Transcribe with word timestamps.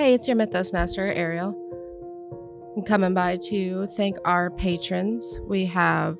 Hey, 0.00 0.14
it's 0.14 0.26
your 0.26 0.36
Mythos 0.38 0.72
Master, 0.72 1.12
Ariel. 1.12 1.54
I'm 2.74 2.82
coming 2.84 3.12
by 3.12 3.36
to 3.48 3.86
thank 3.88 4.16
our 4.24 4.48
patrons. 4.48 5.38
We 5.42 5.66
have 5.66 6.16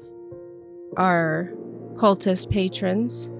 our 0.98 1.50
cultist 1.94 2.50
patrons, 2.50 3.30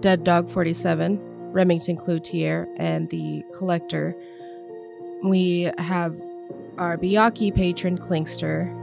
Dead 0.00 0.24
Dog 0.24 0.50
47, 0.50 1.20
Remington 1.52 1.96
Cloutier, 1.96 2.66
and 2.76 3.08
the 3.10 3.44
Collector. 3.54 4.16
We 5.22 5.70
have 5.78 6.20
our 6.76 6.98
Byakhee 6.98 7.54
patron, 7.54 7.96
Klinkster, 7.96 8.74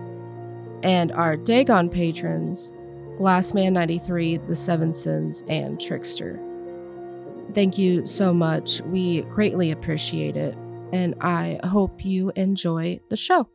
and 0.81 1.11
our 1.11 1.35
Dagon 1.35 1.89
patrons, 1.89 2.71
Glassman93, 3.17 4.47
The 4.47 4.55
Seven 4.55 4.93
Sins, 4.93 5.43
and 5.49 5.77
Trickster. 5.77 6.39
Thank 7.51 7.77
you 7.77 8.05
so 8.05 8.33
much. 8.33 8.79
We 8.83 9.23
greatly 9.23 9.71
appreciate 9.71 10.38
it 10.38 10.55
and 10.95 11.13
I 11.19 11.59
hope 11.65 12.05
you 12.05 12.31
enjoy 12.38 13.01
the 13.09 13.17
show. 13.17 13.49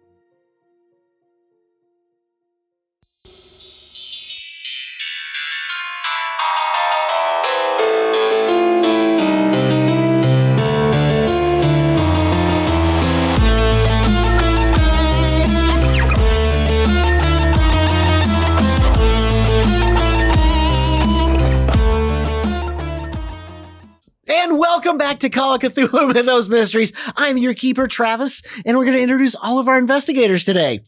Back 25.10 25.18
to 25.18 25.28
Call 25.28 25.56
of 25.56 25.60
Cthulhu 25.60 26.14
Mythos 26.14 26.48
Mysteries. 26.48 26.92
I'm 27.16 27.36
your 27.36 27.52
keeper, 27.52 27.88
Travis, 27.88 28.42
and 28.64 28.78
we're 28.78 28.84
going 28.84 28.96
to 28.96 29.02
introduce 29.02 29.34
all 29.34 29.58
of 29.58 29.66
our 29.66 29.76
investigators 29.76 30.44
today. 30.44 30.82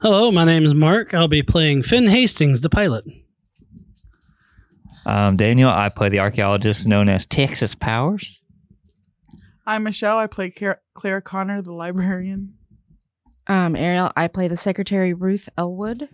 Hello, 0.00 0.32
my 0.32 0.44
name 0.44 0.64
is 0.64 0.74
Mark. 0.74 1.14
I'll 1.14 1.28
be 1.28 1.44
playing 1.44 1.84
Finn 1.84 2.08
Hastings, 2.08 2.60
the 2.60 2.68
pilot. 2.68 3.04
Um, 5.06 5.36
Daniel, 5.36 5.70
I 5.70 5.90
play 5.90 6.08
the 6.08 6.18
archaeologist 6.18 6.88
known 6.88 7.08
as 7.08 7.24
Texas 7.24 7.76
Powers. 7.76 8.42
I'm 9.64 9.84
Michelle. 9.84 10.18
I 10.18 10.26
play 10.26 10.50
Claire, 10.50 10.80
Claire 10.94 11.20
Connor, 11.20 11.62
the 11.62 11.72
librarian. 11.72 12.54
Um, 13.46 13.76
Ariel, 13.76 14.10
I 14.16 14.26
play 14.26 14.48
the 14.48 14.56
secretary 14.56 15.14
Ruth 15.14 15.48
Elwood. 15.56 16.08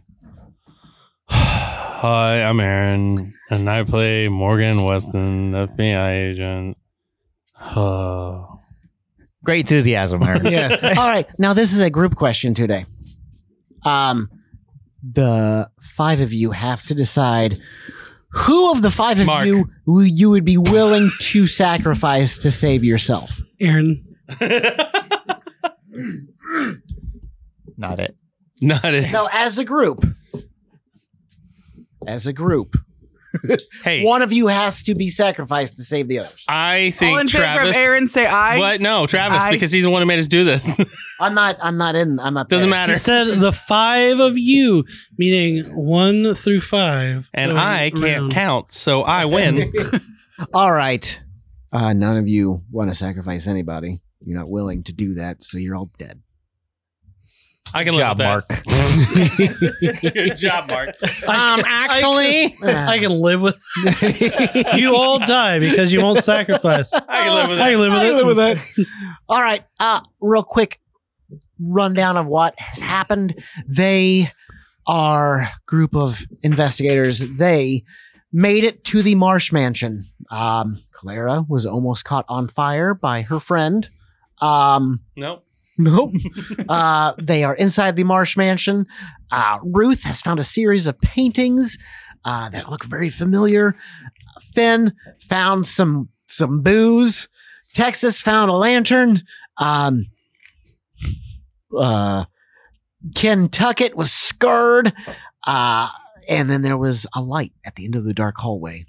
Hi, 1.97 2.43
I'm 2.43 2.59
Aaron, 2.59 3.33
and 3.51 3.71
I 3.71 3.85
play 3.85 4.29
Morgan 4.29 4.83
Weston, 4.83 5.53
the 5.53 5.69
FBI 5.69 6.31
agent. 6.31 6.77
Oh. 7.77 8.59
Great 9.45 9.61
enthusiasm, 9.61 10.23
Aaron. 10.23 10.45
Yeah. 10.53 10.77
all 10.99 11.09
right. 11.09 11.27
Now, 11.39 11.53
this 11.53 11.73
is 11.73 11.81
a 11.81 11.89
group 11.91 12.17
question 12.17 12.53
today. 12.53 12.85
Um, 13.87 14.29
the 15.03 15.71
five 15.81 16.19
of 16.21 16.33
you 16.33 16.51
have 16.51 16.83
to 16.85 16.95
decide 16.95 17.59
who 18.31 18.73
of 18.73 18.83
the 18.83 18.91
five 18.91 19.21
of 19.21 19.27
Mark. 19.27 19.47
you 19.47 19.71
who 19.87 20.03
you 20.03 20.31
would 20.31 20.45
be 20.45 20.59
willing 20.59 21.11
to 21.21 21.47
sacrifice 21.47 22.39
to 22.39 22.51
save 22.51 22.83
yourself. 22.83 23.41
Aaron. 23.61 24.05
Not 27.77 28.01
it. 28.01 28.17
Not 28.61 28.85
it. 28.95 29.13
No, 29.13 29.29
as 29.33 29.59
a 29.59 29.65
group. 29.65 30.05
As 32.07 32.27
a 32.27 32.33
group. 32.33 32.77
Hey, 33.83 34.05
One 34.05 34.23
of 34.23 34.33
you 34.33 34.47
has 34.47 34.85
to 34.85 34.95
be 34.95 35.09
sacrificed 35.09 35.77
to 35.79 35.83
save 35.83 36.07
the 36.07 36.21
others. 36.21 36.45
I 36.49 36.85
All 36.87 36.91
think 36.93 37.21
in 37.21 37.27
favor 37.27 37.43
Travis. 37.45 37.71
of 37.71 37.83
Aaron, 37.83 38.07
say 38.07 38.27
aye. 38.27 38.59
What? 38.61 38.81
No, 38.81 39.09
Travis, 39.09 39.43
I- 39.43 39.51
because 39.51 39.73
he's 39.73 39.83
the 39.83 39.91
one 39.91 40.03
who 40.03 40.07
made 40.07 40.21
us 40.21 40.29
do 40.29 40.45
this. 40.45 40.79
I'm 41.21 41.35
not. 41.35 41.57
I'm 41.61 41.77
not 41.77 41.97
in. 41.97 42.21
I'm 42.21 42.35
not. 42.35 42.49
Doesn't 42.49 42.71
there. 42.71 42.79
matter. 42.79 42.93
He 42.93 42.99
said 43.01 43.41
the 43.41 43.51
five 43.51 44.21
of 44.21 44.39
you, 44.39 44.85
meaning 45.19 45.65
one 45.75 46.35
through 46.37 46.61
five. 46.61 47.29
And 47.35 47.51
goes 47.53 47.61
I 47.61 47.91
can't 47.91 48.05
around. 48.05 48.31
count, 48.33 48.71
so 48.73 49.03
I 49.03 49.25
win. 49.25 49.73
All 50.55 50.73
right. 50.73 51.21
Uh, 51.73 51.93
none 51.93 52.17
of 52.17 52.29
you 52.29 52.63
want 52.71 52.91
to 52.91 52.95
sacrifice 52.95 53.49
anybody. 53.49 54.01
You're 54.25 54.39
not 54.39 54.49
willing 54.49 54.85
to 54.85 54.93
do 54.93 55.15
that, 55.15 55.43
so 55.43 55.59
you're 55.59 55.75
all 55.77 55.91
dead. 55.99 56.23
I 57.75 57.85
can 57.85 57.95
Job, 57.95 58.19
live 58.19 58.45
with 58.49 58.49
that. 58.49 60.13
Good 60.15 60.37
job, 60.37 60.71
Mark. 60.71 60.91
Um, 61.27 61.63
actually, 61.67 62.55
I 62.63 62.99
can 63.01 63.11
live 63.11 63.41
with 63.41 63.61
you 64.77 64.95
all 64.95 65.19
die 65.19 65.59
because 65.59 65.93
you 65.93 66.01
won't 66.03 66.23
sacrifice. 66.23 66.93
I 67.09 67.25
can 67.25 67.35
live 67.35 67.49
with 67.49 67.59
I 67.61 67.65
that. 67.65 67.71
can 67.73 67.81
live 67.81 67.93
with 67.93 67.99
I 67.99 68.05
it. 68.05 68.09
can 68.09 68.17
live 68.17 68.27
with 68.77 68.87
that. 68.87 68.87
All 69.29 69.43
right. 69.43 69.65
Uh, 69.81 70.01
real 70.21 70.43
quick 70.45 70.79
rundown 71.59 72.17
of 72.17 72.27
what 72.27 72.59
has 72.59 72.81
happened. 72.81 73.43
They 73.67 74.31
are 74.87 75.51
group 75.67 75.97
of 75.97 76.23
investigators. 76.43 77.19
They 77.21 77.85
made 78.33 78.65
it 78.65 78.85
to 78.85 79.03
the 79.03 79.15
Marsh 79.17 79.53
Mansion. 79.53 80.05
Um, 80.31 80.79
Clara 80.93 81.45
was 81.49 81.67
almost 81.67 82.05
caught 82.05 82.25
on 82.29 82.49
fire 82.49 82.95
by 82.95 83.23
her 83.23 83.41
friend. 83.41 83.89
Um, 84.41 85.01
Nope. 85.17 85.45
Nope. 85.77 86.13
uh, 86.69 87.15
they 87.21 87.45
are 87.45 87.55
inside 87.55 87.97
the 87.97 88.05
Marsh 88.05 88.37
Mansion. 88.37 88.87
Uh, 89.31 89.59
Ruth 89.63 90.03
has 90.05 90.21
found 90.21 90.39
a 90.39 90.45
series 90.45 90.87
of 90.87 91.01
paintings 91.01 91.79
uh, 92.25 92.49
that 92.51 92.71
look 92.71 92.85
very 92.85 93.11
familiar. 93.11 93.75
Finn 94.41 94.93
found 95.21 95.67
some 95.67 96.09
some 96.29 96.63
booze. 96.63 97.29
Texas 97.75 98.21
found 98.21 98.51
a 98.51 98.55
lantern. 98.55 99.23
Um, 99.59 100.07
uh, 101.77 102.25
was 103.95 104.13
scared. 104.13 104.93
Uh, 105.47 105.89
and 106.29 106.49
then 106.49 106.63
there 106.63 106.79
was 106.79 107.07
a 107.15 107.21
light 107.21 107.53
at 107.65 107.75
the 107.75 107.85
end 107.85 107.95
of 107.95 108.05
the 108.05 108.15
dark 108.15 108.37
hallway. 108.39 108.87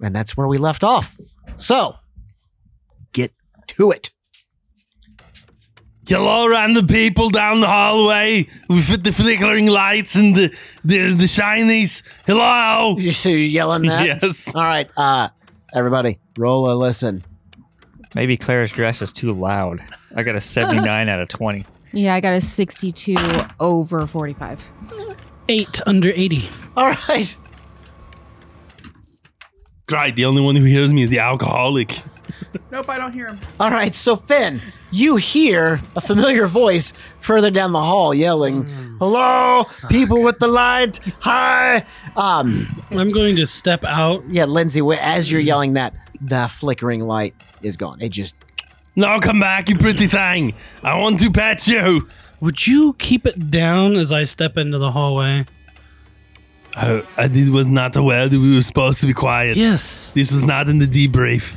And 0.00 0.14
that's 0.14 0.36
where 0.36 0.48
we 0.48 0.58
left 0.58 0.82
off. 0.82 1.18
So, 1.56 1.96
get 3.12 3.32
to 3.68 3.90
it. 3.90 4.10
Hello, 6.06 6.46
random 6.48 6.86
people 6.86 7.30
down 7.30 7.60
the 7.60 7.66
hallway 7.66 8.46
with 8.68 9.02
the 9.04 9.12
flickering 9.12 9.66
lights 9.66 10.14
and 10.16 10.36
the 10.36 10.48
the, 10.84 10.98
the 11.14 11.24
shinies. 11.24 12.02
Hello. 12.26 12.94
You 12.98 13.10
so 13.12 13.30
you're 13.30 13.38
yelling 13.38 13.82
that? 13.88 14.06
Yes. 14.22 14.54
All 14.54 14.62
right, 14.64 14.88
uh, 14.98 15.30
everybody, 15.74 16.18
roll 16.36 16.70
a 16.70 16.74
listen. 16.74 17.24
Maybe 18.14 18.36
Claire's 18.36 18.70
dress 18.70 19.00
is 19.00 19.12
too 19.12 19.28
loud. 19.28 19.82
I 20.14 20.22
got 20.22 20.34
a 20.34 20.40
79 20.42 21.08
out 21.08 21.20
of 21.20 21.28
20. 21.28 21.64
Yeah, 21.92 22.14
I 22.14 22.20
got 22.20 22.34
a 22.34 22.40
62 22.40 23.16
over 23.58 24.06
45. 24.06 24.62
Eight 25.48 25.80
under 25.86 26.10
80. 26.14 26.48
All 26.76 26.88
right. 27.08 27.36
Great. 29.86 30.16
The 30.16 30.24
only 30.24 30.42
one 30.42 30.56
who 30.56 30.64
hears 30.64 30.92
me 30.92 31.02
is 31.02 31.10
the 31.10 31.18
alcoholic. 31.20 31.94
Nope, 32.70 32.88
I 32.88 32.98
don't 32.98 33.12
hear 33.12 33.28
him. 33.28 33.38
All 33.60 33.70
right. 33.70 33.94
So, 33.94 34.16
Finn, 34.16 34.60
you 34.94 35.16
hear 35.16 35.80
a 35.96 36.00
familiar 36.00 36.46
voice 36.46 36.92
further 37.20 37.50
down 37.50 37.72
the 37.72 37.82
hall 37.82 38.14
yelling, 38.14 38.64
Hello, 38.98 39.64
people 39.88 40.22
with 40.22 40.38
the 40.38 40.48
light. 40.48 41.00
Hi. 41.20 41.84
Um, 42.16 42.66
I'm 42.90 43.08
going 43.08 43.36
to 43.36 43.46
step 43.46 43.84
out. 43.84 44.22
yeah, 44.28 44.44
Lindsay, 44.44 44.80
wh- 44.80 45.04
as 45.04 45.30
you're 45.30 45.40
yelling 45.40 45.74
that, 45.74 45.94
the 46.20 46.48
flickering 46.48 47.00
light 47.00 47.34
is 47.62 47.76
gone. 47.76 48.00
It 48.00 48.10
just, 48.10 48.36
Now 48.96 49.18
come 49.18 49.40
back, 49.40 49.68
you 49.68 49.76
pretty 49.76 50.06
thing. 50.06 50.54
I 50.82 50.96
want 50.98 51.18
to 51.20 51.30
pet 51.30 51.66
you. 51.66 52.08
Would 52.40 52.66
you 52.66 52.94
keep 52.98 53.26
it 53.26 53.50
down 53.50 53.96
as 53.96 54.12
I 54.12 54.24
step 54.24 54.56
into 54.56 54.78
the 54.78 54.92
hallway? 54.92 55.46
I, 56.76 57.02
I 57.16 57.28
did, 57.28 57.50
was 57.50 57.66
not 57.68 57.96
aware 57.96 58.28
that 58.28 58.38
we 58.38 58.54
were 58.54 58.62
supposed 58.62 59.00
to 59.00 59.06
be 59.06 59.12
quiet. 59.14 59.56
Yes. 59.56 60.12
This 60.14 60.30
was 60.32 60.42
not 60.42 60.68
in 60.68 60.78
the 60.78 60.86
debrief. 60.86 61.54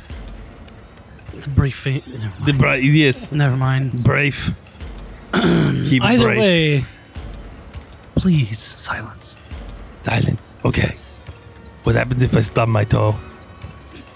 The 1.42 1.48
briefing. 1.50 2.02
The 2.44 2.52
bra- 2.52 2.74
yes, 2.74 3.32
Never 3.32 3.56
mind. 3.56 4.02
brief. 4.04 4.54
Keep 5.32 6.02
Either 6.02 6.26
brief. 6.28 6.38
way, 6.38 6.82
please 8.16 8.58
silence. 8.58 9.36
Silence. 10.00 10.54
Okay. 10.64 10.96
What 11.84 11.94
happens 11.94 12.22
if 12.22 12.36
I 12.36 12.40
stub 12.40 12.68
my 12.68 12.84
toe? 12.84 13.14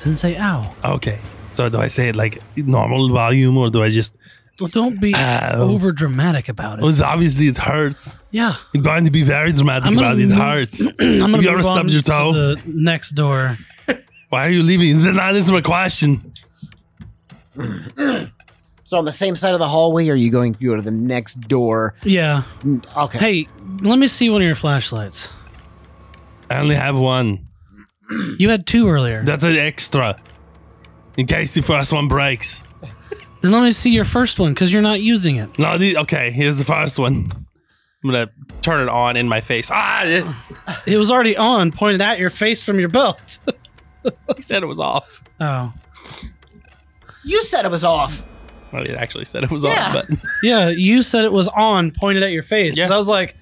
Then 0.04 0.14
say 0.16 0.36
ow. 0.38 0.74
Okay. 0.84 1.18
So 1.50 1.68
do 1.68 1.78
I 1.78 1.88
say 1.88 2.08
it 2.08 2.16
like 2.16 2.38
normal 2.56 3.08
volume 3.12 3.56
or 3.58 3.70
do 3.70 3.82
I 3.82 3.88
just? 3.90 4.16
Well, 4.60 4.68
don't 4.68 5.00
be 5.00 5.14
uh, 5.14 5.56
Ow. 5.56 5.62
over 5.62 5.92
dramatic 5.92 6.48
about 6.48 6.78
it. 6.78 6.84
It's 6.84 7.00
obviously 7.00 7.48
it 7.48 7.56
hurts. 7.56 8.14
yeah. 8.30 8.54
I'm 8.74 8.82
going 8.82 9.04
to 9.06 9.10
be 9.10 9.22
very 9.22 9.50
dramatic 9.52 9.92
about 9.94 10.18
it. 10.18 10.30
It 10.30 10.34
hurts. 10.34 10.80
I'm 11.00 11.20
gonna 11.32 11.42
You 11.42 11.50
ever 11.50 11.62
stubbed 11.62 11.90
your 11.90 12.02
to 12.02 12.08
toe? 12.10 12.32
the 12.32 12.62
next 12.66 13.12
door. 13.12 13.58
Why 14.28 14.46
are 14.46 14.50
you 14.50 14.62
leaving? 14.62 15.02
Not 15.14 15.34
answer 15.34 15.52
my 15.52 15.60
question. 15.62 16.31
so 18.84 18.98
on 18.98 19.04
the 19.04 19.12
same 19.12 19.36
side 19.36 19.52
of 19.54 19.58
the 19.60 19.68
hallway, 19.68 20.08
or 20.08 20.12
are 20.12 20.16
you 20.16 20.30
going 20.30 20.54
to 20.54 20.64
go 20.64 20.76
to 20.76 20.82
the 20.82 20.90
next 20.90 21.34
door? 21.48 21.94
Yeah. 22.04 22.42
Okay. 22.96 23.18
Hey, 23.18 23.48
let 23.82 23.98
me 23.98 24.06
see 24.06 24.30
one 24.30 24.40
of 24.42 24.46
your 24.46 24.54
flashlights. 24.54 25.28
I 26.50 26.56
only 26.56 26.74
have 26.74 26.98
one. 26.98 27.46
You 28.38 28.50
had 28.50 28.66
two 28.66 28.88
earlier. 28.88 29.22
That's 29.24 29.44
an 29.44 29.56
extra. 29.56 30.18
In 31.16 31.26
case 31.26 31.52
the 31.52 31.62
first 31.62 31.92
one 31.92 32.08
breaks. 32.08 32.62
Then 33.40 33.50
let 33.52 33.62
me 33.62 33.72
see 33.72 33.90
your 33.90 34.04
first 34.04 34.38
one 34.38 34.54
because 34.54 34.72
you're 34.72 34.82
not 34.82 35.00
using 35.00 35.36
it. 35.36 35.58
No, 35.58 35.76
the, 35.76 35.96
okay, 35.98 36.30
here's 36.30 36.58
the 36.58 36.64
first 36.64 36.98
one. 36.98 37.28
I'm 38.04 38.10
gonna 38.10 38.30
turn 38.62 38.80
it 38.80 38.88
on 38.88 39.16
in 39.16 39.28
my 39.28 39.40
face. 39.40 39.70
Ah! 39.72 40.02
It, 40.04 40.26
It 40.86 40.96
was 40.96 41.10
already 41.10 41.36
on, 41.36 41.72
pointed 41.72 42.00
at 42.00 42.18
your 42.18 42.30
face 42.30 42.62
from 42.62 42.78
your 42.78 42.88
belt. 42.88 43.38
he 44.36 44.42
said 44.42 44.62
it 44.62 44.66
was 44.66 44.78
off. 44.80 45.22
oh. 45.40 45.72
You 47.24 47.42
said 47.42 47.64
it 47.64 47.70
was 47.70 47.84
off. 47.84 48.26
Well, 48.72 48.82
it 48.84 48.90
actually 48.96 49.26
said 49.26 49.44
it 49.44 49.50
was 49.50 49.64
Yeah. 49.64 49.86
on, 49.88 49.92
but 49.92 50.06
Yeah, 50.42 50.68
you 50.68 51.02
said 51.02 51.24
it 51.24 51.32
was 51.32 51.48
on, 51.48 51.90
pointed 51.90 52.22
at 52.22 52.32
your 52.32 52.42
face. 52.42 52.72
'Cause 52.72 52.88
Yeah. 52.88 52.94
I 52.94 52.96
was 52.96 53.08
like, 53.08 53.36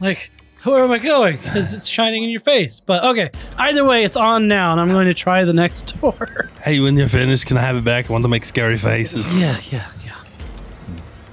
like, 0.00 0.30
where 0.64 0.82
am 0.82 0.90
I 0.90 0.98
going? 0.98 1.36
Because 1.36 1.72
it's 1.74 1.86
shining 1.86 2.24
in 2.24 2.30
your 2.30 2.40
face. 2.40 2.80
But 2.80 3.04
okay, 3.04 3.30
either 3.58 3.84
way, 3.84 4.02
it's 4.04 4.16
on 4.16 4.48
now, 4.48 4.72
and 4.72 4.80
I'm 4.80 4.88
going 4.88 5.06
to 5.08 5.14
try 5.14 5.44
the 5.44 5.52
next 5.52 5.94
door. 6.00 6.48
Hey, 6.62 6.80
when 6.80 6.96
you're 6.96 7.08
finished, 7.08 7.46
can 7.46 7.56
I 7.56 7.60
have 7.60 7.76
it 7.76 7.84
back? 7.84 8.08
I 8.10 8.12
want 8.12 8.24
to 8.24 8.28
make 8.28 8.44
scary 8.44 8.78
faces. 8.78 9.26
yeah, 9.36 9.58
yeah, 9.70 9.86
yeah. 10.04 10.12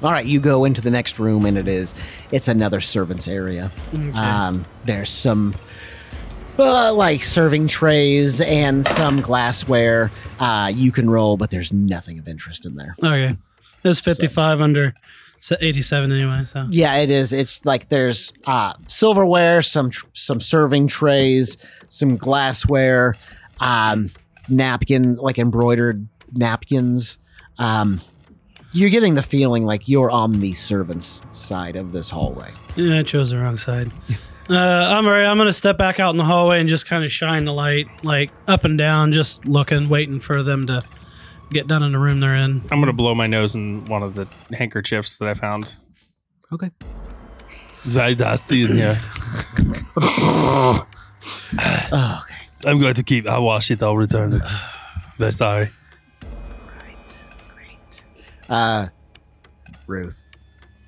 All 0.03 0.11
right, 0.11 0.25
you 0.25 0.39
go 0.39 0.65
into 0.65 0.81
the 0.81 0.89
next 0.91 1.19
room, 1.19 1.45
and 1.45 1.57
it 1.57 1.67
is 1.67 1.93
it's 2.31 2.47
another 2.47 2.81
servants 2.81 3.27
area. 3.27 3.71
Um, 4.13 4.65
there's 4.85 5.09
some 5.09 5.55
uh, 6.59 6.93
like 6.93 7.23
serving 7.23 7.67
trays 7.67 8.41
and 8.41 8.85
some 8.85 9.21
glassware. 9.21 10.11
Uh, 10.39 10.71
you 10.73 10.91
can 10.91 11.09
roll, 11.09 11.37
but 11.37 11.49
there's 11.49 11.71
nothing 11.73 12.19
of 12.19 12.27
interest 12.27 12.65
in 12.65 12.75
there. 12.75 12.95
Okay, 13.03 13.35
it's 13.83 13.99
55 13.99 14.61
under 14.61 14.93
se- 15.39 15.57
87 15.61 16.11
anyway. 16.11 16.43
So 16.45 16.65
Yeah, 16.69 16.97
it 16.97 17.09
is. 17.09 17.33
It's 17.33 17.65
like 17.65 17.89
there's 17.89 18.33
uh, 18.45 18.73
silverware, 18.87 19.61
some 19.61 19.89
tr- 19.89 20.05
some 20.13 20.39
serving 20.39 20.87
trays, 20.87 21.57
some 21.89 22.15
glassware, 22.17 23.15
um, 23.59 24.09
napkin, 24.49 25.15
like 25.15 25.39
embroidered 25.39 26.07
napkins. 26.33 27.17
Um, 27.57 28.01
you're 28.73 28.89
getting 28.89 29.15
the 29.15 29.21
feeling 29.23 29.65
like 29.65 29.89
you're 29.89 30.09
on 30.09 30.31
the 30.33 30.53
servants' 30.53 31.21
side 31.31 31.75
of 31.75 31.91
this 31.91 32.09
hallway. 32.09 32.51
yeah, 32.77 32.99
I 32.99 33.03
chose 33.03 33.31
the 33.31 33.37
wrong 33.37 33.57
side. 33.57 33.91
Uh, 34.49 34.55
I'm 34.57 35.05
alright. 35.05 35.25
I'm 35.25 35.37
gonna 35.37 35.53
step 35.53 35.77
back 35.77 35.99
out 35.99 36.11
in 36.11 36.17
the 36.17 36.25
hallway 36.25 36.59
and 36.59 36.67
just 36.67 36.85
kind 36.85 37.05
of 37.05 37.11
shine 37.11 37.45
the 37.45 37.53
light, 37.53 37.87
like 38.03 38.31
up 38.47 38.63
and 38.65 38.77
down, 38.77 39.11
just 39.13 39.45
looking, 39.47 39.87
waiting 39.87 40.19
for 40.19 40.43
them 40.43 40.67
to 40.67 40.83
get 41.51 41.67
done 41.67 41.83
in 41.83 41.91
the 41.93 41.99
room 41.99 42.19
they're 42.19 42.35
in. 42.35 42.61
I'm 42.71 42.79
gonna 42.79 42.91
blow 42.93 43.15
my 43.15 43.27
nose 43.27 43.55
in 43.55 43.85
one 43.85 44.03
of 44.03 44.15
the 44.15 44.27
handkerchiefs 44.53 45.17
that 45.17 45.27
I 45.27 45.33
found. 45.35 45.75
Okay. 46.51 46.69
It's 47.85 47.93
very 47.93 48.15
dusty 48.15 48.63
in 48.65 48.75
here. 48.75 48.99
Oh, 51.93 52.23
okay. 52.23 52.69
I'm 52.69 52.79
going 52.79 52.95
to 52.95 53.03
keep. 53.03 53.27
I'll 53.27 53.43
wash 53.43 53.69
it. 53.69 53.83
I'll 53.83 53.95
return 53.97 54.33
it. 54.33 54.41
Very 55.17 55.33
sorry. 55.33 55.69
Right. 56.23 57.25
Great. 57.53 58.03
Uh, 58.49 58.87
Ruth, 59.87 60.31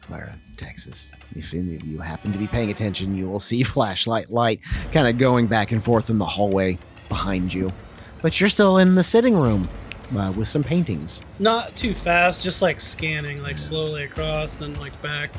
Clara, 0.01 0.39
Texas. 0.63 1.11
If 1.35 1.53
any 1.53 1.75
of 1.75 1.83
you 1.85 1.99
happen 1.99 2.31
to 2.31 2.37
be 2.37 2.47
paying 2.47 2.69
attention, 2.71 3.15
you 3.15 3.27
will 3.29 3.39
see 3.39 3.63
flashlight 3.75 4.29
light 4.29 4.61
kind 4.91 5.07
of 5.07 5.17
going 5.17 5.47
back 5.47 5.71
and 5.71 5.83
forth 5.83 6.09
in 6.09 6.17
the 6.17 6.25
hallway 6.25 6.77
behind 7.09 7.53
you. 7.53 7.71
But 8.21 8.39
you're 8.39 8.49
still 8.49 8.77
in 8.77 8.95
the 8.95 9.03
sitting 9.03 9.35
room 9.35 9.67
uh, 10.17 10.31
with 10.37 10.47
some 10.47 10.63
paintings. 10.63 11.21
Not 11.39 11.75
too 11.75 11.93
fast, 11.93 12.41
just 12.43 12.61
like 12.61 12.79
scanning, 12.79 13.41
like 13.43 13.57
slowly 13.57 14.03
across, 14.03 14.57
then 14.57 14.73
like 14.75 14.99
back, 15.01 15.31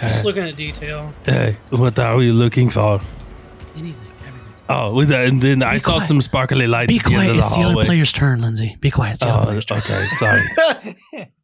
just 0.00 0.24
looking 0.24 0.44
at 0.44 0.54
detail. 0.56 1.12
Hey, 1.24 1.56
what 1.70 1.98
are 1.98 2.16
we 2.16 2.30
looking 2.30 2.70
for? 2.70 3.00
Anything, 3.76 4.06
everything. 4.26 4.52
Oh, 4.68 4.94
with 4.94 5.08
that, 5.08 5.24
and 5.26 5.40
then 5.40 5.62
I 5.64 5.78
saw 5.78 5.94
quiet. 5.94 6.06
some 6.08 6.20
sparkly 6.20 6.66
lights 6.68 6.88
Be 6.92 6.98
at 6.98 7.04
the 7.04 7.14
end 7.14 7.16
quiet. 7.16 7.30
of 7.30 7.36
the 7.36 7.38
It's 7.40 7.50
the 7.54 7.60
other 7.62 7.64
hallway. 7.70 7.84
player's 7.86 8.12
turn, 8.12 8.40
Lindsay. 8.42 8.76
Be 8.80 8.90
quiet. 8.92 9.12
It's 9.14 9.20
the 9.24 9.28
other 9.30 9.40
Oh, 9.40 9.44
player's 9.46 9.64
turn. 9.64 9.78
okay, 9.78 10.04
sorry. 10.18 11.28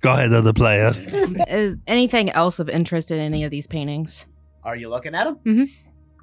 Go 0.00 0.12
ahead, 0.14 0.32
other 0.32 0.52
players. 0.52 1.06
Is 1.48 1.78
anything 1.86 2.30
else 2.30 2.58
of 2.58 2.68
interest 2.68 3.10
in 3.10 3.18
any 3.18 3.44
of 3.44 3.50
these 3.50 3.66
paintings? 3.66 4.26
Are 4.64 4.76
you 4.76 4.88
looking 4.88 5.14
at 5.14 5.24
them? 5.24 5.36
Mhm. 5.44 5.68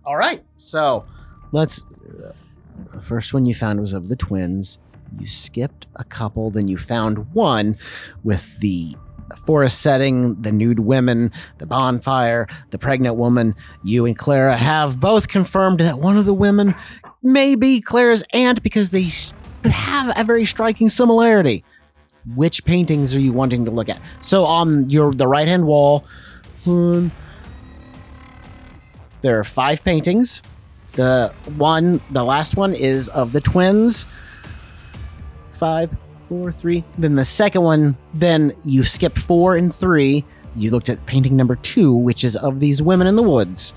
All 0.06 0.18
right. 0.18 0.44
So 0.56 1.06
let's. 1.52 1.84
Uh, 1.84 2.32
the 2.94 3.02
first 3.02 3.34
one 3.34 3.46
you 3.46 3.54
found 3.54 3.80
was 3.80 3.94
of 3.94 4.10
the 4.10 4.16
twins. 4.16 4.78
You 5.20 5.26
skipped 5.28 5.88
a 5.96 6.04
couple, 6.04 6.52
then 6.52 6.68
you 6.68 6.78
found 6.78 7.34
one 7.34 7.76
with 8.24 8.60
the 8.60 8.96
forest 9.46 9.82
setting, 9.82 10.40
the 10.42 10.52
nude 10.52 10.80
women, 10.80 11.32
the 11.58 11.66
bonfire, 11.66 12.48
the 12.70 12.78
pregnant 12.78 13.16
woman. 13.16 13.56
You 13.84 14.06
and 14.06 14.18
Clara 14.18 14.56
have 14.58 15.00
both 15.00 15.28
confirmed 15.28 15.80
that 15.80 16.00
one 16.00 16.18
of 16.18 16.26
the 16.26 16.34
women 16.34 16.76
may 17.24 17.56
be 17.56 17.82
Clara's 17.82 18.24
aunt 18.34 18.62
because 18.64 18.92
they 18.92 19.06
sh- 19.06 19.32
have 19.66 20.14
a 20.18 20.24
very 20.24 20.46
striking 20.46 20.88
similarity. 20.90 21.64
Which 22.36 22.66
paintings 22.66 23.16
are 23.16 23.20
you 23.20 23.32
wanting 23.32 23.66
to 23.66 23.72
look 23.72 23.90
at? 23.90 24.00
So 24.22 24.46
on 24.46 24.90
your 24.90 25.14
the 25.14 25.28
right 25.28 25.48
hand 25.48 25.66
wall, 25.66 26.06
one, 26.66 27.12
there 29.22 29.40
are 29.40 29.44
five 29.44 29.84
paintings. 29.84 30.42
The 30.94 31.34
one, 31.56 32.02
the 32.12 32.24
last 32.24 32.58
one 32.58 32.74
is 32.74 33.08
of 33.10 33.32
the 33.32 33.42
twins. 33.42 34.06
Five, 35.50 35.90
four, 36.28 36.52
three. 36.52 36.84
Then 36.98 37.16
the 37.16 37.26
second 37.26 37.62
one, 37.62 37.98
then 38.14 38.54
you 38.66 38.84
skipped 38.84 39.18
four 39.18 39.56
and 39.56 39.74
three. 39.74 40.26
You 40.56 40.72
looked 40.72 40.90
at 40.90 41.06
painting 41.06 41.36
number 41.36 41.56
two, 41.56 41.94
which 41.94 42.24
is 42.24 42.36
of 42.36 42.60
these 42.60 42.82
women 42.82 43.08
in 43.08 43.16
the 43.16 43.24
woods. 43.24 43.74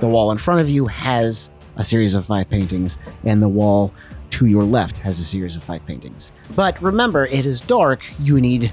The 0.00 0.08
wall 0.08 0.30
in 0.30 0.38
front 0.38 0.60
of 0.60 0.68
you 0.68 0.86
has 0.86 1.50
a 1.76 1.84
series 1.84 2.14
of 2.14 2.24
five 2.24 2.48
paintings, 2.48 2.98
and 3.24 3.42
the 3.42 3.48
wall 3.48 3.92
to 4.34 4.46
your 4.46 4.64
left 4.64 4.98
has 4.98 5.18
a 5.20 5.24
series 5.24 5.54
of 5.54 5.62
five 5.62 5.84
paintings. 5.86 6.32
But 6.56 6.80
remember, 6.82 7.24
it 7.26 7.46
is 7.46 7.60
dark. 7.60 8.04
You 8.18 8.40
need 8.40 8.72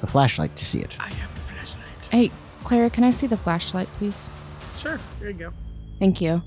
the 0.00 0.06
flashlight 0.06 0.54
to 0.56 0.64
see 0.66 0.80
it. 0.80 0.94
I 1.00 1.08
have 1.08 1.34
the 1.34 1.40
flashlight. 1.40 2.06
Hey, 2.10 2.30
Clara, 2.64 2.90
can 2.90 3.02
I 3.02 3.10
see 3.10 3.26
the 3.26 3.36
flashlight, 3.38 3.86
please? 3.98 4.30
Sure, 4.76 5.00
there 5.20 5.30
you 5.30 5.34
go. 5.38 5.52
Thank 5.98 6.20
you. 6.20 6.42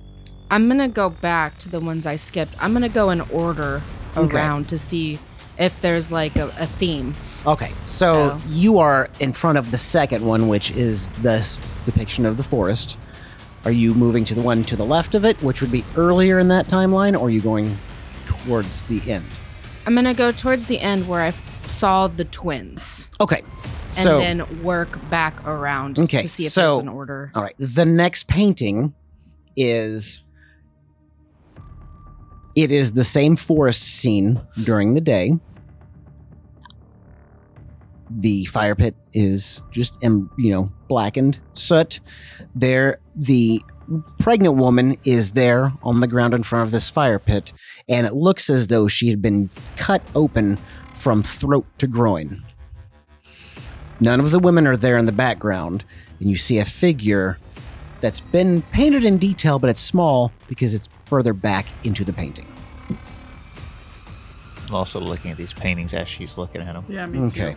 I'm 0.52 0.68
gonna 0.68 0.88
go 0.88 1.10
back 1.10 1.58
to 1.60 1.70
the 1.70 1.80
ones 1.80 2.06
I 2.06 2.16
skipped. 2.16 2.54
I'm 2.62 2.74
gonna 2.74 2.90
go 2.90 3.10
in 3.10 3.22
order 3.22 3.82
Okay. 4.16 4.36
around 4.38 4.70
to 4.70 4.78
see 4.78 5.18
if 5.58 5.82
there's 5.82 6.12
like 6.12 6.36
a, 6.36 6.48
a 6.60 6.68
theme. 6.68 7.16
Okay, 7.48 7.72
so, 7.88 8.38
So- 8.38 8.50
you 8.52 8.78
are 8.78 9.10
in 9.20 9.34
front 9.34 9.58
of 9.58 9.72
the 9.72 9.78
second 9.80 10.24
one, 10.24 10.48
which 10.48 10.70
is 10.72 11.10
this 11.24 11.58
depiction 11.86 12.26
of 12.28 12.38
the 12.38 12.44
forest. 12.44 12.98
Are 13.66 13.72
you 13.72 13.96
moving 13.96 14.24
to 14.26 14.36
the 14.36 14.42
one 14.44 14.64
to 14.66 14.76
the 14.76 14.86
left 14.86 15.16
of 15.16 15.26
it, 15.26 15.42
which 15.42 15.60
would 15.62 15.72
be 15.72 15.84
earlier 15.96 16.38
in 16.38 16.50
that 16.50 16.68
timeline, 16.68 17.20
or 17.20 17.28
are 17.28 17.30
you 17.32 17.42
going 17.42 17.76
towards 18.48 18.86
the 18.86 19.02
end? 19.12 19.26
I'm 19.86 19.94
gonna 19.96 20.14
go 20.14 20.32
towards 20.32 20.66
the 20.66 20.80
end 20.80 21.08
where 21.08 21.22
I 21.22 21.32
saw 21.60 22.08
the 22.08 22.26
twins, 22.26 23.10
Okay. 23.22 23.42
and 23.42 23.96
So 23.96 24.20
then 24.20 24.64
work 24.64 24.98
back 25.10 25.46
around 25.46 26.00
Okay, 26.00 26.22
to 26.24 26.30
see 26.30 26.46
if 26.46 26.52
so- 26.52 26.62
there's 26.62 26.78
an 26.80 26.88
order. 26.90 27.32
All 27.36 27.44
right. 27.44 27.56
The 27.58 27.86
next 27.86 28.28
painting 28.28 28.94
is 29.56 30.22
it 32.56 32.72
is 32.72 32.94
the 32.94 33.04
same 33.04 33.36
forest 33.36 33.84
scene 33.84 34.42
during 34.64 34.94
the 34.94 35.02
day. 35.02 35.38
The 38.10 38.46
fire 38.46 38.76
pit 38.76 38.96
is 39.14 39.62
just 39.72 39.98
you 40.02 40.30
know 40.38 40.72
blackened 40.88 41.40
soot. 41.54 42.00
There, 42.56 43.00
the 43.16 43.62
pregnant 44.20 44.56
woman 44.56 44.98
is 45.04 45.32
there 45.34 45.72
on 45.84 46.00
the 46.00 46.08
ground 46.08 46.34
in 46.34 46.44
front 46.44 46.66
of 46.66 46.72
this 46.72 46.90
fire 46.90 47.20
pit, 47.20 47.54
and 47.88 48.06
it 48.08 48.14
looks 48.14 48.50
as 48.50 48.68
though 48.68 48.88
she 48.88 49.10
had 49.10 49.22
been 49.22 49.50
cut 49.76 50.02
open 50.16 50.58
from 50.94 51.24
throat 51.24 51.66
to 51.78 51.88
groin. 51.88 52.44
None 54.00 54.20
of 54.20 54.32
the 54.32 54.40
women 54.40 54.68
are 54.68 54.78
there 54.78 54.98
in 54.98 55.06
the 55.06 55.12
background, 55.12 55.84
and 56.20 56.30
you 56.30 56.36
see 56.36 56.60
a 56.60 56.66
figure 56.66 57.38
that's 58.02 58.20
been 58.20 58.62
painted 58.64 59.04
in 59.04 59.18
detail, 59.18 59.58
but 59.58 59.70
it's 59.70 59.82
small 59.82 60.32
because 60.48 60.74
it's 60.74 60.88
further 61.06 61.34
back 61.34 61.66
into 61.84 62.04
the 62.04 62.14
painting. 62.14 62.46
I'm 64.68 64.76
also 64.76 65.00
looking 65.00 65.32
at 65.32 65.38
these 65.38 65.54
paintings 65.54 65.94
as 65.94 66.08
she's 66.10 66.38
looking 66.38 66.62
at 66.62 66.74
them. 66.74 66.86
Yeah, 66.90 67.06
me 67.06 67.20
Okay. 67.20 67.30
too. 67.40 67.46
Okay, 67.48 67.56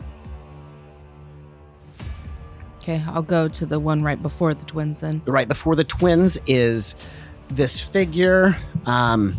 I'll 2.98 3.22
go 3.22 3.48
to 3.48 3.66
the 3.66 3.78
one 3.78 4.02
right 4.02 4.20
before 4.20 4.54
the 4.54 4.64
twins 4.64 5.00
then. 5.00 5.22
Right 5.26 5.48
before 5.48 5.76
the 5.76 5.84
twins 5.84 6.38
is 6.46 6.96
this 7.48 7.80
figure. 7.80 8.56
Um, 8.86 9.34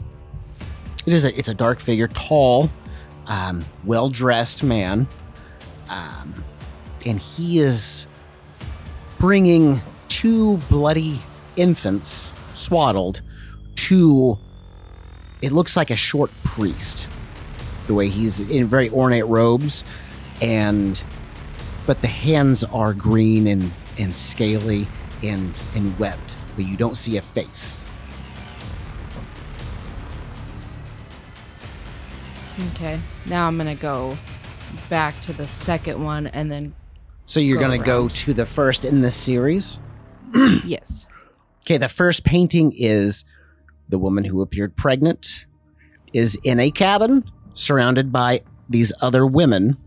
it 1.05 1.13
is 1.13 1.25
a 1.25 1.38
it's 1.38 1.50
a 1.50 1.53
dark 1.53 1.79
figure, 1.79 2.08
tall, 2.08 2.70
um, 3.27 3.65
well 3.84 4.10
dressed 4.10 4.63
man, 4.63 5.08
um, 5.89 6.43
and 7.05 7.20
he 7.20 7.60
is 7.60 8.08
bringing 9.20 9.81
two 10.10 10.58
bloody 10.70 11.20
infants, 11.55 12.31
swaddled, 12.53 13.22
to. 13.75 14.38
It 15.41 15.51
looks 15.51 15.75
like 15.75 15.89
a 15.89 15.96
short 15.96 16.29
priest, 16.43 17.10
the 17.88 17.96
way 17.96 18.10
he's 18.10 18.51
in 18.51 18.67
very 18.67 18.91
ornate 18.91 19.25
robes, 19.25 19.84
and 20.39 21.03
but 21.86 22.02
the 22.02 22.08
hands 22.08 22.64
are 22.66 22.94
green 22.94 23.48
and, 23.48 23.72
and 24.00 24.14
scaly 24.14 24.88
and, 25.24 25.54
and 25.76 25.98
webbed, 26.00 26.36
but 26.56 26.66
you 26.66 26.78
don't 26.78 26.98
see 26.98 27.18
a 27.18 27.22
face. 27.22 27.78
Okay, 32.74 33.00
now 33.26 33.48
I'm 33.48 33.58
gonna 33.58 33.76
go 33.76 34.18
back 34.90 35.20
to 35.22 35.34
the 35.34 35.48
second 35.48 36.04
one 36.04 36.28
and 36.28 36.52
then 36.52 36.74
So 37.26 37.40
you're 37.40 37.58
Go 37.58 37.68
going 37.68 37.80
to 37.80 37.86
go 37.86 38.08
to 38.08 38.34
the 38.34 38.46
first 38.46 38.86
in 38.86 39.02
this 39.02 39.16
series. 39.16 39.80
yes. 40.66 41.08
Okay, 41.62 41.78
the 41.78 41.90
first 41.90 42.24
painting 42.24 42.74
is 42.76 43.26
the 43.90 44.00
woman 44.00 44.24
who 44.24 44.42
appeared 44.42 44.76
pregnant 44.76 45.46
is 46.14 46.38
in 46.44 46.60
a 46.60 46.72
cabin 46.72 47.24
surrounded 47.54 48.12
by 48.12 48.42
these 48.70 48.94
other 49.02 49.26
women. 49.26 49.78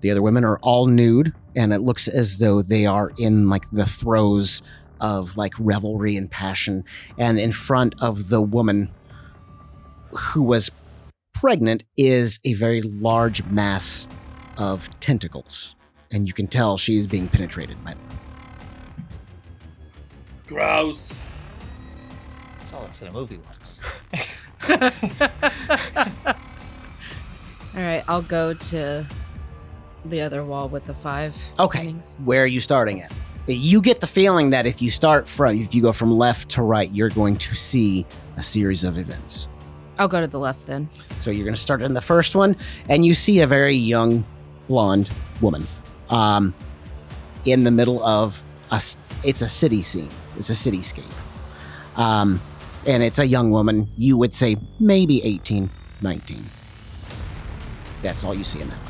The 0.00 0.10
other 0.10 0.22
women 0.22 0.44
are 0.44 0.58
all 0.62 0.86
nude, 0.86 1.34
and 1.54 1.72
it 1.72 1.80
looks 1.80 2.08
as 2.08 2.38
though 2.38 2.62
they 2.62 2.86
are 2.86 3.12
in 3.18 3.48
like 3.48 3.70
the 3.70 3.86
throes 3.86 4.62
of 5.00 5.36
like 5.36 5.54
revelry 5.58 6.16
and 6.16 6.30
passion. 6.30 6.84
And 7.18 7.38
in 7.38 7.52
front 7.52 7.94
of 8.02 8.28
the 8.28 8.40
woman 8.40 8.90
who 10.12 10.42
was 10.42 10.70
pregnant 11.32 11.84
is 11.96 12.40
a 12.44 12.54
very 12.54 12.82
large 12.82 13.42
mass 13.44 14.08
of 14.58 14.88
tentacles. 15.00 15.74
And 16.12 16.26
you 16.26 16.34
can 16.34 16.46
tell 16.48 16.76
she's 16.76 17.06
being 17.06 17.28
penetrated 17.28 17.82
by 17.84 17.94
them. 17.94 18.02
Gross. 20.46 21.16
Saw 22.70 22.86
this 22.86 23.00
in 23.02 23.08
a 23.08 23.12
movie 23.12 23.38
once. 23.38 23.80
All 27.72 27.82
right, 27.82 28.02
I'll 28.08 28.22
go 28.22 28.52
to 28.52 29.06
the 30.04 30.20
other 30.20 30.44
wall 30.44 30.68
with 30.68 30.84
the 30.86 30.94
five. 30.94 31.36
Okay. 31.58 31.94
Where 32.24 32.42
are 32.42 32.46
you 32.46 32.60
starting 32.60 33.02
at? 33.02 33.12
You 33.46 33.80
get 33.80 34.00
the 34.00 34.06
feeling 34.06 34.50
that 34.50 34.66
if 34.66 34.80
you 34.80 34.90
start 34.90 35.26
from, 35.26 35.56
if 35.56 35.74
you 35.74 35.82
go 35.82 35.92
from 35.92 36.12
left 36.12 36.50
to 36.50 36.62
right, 36.62 36.90
you're 36.90 37.10
going 37.10 37.36
to 37.36 37.54
see 37.54 38.06
a 38.36 38.42
series 38.42 38.84
of 38.84 38.96
events. 38.96 39.48
I'll 39.98 40.08
go 40.08 40.20
to 40.20 40.26
the 40.26 40.38
left 40.38 40.66
then. 40.66 40.88
So 41.18 41.30
you're 41.30 41.44
going 41.44 41.54
to 41.54 41.60
start 41.60 41.82
in 41.82 41.92
the 41.94 42.00
first 42.00 42.34
one, 42.34 42.56
and 42.88 43.04
you 43.04 43.12
see 43.12 43.40
a 43.40 43.46
very 43.46 43.74
young 43.74 44.24
blonde 44.68 45.10
woman 45.40 45.64
um, 46.08 46.54
in 47.44 47.64
the 47.64 47.70
middle 47.70 48.02
of 48.04 48.42
a. 48.70 48.80
It's 49.22 49.42
a 49.42 49.48
city 49.48 49.82
scene. 49.82 50.08
It's 50.36 50.48
a 50.48 50.54
cityscape, 50.54 51.12
um, 51.96 52.40
and 52.86 53.02
it's 53.02 53.18
a 53.18 53.26
young 53.26 53.50
woman. 53.50 53.90
You 53.98 54.16
would 54.16 54.32
say 54.32 54.56
maybe 54.78 55.22
18, 55.22 55.68
19. 56.00 56.46
That's 58.00 58.24
all 58.24 58.34
you 58.34 58.44
see 58.44 58.62
in 58.62 58.70
that. 58.70 58.89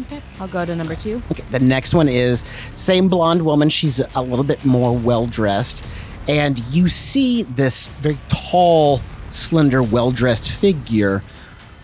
Okay. 0.00 0.20
I'll 0.40 0.48
go 0.48 0.64
to 0.64 0.74
number 0.74 0.96
two. 0.96 1.22
Okay, 1.30 1.44
the 1.50 1.60
next 1.60 1.94
one 1.94 2.08
is 2.08 2.44
same 2.74 3.08
blonde 3.08 3.44
woman. 3.44 3.68
She's 3.68 4.00
a 4.14 4.22
little 4.22 4.44
bit 4.44 4.64
more 4.64 4.96
well 4.96 5.26
dressed, 5.26 5.84
and 6.28 6.58
you 6.70 6.88
see 6.88 7.44
this 7.44 7.88
very 7.88 8.18
tall, 8.28 9.00
slender, 9.30 9.82
well 9.82 10.10
dressed 10.10 10.50
figure 10.50 11.22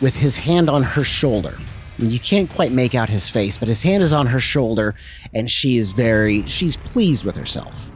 with 0.00 0.16
his 0.16 0.38
hand 0.38 0.68
on 0.68 0.82
her 0.82 1.04
shoulder. 1.04 1.56
You 1.98 2.18
can't 2.18 2.48
quite 2.50 2.72
make 2.72 2.94
out 2.94 3.10
his 3.10 3.28
face, 3.28 3.58
but 3.58 3.68
his 3.68 3.82
hand 3.82 4.02
is 4.02 4.12
on 4.12 4.28
her 4.28 4.40
shoulder, 4.40 4.94
and 5.34 5.50
she 5.50 5.76
is 5.76 5.92
very 5.92 6.46
she's 6.46 6.76
pleased 6.76 7.24
with 7.24 7.36
herself. 7.36 7.92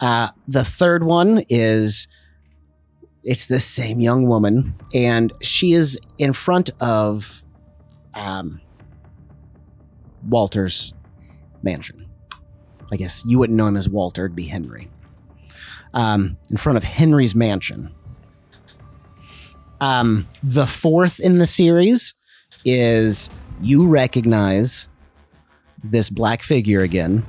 Uh, 0.00 0.28
the 0.46 0.64
third 0.64 1.02
one 1.02 1.44
is 1.48 2.06
it's 3.24 3.46
this 3.46 3.64
same 3.64 4.00
young 4.00 4.28
woman, 4.28 4.74
and 4.94 5.32
she 5.42 5.72
is 5.72 6.00
in 6.18 6.32
front 6.32 6.70
of 6.80 7.42
um, 8.14 8.60
Walter's 10.28 10.94
mansion. 11.62 12.06
I 12.92 12.96
guess 12.96 13.24
you 13.26 13.38
wouldn't 13.38 13.56
know 13.56 13.66
him 13.66 13.76
as 13.76 13.88
Walter, 13.88 14.24
it'd 14.24 14.36
be 14.36 14.44
Henry. 14.44 14.88
Um, 15.94 16.36
in 16.50 16.56
front 16.56 16.76
of 16.76 16.84
Henry's 16.84 17.34
mansion. 17.34 17.94
Um, 19.80 20.28
the 20.42 20.66
fourth 20.66 21.20
in 21.20 21.38
the 21.38 21.46
series 21.46 22.14
is 22.64 23.30
you 23.60 23.88
recognize 23.88 24.88
this 25.84 26.10
black 26.10 26.42
figure 26.42 26.80
again, 26.80 27.24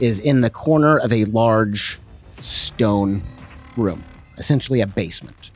is 0.00 0.18
in 0.18 0.40
the 0.40 0.50
corner 0.50 0.98
of 0.98 1.12
a 1.12 1.24
large 1.26 1.98
stone 2.40 3.22
room, 3.76 4.02
essentially 4.38 4.80
a 4.80 4.86
basement. 4.86 5.50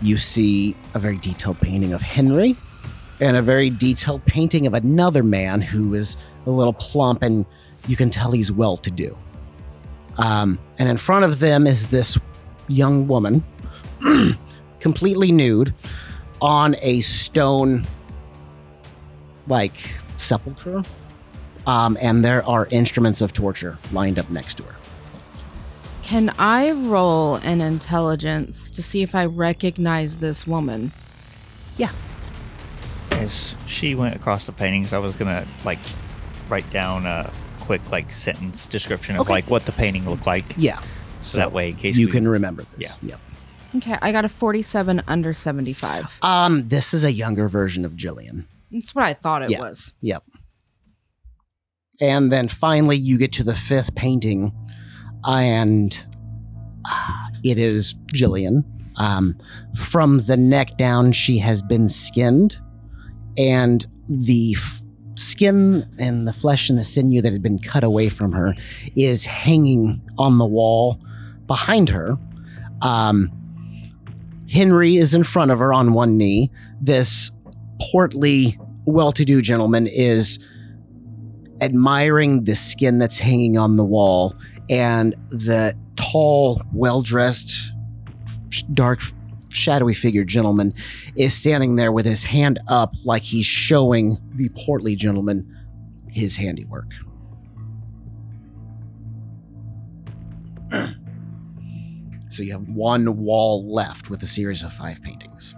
You 0.00 0.16
see 0.16 0.76
a 0.94 0.98
very 0.98 1.18
detailed 1.18 1.60
painting 1.60 1.92
of 1.92 2.02
Henry 2.02 2.56
and 3.22 3.36
a 3.36 3.42
very 3.42 3.70
detailed 3.70 4.24
painting 4.24 4.66
of 4.66 4.74
another 4.74 5.22
man 5.22 5.60
who 5.60 5.94
is 5.94 6.16
a 6.46 6.50
little 6.50 6.72
plump 6.72 7.22
and 7.22 7.46
you 7.86 7.96
can 7.96 8.10
tell 8.10 8.32
he's 8.32 8.50
well 8.50 8.76
to 8.76 8.90
do. 8.90 9.16
Um, 10.18 10.58
and 10.78 10.88
in 10.88 10.96
front 10.96 11.24
of 11.24 11.38
them 11.38 11.66
is 11.66 11.86
this 11.86 12.18
young 12.68 13.06
woman, 13.06 13.44
completely 14.80 15.32
nude, 15.32 15.72
on 16.40 16.74
a 16.82 17.00
stone 17.00 17.86
like 19.46 19.76
sepulcher. 20.16 20.82
Um, 21.66 21.96
and 22.02 22.24
there 22.24 22.44
are 22.44 22.66
instruments 22.70 23.20
of 23.20 23.32
torture 23.32 23.78
lined 23.92 24.18
up 24.18 24.28
next 24.30 24.56
to 24.56 24.64
her. 24.64 24.74
Can 26.02 26.34
I 26.38 26.72
roll 26.72 27.36
an 27.36 27.60
intelligence 27.60 28.68
to 28.70 28.82
see 28.82 29.02
if 29.02 29.14
I 29.14 29.26
recognize 29.26 30.18
this 30.18 30.46
woman? 30.46 30.90
As 33.18 33.54
she 33.66 33.94
went 33.94 34.16
across 34.16 34.46
the 34.46 34.52
paintings, 34.52 34.92
I 34.92 34.98
was 34.98 35.14
gonna 35.14 35.46
like 35.64 35.78
write 36.48 36.68
down 36.70 37.06
a 37.06 37.32
quick 37.60 37.80
like 37.90 38.12
sentence 38.12 38.66
description 38.66 39.14
of 39.16 39.22
Okay. 39.22 39.32
like 39.32 39.50
what 39.50 39.64
the 39.64 39.72
painting 39.72 40.08
looked 40.08 40.26
like. 40.26 40.44
Yeah. 40.56 40.80
So, 41.22 41.38
that 41.38 41.52
way, 41.52 41.70
in 41.70 41.76
case 41.76 41.96
you 41.96 42.06
we- 42.06 42.12
can 42.12 42.26
remember 42.26 42.64
this. 42.72 42.80
Yeah. 42.80 42.94
Yep. 43.02 43.20
Okay, 43.76 43.96
I 44.02 44.12
got 44.12 44.24
a 44.24 44.28
47 44.28 45.02
under 45.06 45.32
75. 45.32 46.18
Um, 46.22 46.68
this 46.68 46.92
is 46.92 47.04
a 47.04 47.12
younger 47.12 47.48
version 47.48 47.84
of 47.84 47.92
Jillian. 47.92 48.44
That's 48.70 48.94
what 48.94 49.04
I 49.04 49.14
thought 49.14 49.42
it 49.42 49.50
Yeah. 49.50 49.60
was. 49.60 49.94
Yep. 50.02 50.24
And 52.00 52.32
then 52.32 52.48
finally, 52.48 52.96
you 52.96 53.16
get 53.18 53.32
to 53.34 53.44
the 53.44 53.54
fifth 53.54 53.94
painting, 53.94 54.52
and 55.24 56.06
uh, 56.90 57.28
it 57.44 57.56
is 57.58 57.94
Jillian. 58.12 58.64
Um, 58.96 59.36
from 59.76 60.18
the 60.18 60.36
neck 60.36 60.76
down, 60.76 61.12
she 61.12 61.38
has 61.38 61.62
been 61.62 61.88
skinned, 61.88 62.60
and 63.36 63.86
the 64.08 64.54
f- 64.56 64.82
skin 65.14 65.84
and 65.98 66.26
the 66.26 66.32
flesh 66.32 66.68
and 66.68 66.78
the 66.78 66.84
sinew 66.84 67.20
that 67.22 67.32
had 67.32 67.42
been 67.42 67.58
cut 67.58 67.84
away 67.84 68.08
from 68.08 68.32
her 68.32 68.54
is 68.96 69.24
hanging 69.26 70.00
on 70.18 70.38
the 70.38 70.46
wall 70.46 70.98
behind 71.46 71.88
her. 71.88 72.16
Um, 72.80 73.30
Henry 74.50 74.96
is 74.96 75.14
in 75.14 75.22
front 75.22 75.50
of 75.50 75.58
her 75.58 75.72
on 75.72 75.92
one 75.92 76.16
knee. 76.16 76.50
This 76.80 77.30
portly, 77.90 78.58
well 78.84 79.12
to 79.12 79.24
do 79.24 79.40
gentleman 79.40 79.86
is 79.86 80.38
admiring 81.60 82.44
the 82.44 82.56
skin 82.56 82.98
that's 82.98 83.18
hanging 83.18 83.56
on 83.56 83.76
the 83.76 83.84
wall, 83.84 84.34
and 84.68 85.14
the 85.30 85.76
tall, 85.96 86.60
well 86.72 87.02
dressed, 87.02 87.72
dark, 88.74 89.00
shadowy 89.52 89.94
figured 89.94 90.28
gentleman 90.28 90.74
is 91.16 91.34
standing 91.34 91.76
there 91.76 91.92
with 91.92 92.06
his 92.06 92.24
hand 92.24 92.58
up 92.68 92.94
like 93.04 93.22
he's 93.22 93.46
showing 93.46 94.16
the 94.34 94.48
portly 94.64 94.96
gentleman 94.96 95.46
his 96.08 96.36
handiwork. 96.36 96.90
so 102.28 102.42
you 102.42 102.52
have 102.52 102.68
one 102.68 103.16
wall 103.18 103.72
left 103.72 104.08
with 104.10 104.22
a 104.22 104.26
series 104.26 104.62
of 104.62 104.72
five 104.72 105.02
paintings. 105.02 105.54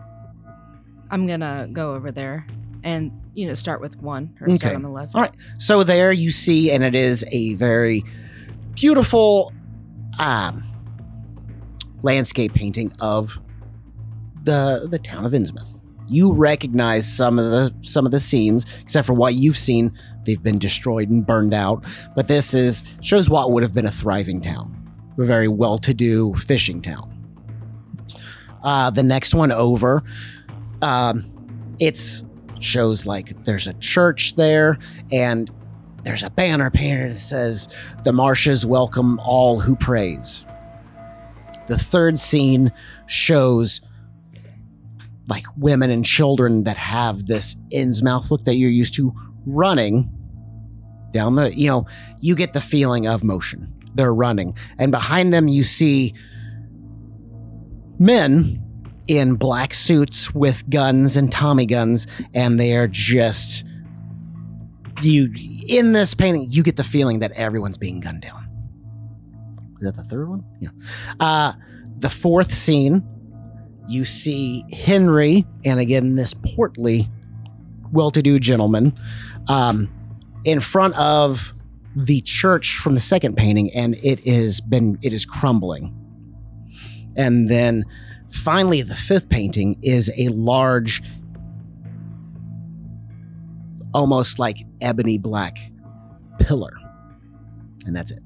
I'm 1.10 1.26
gonna 1.26 1.68
go 1.72 1.94
over 1.94 2.10
there 2.10 2.46
and 2.82 3.12
you 3.34 3.46
know 3.46 3.54
start 3.54 3.80
with 3.80 3.96
one 4.02 4.36
or 4.40 4.48
start 4.50 4.64
Okay. 4.70 4.74
on 4.74 4.82
the 4.82 4.88
left. 4.90 5.14
All 5.14 5.20
right. 5.22 5.34
So 5.58 5.82
there 5.84 6.12
you 6.12 6.30
see, 6.30 6.70
and 6.70 6.82
it 6.82 6.94
is 6.94 7.24
a 7.30 7.54
very 7.54 8.02
beautiful 8.74 9.52
um, 10.18 10.62
landscape 12.02 12.54
painting 12.54 12.92
of 13.00 13.38
the 14.44 14.86
the 14.90 14.98
town 14.98 15.24
of 15.24 15.32
Innsmouth. 15.32 15.80
You 16.06 16.34
recognize 16.34 17.10
some 17.10 17.38
of 17.38 17.46
the 17.46 17.74
some 17.82 18.06
of 18.06 18.12
the 18.12 18.20
scenes, 18.20 18.66
except 18.80 19.06
for 19.06 19.14
what 19.14 19.34
you've 19.34 19.56
seen. 19.56 19.96
They've 20.24 20.42
been 20.42 20.58
destroyed 20.58 21.10
and 21.10 21.26
burned 21.26 21.54
out. 21.54 21.84
But 22.14 22.28
this 22.28 22.54
is 22.54 22.84
shows 23.00 23.28
what 23.28 23.50
would 23.52 23.62
have 23.62 23.74
been 23.74 23.86
a 23.86 23.90
thriving 23.90 24.40
town, 24.40 24.92
a 25.18 25.24
very 25.24 25.48
well-to-do 25.48 26.34
fishing 26.34 26.82
town. 26.82 27.10
Uh, 28.62 28.90
the 28.90 29.02
next 29.02 29.34
one 29.34 29.52
over, 29.52 30.02
um, 30.80 31.24
it's 31.78 32.24
shows 32.60 33.04
like 33.04 33.44
there's 33.44 33.66
a 33.66 33.74
church 33.74 34.36
there 34.36 34.78
and 35.12 35.50
there's 36.04 36.22
a 36.22 36.30
banner 36.30 36.70
painted 36.70 37.12
that 37.12 37.18
says 37.18 37.74
the 38.04 38.12
marshes 38.12 38.64
welcome 38.64 39.18
all 39.20 39.60
who 39.60 39.76
praise 39.76 40.44
the 41.66 41.78
third 41.78 42.18
scene 42.18 42.72
shows 43.06 43.80
like 45.28 45.46
women 45.56 45.90
and 45.90 46.04
children 46.04 46.64
that 46.64 46.76
have 46.76 47.26
this 47.26 47.56
Innsmouth 47.72 48.30
look 48.30 48.44
that 48.44 48.56
you're 48.56 48.70
used 48.70 48.94
to 48.94 49.12
running 49.46 50.10
down 51.12 51.36
the 51.36 51.56
you 51.56 51.68
know 51.68 51.86
you 52.20 52.34
get 52.34 52.52
the 52.54 52.60
feeling 52.60 53.06
of 53.06 53.22
motion 53.22 53.72
they're 53.94 54.14
running 54.14 54.56
and 54.78 54.90
behind 54.90 55.32
them 55.32 55.46
you 55.46 55.62
see 55.62 56.12
men 57.98 58.60
in 59.06 59.34
black 59.34 59.74
suits 59.74 60.34
with 60.34 60.68
guns 60.70 61.16
and 61.16 61.30
Tommy 61.30 61.66
guns, 61.66 62.06
and 62.32 62.58
they 62.58 62.74
are 62.76 62.88
just 62.88 63.64
you 65.02 65.30
in 65.66 65.92
this 65.92 66.14
painting. 66.14 66.46
You 66.48 66.62
get 66.62 66.76
the 66.76 66.84
feeling 66.84 67.18
that 67.20 67.32
everyone's 67.32 67.78
being 67.78 68.00
gunned 68.00 68.22
down. 68.22 68.48
Is 69.80 69.86
that 69.86 69.96
the 69.96 70.04
third 70.04 70.28
one? 70.28 70.44
Yeah. 70.60 70.70
Uh, 71.20 71.52
the 71.98 72.10
fourth 72.10 72.52
scene, 72.52 73.06
you 73.88 74.04
see 74.04 74.64
Henry, 74.72 75.46
and 75.64 75.80
again 75.80 76.16
this 76.16 76.34
portly, 76.34 77.08
well-to-do 77.92 78.38
gentleman, 78.38 78.98
um, 79.48 79.90
in 80.44 80.60
front 80.60 80.94
of 80.96 81.52
the 81.96 82.20
church 82.22 82.76
from 82.78 82.94
the 82.94 83.00
second 83.00 83.36
painting, 83.36 83.70
and 83.74 83.94
it 84.02 84.26
is 84.26 84.60
been 84.60 84.98
it 85.02 85.12
is 85.12 85.24
crumbling. 85.24 85.94
And 87.16 87.48
then 87.48 87.84
finally, 88.30 88.82
the 88.82 88.94
fifth 88.94 89.28
painting 89.28 89.78
is 89.82 90.10
a 90.18 90.28
large, 90.28 91.02
almost 93.92 94.38
like 94.38 94.58
ebony 94.80 95.18
black 95.18 95.56
pillar. 96.40 96.72
And 97.86 97.94
that's 97.94 98.10
it. 98.10 98.22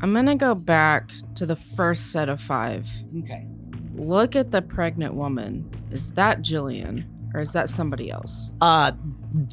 I'm 0.00 0.12
gonna 0.12 0.34
go 0.34 0.56
back 0.56 1.12
to 1.36 1.46
the 1.46 1.54
first 1.54 2.10
set 2.10 2.28
of 2.28 2.40
five. 2.40 2.90
Okay. 3.20 3.46
Look 3.94 4.36
at 4.36 4.50
the 4.50 4.62
pregnant 4.62 5.14
woman. 5.14 5.68
Is 5.90 6.12
that 6.12 6.42
Jillian 6.42 7.04
or 7.34 7.42
is 7.42 7.52
that 7.52 7.68
somebody 7.68 8.10
else? 8.10 8.52
Uh, 8.60 8.92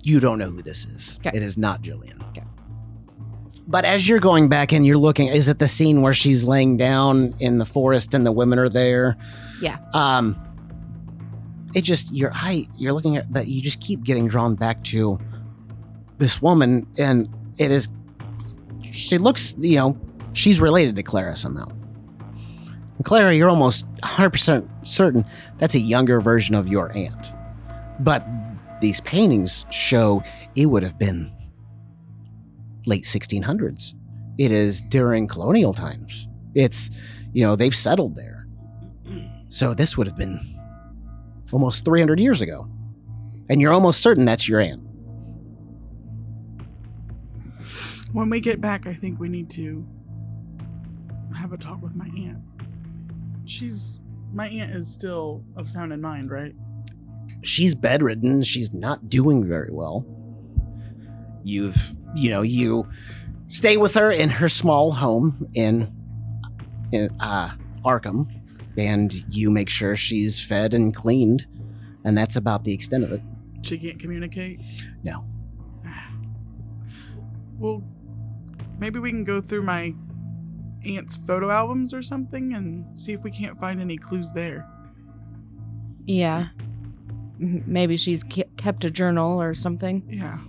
you 0.04 0.20
don't 0.20 0.40
know 0.40 0.50
who 0.50 0.62
this 0.62 0.86
is. 0.86 1.20
Okay. 1.20 1.36
It 1.36 1.44
is 1.44 1.58
not 1.58 1.82
Jillian. 1.82 2.28
Okay. 2.30 2.44
But 3.68 3.86
as 3.86 4.08
you're 4.08 4.20
going 4.20 4.50
back 4.50 4.72
and 4.72 4.86
you're 4.86 4.98
looking, 4.98 5.28
is 5.28 5.48
it 5.48 5.60
the 5.60 5.68
scene 5.68 6.02
where 6.02 6.14
she's 6.14 6.44
laying 6.44 6.78
down 6.78 7.34
in 7.40 7.60
the 7.60 7.66
forest 7.66 8.14
and 8.14 8.26
the 8.26 8.32
women 8.32 8.58
are 8.58 8.70
there? 8.70 9.16
Yeah. 9.62 9.78
Um, 9.94 10.36
it 11.76 11.84
just 11.84 12.12
your 12.14 12.32
eye, 12.34 12.66
you're 12.78 12.94
looking 12.94 13.18
at 13.18 13.32
that. 13.34 13.48
You 13.48 13.62
just 13.62 13.80
keep 13.82 14.04
getting 14.04 14.28
drawn 14.28 14.56
back 14.56 14.84
to 14.86 15.20
this 16.18 16.42
woman, 16.42 16.88
and 16.98 17.30
it 17.58 17.70
is. 17.70 17.90
She 18.92 19.20
looks, 19.20 19.54
you 19.60 19.76
know, 19.76 20.00
she's 20.34 20.60
related 20.60 20.96
to 20.96 21.04
Clara 21.04 21.36
somehow. 21.36 21.68
Clara, 23.04 23.34
you're 23.34 23.50
almost 23.50 23.90
100% 24.02 24.68
certain 24.86 25.26
that's 25.58 25.76
a 25.76 25.80
younger 25.80 26.20
version 26.20 26.54
of 26.56 26.68
your 26.68 26.96
aunt. 26.96 27.34
But 28.00 28.26
these 28.82 29.02
paintings 29.02 29.66
show 29.70 30.24
it 30.56 30.68
would 30.68 30.84
have 30.84 31.00
been 31.00 31.32
late 32.86 33.04
1600s. 33.04 33.94
It 34.38 34.52
is 34.52 34.82
during 34.82 35.28
colonial 35.28 35.74
times. 35.74 36.28
It's, 36.56 36.92
you 37.34 37.46
know, 37.46 37.56
they've 37.56 37.76
settled 37.76 38.16
there. 38.16 38.48
So 39.50 39.74
this 39.74 39.98
would 39.98 40.08
have 40.08 40.18
been 40.18 40.40
almost 41.52 41.84
300 41.84 42.20
years 42.20 42.42
ago. 42.42 42.70
And 43.50 43.60
you're 43.60 43.74
almost 43.74 44.02
certain 44.02 44.26
that's 44.26 44.48
your 44.48 44.60
aunt. 44.60 44.84
When 48.14 48.30
we 48.30 48.40
get 48.40 48.62
back, 48.62 48.88
I 48.88 48.94
think 48.94 49.20
we 49.20 49.28
need 49.28 49.50
to 49.52 49.86
have 51.36 51.52
a 51.52 51.58
talk 51.58 51.82
with 51.82 51.96
my 51.96 52.06
aunt. 52.06 52.38
She's 53.50 54.00
my 54.32 54.48
aunt 54.48 54.76
is 54.76 54.88
still 54.88 55.44
of 55.56 55.72
sound 55.72 55.92
in 55.92 56.02
mind, 56.02 56.30
right? 56.30 56.54
She's 57.42 57.74
bedridden. 57.74 58.44
She's 58.44 58.72
not 58.72 59.10
doing 59.10 59.44
very 59.44 59.72
well. 59.72 60.06
You've, 61.44 61.96
you 62.16 62.30
know, 62.30 62.44
you 62.44 62.88
stay 63.48 63.78
with 63.78 63.96
her 63.96 64.12
in 64.12 64.30
her 64.30 64.50
small 64.50 64.92
home 64.92 65.48
in, 65.56 65.92
in 66.92 67.10
uh, 67.20 67.56
Arkham, 67.84 68.28
and 68.78 69.14
you 69.34 69.50
make 69.50 69.70
sure 69.70 69.96
she's 69.96 70.40
fed 70.40 70.76
and 70.76 70.96
cleaned, 70.96 71.48
and 72.06 72.16
that's 72.16 72.36
about 72.36 72.66
the 72.66 72.74
extent 72.74 73.04
of 73.04 73.12
it. 73.12 73.22
She 73.64 73.80
can't 73.80 74.00
communicate. 74.00 74.62
No. 75.02 75.26
Well, 77.58 77.84
maybe 78.78 79.00
we 79.00 79.10
can 79.10 79.24
go 79.24 79.42
through 79.42 79.64
my 79.64 79.96
aunt's 80.86 81.18
photo 81.18 81.50
albums 81.50 81.94
or 81.94 82.02
something 82.02 82.54
and 82.54 82.98
see 82.98 83.14
if 83.14 83.24
we 83.24 83.32
can't 83.32 83.60
find 83.60 83.82
any 83.82 83.98
clues 83.98 84.32
there. 84.32 84.68
Yeah. 86.06 86.48
Maybe 87.38 87.98
she's 87.98 88.24
kept 88.24 88.86
a 88.86 88.90
journal 88.90 89.42
or 89.42 89.54
something. 89.54 90.04
Yeah. 90.10 90.40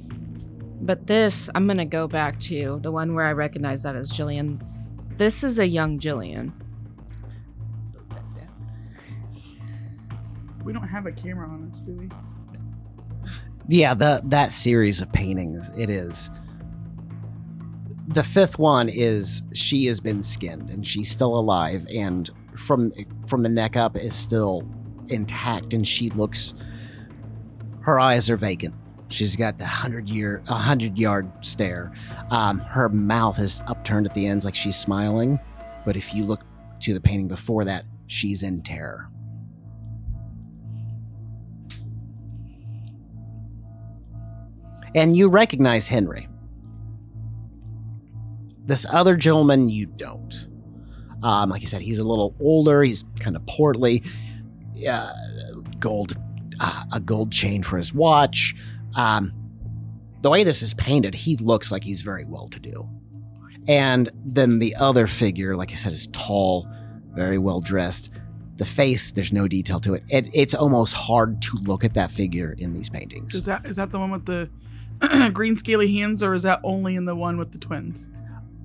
But 0.82 1.06
this, 1.06 1.50
I'm 1.54 1.66
gonna 1.66 1.84
go 1.84 2.08
back 2.08 2.40
to 2.40 2.80
the 2.82 2.90
one 2.90 3.14
where 3.14 3.26
I 3.26 3.32
recognize 3.32 3.82
that 3.82 3.96
as 3.96 4.10
Jillian. 4.10 4.60
This 5.16 5.44
is 5.44 5.58
a 5.58 5.66
young 5.66 5.98
Jillian. 5.98 6.52
We 10.64 10.72
don't 10.72 10.88
have 10.88 11.06
a 11.06 11.12
camera 11.12 11.48
on 11.48 11.70
us, 11.70 11.80
do 11.80 11.92
we? 11.92 12.08
Yeah, 13.68 13.94
the 13.94 14.22
that 14.24 14.52
series 14.52 15.00
of 15.00 15.12
paintings, 15.12 15.70
it 15.78 15.90
is. 15.90 16.30
The 18.10 18.24
fifth 18.24 18.58
one 18.58 18.88
is 18.88 19.42
she 19.52 19.86
has 19.86 20.00
been 20.00 20.22
skinned 20.22 20.68
and 20.68 20.84
she's 20.86 21.10
still 21.10 21.38
alive, 21.38 21.86
and 21.94 22.28
from 22.56 22.90
from 23.26 23.42
the 23.42 23.48
neck 23.48 23.76
up 23.76 23.96
is 23.96 24.14
still 24.14 24.68
intact, 25.08 25.72
and 25.74 25.86
she 25.86 26.10
looks. 26.10 26.54
Her 27.82 28.00
eyes 28.00 28.28
are 28.28 28.36
vacant. 28.36 28.74
She's 29.08 29.36
got 29.36 29.58
the 29.58 29.66
hundred 29.66 30.08
year, 30.08 30.42
a 30.48 30.54
hundred 30.54 30.98
yard 30.98 31.30
stare. 31.40 31.92
Um, 32.30 32.58
her 32.58 32.88
mouth 32.88 33.38
is 33.38 33.62
upturned 33.68 34.06
at 34.06 34.14
the 34.14 34.26
ends, 34.26 34.44
like 34.44 34.54
she's 34.54 34.76
smiling, 34.76 35.38
but 35.84 35.96
if 35.96 36.12
you 36.12 36.24
look 36.24 36.44
to 36.80 36.94
the 36.94 37.00
painting 37.00 37.28
before 37.28 37.64
that, 37.64 37.84
she's 38.08 38.42
in 38.42 38.62
terror. 38.62 39.08
and 44.94 45.16
you 45.16 45.28
recognize 45.28 45.88
Henry. 45.88 46.29
This 48.70 48.86
other 48.88 49.16
gentleman, 49.16 49.68
you 49.68 49.86
don't. 49.86 50.46
Um, 51.24 51.50
like 51.50 51.62
I 51.62 51.64
said, 51.64 51.82
he's 51.82 51.98
a 51.98 52.04
little 52.04 52.36
older. 52.38 52.84
He's 52.84 53.02
kind 53.18 53.34
of 53.34 53.44
portly. 53.46 54.04
Uh, 54.88 55.12
gold, 55.80 56.16
uh, 56.60 56.84
a 56.92 57.00
gold 57.00 57.32
chain 57.32 57.64
for 57.64 57.78
his 57.78 57.92
watch. 57.92 58.54
Um, 58.94 59.32
the 60.20 60.30
way 60.30 60.44
this 60.44 60.62
is 60.62 60.72
painted, 60.74 61.16
he 61.16 61.34
looks 61.38 61.72
like 61.72 61.82
he's 61.82 62.02
very 62.02 62.24
well 62.24 62.46
to 62.46 62.60
do. 62.60 62.88
And 63.66 64.08
then 64.24 64.60
the 64.60 64.76
other 64.76 65.08
figure, 65.08 65.56
like 65.56 65.72
I 65.72 65.74
said, 65.74 65.92
is 65.92 66.06
tall, 66.12 66.68
very 67.12 67.38
well 67.38 67.60
dressed. 67.60 68.12
the 68.54 68.64
face, 68.64 69.10
there's 69.10 69.32
no 69.32 69.48
detail 69.48 69.80
to 69.80 69.94
it. 69.94 70.04
it. 70.10 70.28
It's 70.32 70.54
almost 70.54 70.94
hard 70.94 71.42
to 71.42 71.56
look 71.56 71.82
at 71.82 71.94
that 71.94 72.12
figure 72.12 72.54
in 72.56 72.72
these 72.72 72.88
paintings. 72.88 73.34
Is 73.34 73.46
that 73.46 73.66
is 73.66 73.74
that 73.74 73.90
the 73.90 73.98
one 73.98 74.12
with 74.12 74.26
the 74.26 74.48
green 75.34 75.56
scaly 75.56 75.92
hands, 75.92 76.22
or 76.22 76.34
is 76.34 76.44
that 76.44 76.60
only 76.62 76.94
in 76.94 77.04
the 77.04 77.16
one 77.16 77.36
with 77.36 77.50
the 77.50 77.58
twins? 77.58 78.08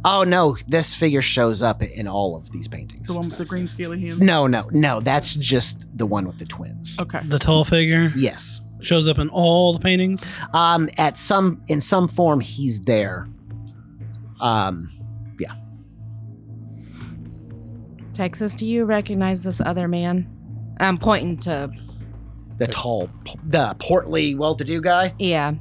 Oh 0.07 0.23
no, 0.23 0.55
this 0.67 0.93
figure 0.93 1.21
shows 1.21 1.63
up 1.63 1.81
in 1.81 2.07
all 2.07 2.35
of 2.35 2.51
these 2.51 2.67
paintings. 2.67 3.07
The 3.07 3.13
one 3.13 3.27
with 3.29 3.39
the 3.39 3.45
green 3.45 3.67
scaly 3.67 3.99
hands. 4.01 4.19
No, 4.21 4.45
no, 4.45 4.69
no. 4.71 4.99
That's 4.99 5.33
just 5.33 5.87
the 5.97 6.05
one 6.05 6.25
with 6.27 6.37
the 6.37 6.45
twins. 6.45 6.95
Okay. 6.99 7.21
The 7.25 7.39
tall 7.39 7.63
figure 7.63 8.11
Yes. 8.15 8.61
shows 8.81 9.09
up 9.09 9.17
in 9.17 9.29
all 9.29 9.73
the 9.73 9.79
paintings. 9.79 10.23
Um, 10.53 10.89
at 10.99 11.17
some 11.17 11.63
in 11.67 11.81
some 11.81 12.07
form, 12.07 12.39
he's 12.39 12.81
there. 12.81 13.27
Um, 14.39 14.91
yeah. 15.39 15.53
Texas, 18.13 18.55
do 18.55 18.65
you 18.65 18.85
recognize 18.85 19.41
this 19.43 19.59
other 19.59 19.87
man? 19.87 20.27
I'm 20.79 20.97
pointing 20.97 21.37
to. 21.39 21.71
the 22.57 22.67
tall, 22.67 23.09
the 23.45 23.75
portly, 23.79 24.35
well-to-do 24.35 24.81
guy. 24.81 25.13
Yeah. 25.19 25.55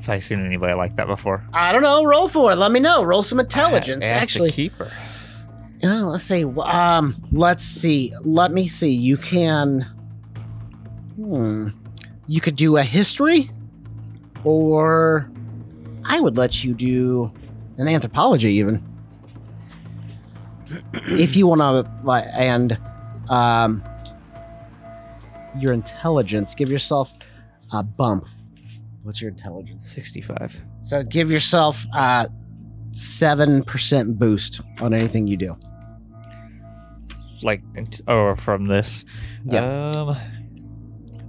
If 0.00 0.08
I've 0.08 0.24
seen 0.24 0.44
anybody 0.44 0.72
like 0.72 0.96
that 0.96 1.06
before. 1.06 1.44
I 1.52 1.72
don't 1.72 1.82
know. 1.82 2.04
Roll 2.04 2.28
for 2.28 2.52
it. 2.52 2.56
Let 2.56 2.72
me 2.72 2.80
know. 2.80 3.04
Roll 3.04 3.22
some 3.22 3.38
intelligence. 3.38 4.04
Ask 4.04 4.12
the 4.12 4.22
Actually, 4.22 4.50
keeper. 4.52 4.90
Yeah, 5.80 6.02
let's 6.04 6.24
see. 6.24 6.44
Um, 6.44 7.16
let's 7.32 7.64
see. 7.64 8.12
Let 8.22 8.52
me 8.52 8.66
see. 8.66 8.90
You 8.90 9.18
can. 9.18 9.82
Hmm. 11.16 11.68
You 12.26 12.40
could 12.40 12.56
do 12.56 12.78
a 12.78 12.82
history, 12.82 13.50
or 14.44 15.30
I 16.04 16.18
would 16.20 16.36
let 16.36 16.64
you 16.64 16.72
do 16.72 17.30
an 17.76 17.86
anthropology, 17.86 18.52
even 18.52 18.82
if 20.94 21.36
you 21.36 21.46
want 21.46 21.60
to. 21.60 22.10
And 22.34 22.78
um, 23.28 23.82
your 25.58 25.72
intelligence. 25.72 26.54
Give 26.54 26.70
yourself 26.70 27.12
a 27.72 27.82
bump. 27.82 28.26
What's 29.02 29.20
your 29.20 29.30
intelligence? 29.30 29.90
65. 29.92 30.60
So 30.80 31.02
give 31.02 31.30
yourself 31.30 31.84
a 31.94 32.28
seven 32.92 33.62
percent 33.64 34.18
boost 34.18 34.60
on 34.80 34.92
anything 34.92 35.26
you 35.26 35.36
do. 35.36 35.56
Like, 37.42 37.62
int- 37.74 38.02
or 38.06 38.36
from 38.36 38.66
this. 38.66 39.04
Yeah. 39.44 39.90
Um, 39.90 40.16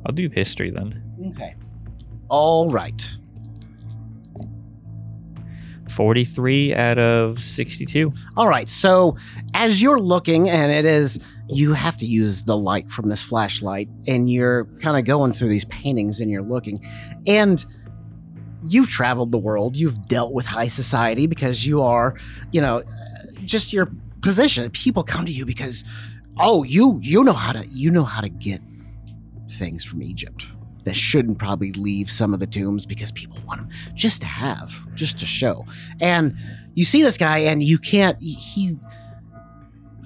I'll 0.05 0.13
do 0.13 0.29
history 0.29 0.71
then. 0.71 1.01
Okay. 1.33 1.55
All 2.27 2.69
right. 2.69 3.15
43 5.89 6.73
out 6.75 6.97
of 6.97 7.43
62. 7.43 8.11
All 8.37 8.47
right. 8.47 8.69
So 8.69 9.15
as 9.53 9.81
you're 9.81 9.99
looking, 9.99 10.49
and 10.49 10.71
it 10.71 10.85
is, 10.85 11.19
you 11.51 11.73
have 11.73 11.97
to 11.97 12.05
use 12.05 12.43
the 12.43 12.57
light 12.57 12.89
from 12.89 13.09
this 13.09 13.21
flashlight, 13.21 13.89
and 14.07 14.29
you're 14.29 14.65
kind 14.79 14.97
of 14.97 15.05
going 15.05 15.33
through 15.33 15.49
these 15.49 15.65
paintings 15.65 16.19
and 16.19 16.31
you're 16.31 16.43
looking. 16.43 16.83
And 17.27 17.63
you've 18.67 18.89
traveled 18.89 19.31
the 19.31 19.37
world, 19.37 19.75
you've 19.75 20.01
dealt 20.03 20.33
with 20.33 20.45
high 20.45 20.67
society 20.67 21.27
because 21.27 21.65
you 21.65 21.81
are, 21.81 22.15
you 22.51 22.61
know, 22.61 22.83
just 23.45 23.73
your 23.73 23.91
position. 24.21 24.69
People 24.71 25.03
come 25.03 25.25
to 25.25 25.31
you 25.31 25.45
because, 25.45 25.83
oh, 26.39 26.63
you 26.63 26.99
you 27.01 27.23
know 27.23 27.33
how 27.33 27.51
to 27.51 27.67
you 27.67 27.91
know 27.91 28.03
how 28.03 28.21
to 28.21 28.29
get 28.29 28.61
things 29.49 29.83
from 29.83 30.01
Egypt 30.01 30.45
that 30.83 30.95
shouldn't 30.95 31.37
probably 31.37 31.71
leave 31.73 32.09
some 32.09 32.33
of 32.33 32.39
the 32.39 32.47
tombs 32.47 32.85
because 32.85 33.11
people 33.11 33.37
want 33.45 33.61
them 33.61 33.69
just 33.93 34.21
to 34.21 34.27
have, 34.27 34.73
just 34.95 35.19
to 35.19 35.25
show. 35.25 35.65
And 35.99 36.35
you 36.73 36.85
see 36.85 37.03
this 37.03 37.17
guy, 37.17 37.39
and 37.39 37.61
you 37.61 37.77
can't. 37.77 38.17
He 38.21 38.77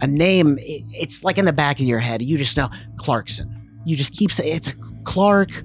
a 0.01 0.07
name, 0.07 0.57
it's 0.59 1.23
like 1.23 1.37
in 1.37 1.45
the 1.45 1.53
back 1.53 1.79
of 1.79 1.85
your 1.85 1.99
head. 1.99 2.21
You 2.21 2.37
just 2.37 2.57
know 2.57 2.69
Clarkson. 2.97 3.51
You 3.85 3.95
just 3.95 4.13
keep 4.13 4.31
saying 4.31 4.55
it's 4.55 4.67
a 4.67 4.75
Clark, 5.03 5.63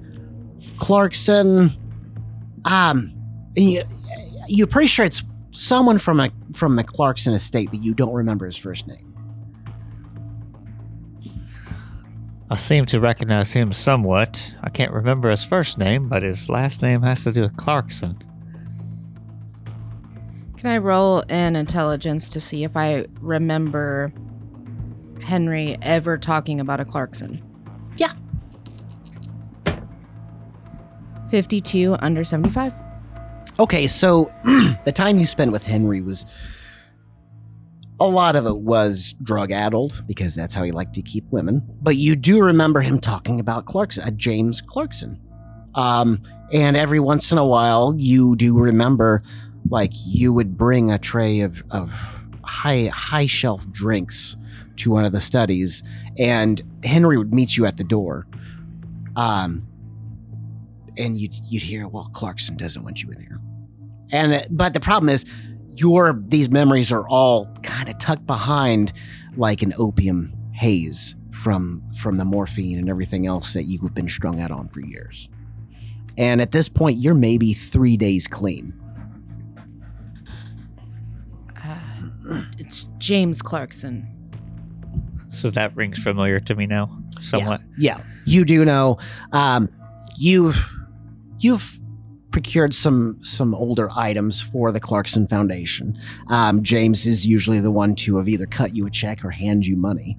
Clarkson. 0.77 1.71
Um, 2.65 3.13
and 3.55 3.69
you, 3.71 3.83
you're 4.47 4.67
pretty 4.67 4.87
sure 4.87 5.05
it's 5.05 5.23
someone 5.51 5.97
from 5.97 6.19
a 6.19 6.29
from 6.53 6.75
the 6.75 6.83
Clarkson 6.83 7.33
estate, 7.33 7.69
but 7.71 7.81
you 7.81 7.93
don't 7.93 8.13
remember 8.13 8.45
his 8.45 8.57
first 8.57 8.87
name. 8.87 9.07
I 12.49 12.57
seem 12.57 12.85
to 12.87 12.99
recognize 12.99 13.53
him 13.53 13.71
somewhat. 13.71 14.53
I 14.61 14.69
can't 14.69 14.91
remember 14.91 15.29
his 15.29 15.43
first 15.43 15.77
name, 15.77 16.09
but 16.09 16.21
his 16.21 16.49
last 16.49 16.81
name 16.81 17.01
has 17.01 17.23
to 17.23 17.31
do 17.31 17.43
with 17.43 17.55
Clarkson. 17.55 18.21
Can 20.57 20.69
I 20.69 20.77
roll 20.77 21.23
an 21.29 21.55
intelligence 21.55 22.27
to 22.29 22.41
see 22.41 22.65
if 22.65 22.75
I 22.75 23.05
remember 23.21 24.11
Henry 25.23 25.77
ever 25.81 26.17
talking 26.17 26.59
about 26.59 26.79
a 26.79 26.85
Clarkson? 26.85 27.41
Yeah. 27.97 28.13
52 31.29 31.95
under 31.99 32.23
75. 32.23 32.73
Okay, 33.59 33.87
so 33.87 34.31
the 34.85 34.91
time 34.93 35.19
you 35.19 35.25
spent 35.25 35.51
with 35.51 35.63
Henry 35.63 36.01
was 36.01 36.25
a 37.99 38.09
lot 38.09 38.35
of 38.35 38.47
it 38.47 38.57
was 38.57 39.13
drug 39.21 39.51
addled 39.51 40.03
because 40.07 40.33
that's 40.33 40.55
how 40.55 40.63
he 40.63 40.71
liked 40.71 40.95
to 40.95 41.03
keep 41.03 41.23
women. 41.31 41.61
But 41.81 41.97
you 41.97 42.15
do 42.15 42.41
remember 42.41 42.81
him 42.81 42.99
talking 42.99 43.39
about 43.39 43.65
Clarkson, 43.65 44.03
uh, 44.03 44.11
James 44.11 44.59
Clarkson. 44.59 45.21
Um, 45.75 46.23
and 46.51 46.75
every 46.75 46.99
once 46.99 47.31
in 47.31 47.37
a 47.37 47.45
while, 47.45 47.93
you 47.95 48.35
do 48.35 48.57
remember, 48.57 49.21
like 49.69 49.91
you 50.05 50.33
would 50.33 50.57
bring 50.57 50.91
a 50.91 50.97
tray 50.97 51.41
of 51.41 51.63
of 51.69 51.91
high 52.43 52.85
high 52.85 53.27
shelf 53.27 53.69
drinks 53.71 54.35
to 54.77 54.91
one 54.91 55.05
of 55.05 55.11
the 55.11 55.19
studies, 55.19 55.83
and 56.17 56.61
Henry 56.83 57.17
would 57.17 57.33
meet 57.33 57.57
you 57.57 57.65
at 57.65 57.77
the 57.77 57.83
door. 57.83 58.27
Um, 59.15 59.67
and 60.97 61.17
you'd 61.17 61.35
you'd 61.49 61.63
hear, 61.63 61.87
well, 61.87 62.09
Clarkson 62.13 62.57
doesn't 62.57 62.83
want 62.83 63.01
you 63.03 63.11
in 63.11 63.19
here. 63.19 63.39
And 64.11 64.33
uh, 64.33 64.41
but 64.49 64.73
the 64.73 64.79
problem 64.79 65.09
is, 65.09 65.25
your 65.75 66.21
these 66.27 66.49
memories 66.49 66.91
are 66.91 67.07
all 67.07 67.47
kind 67.63 67.89
of 67.89 67.97
tucked 67.97 68.27
behind 68.27 68.93
like 69.37 69.61
an 69.61 69.73
opium 69.77 70.33
haze 70.53 71.15
from 71.31 71.81
from 71.97 72.15
the 72.15 72.25
morphine 72.25 72.77
and 72.77 72.89
everything 72.89 73.25
else 73.25 73.53
that 73.53 73.63
you've 73.63 73.93
been 73.95 74.09
strung 74.09 74.41
out 74.41 74.51
on 74.51 74.67
for 74.69 74.81
years. 74.81 75.29
And 76.17 76.41
at 76.41 76.51
this 76.51 76.67
point, 76.67 76.97
you're 76.97 77.15
maybe 77.15 77.53
three 77.53 77.95
days 77.95 78.27
clean. 78.27 78.73
Uh, 81.63 82.43
it's 82.57 82.89
James 82.97 83.41
Clarkson. 83.41 84.20
So 85.33 85.49
that 85.51 85.75
rings 85.75 85.97
familiar 85.97 86.39
to 86.41 86.55
me 86.55 86.65
now, 86.65 86.89
somewhat. 87.21 87.61
Yeah, 87.77 88.01
you 88.25 88.45
do 88.45 88.65
know. 88.65 88.97
Um, 89.31 89.69
you've 90.17 90.71
you've 91.39 91.79
procured 92.31 92.73
some 92.73 93.17
some 93.21 93.53
older 93.53 93.89
items 93.95 94.41
for 94.41 94.71
the 94.71 94.79
Clarkson 94.79 95.27
Foundation. 95.27 95.97
Um, 96.29 96.63
James 96.63 97.05
is 97.05 97.27
usually 97.27 97.59
the 97.59 97.71
one 97.71 97.95
to 97.95 98.17
have 98.17 98.27
either 98.27 98.45
cut 98.45 98.73
you 98.75 98.85
a 98.85 98.89
check 98.89 99.23
or 99.23 99.31
hand 99.31 99.65
you 99.65 99.77
money. 99.77 100.17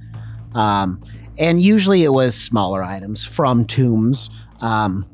Um, 0.54 1.02
and 1.38 1.60
usually 1.60 2.04
it 2.04 2.12
was 2.12 2.34
smaller 2.34 2.82
items 2.82 3.24
from 3.24 3.64
tombs. 3.64 4.28
Um, 4.60 5.06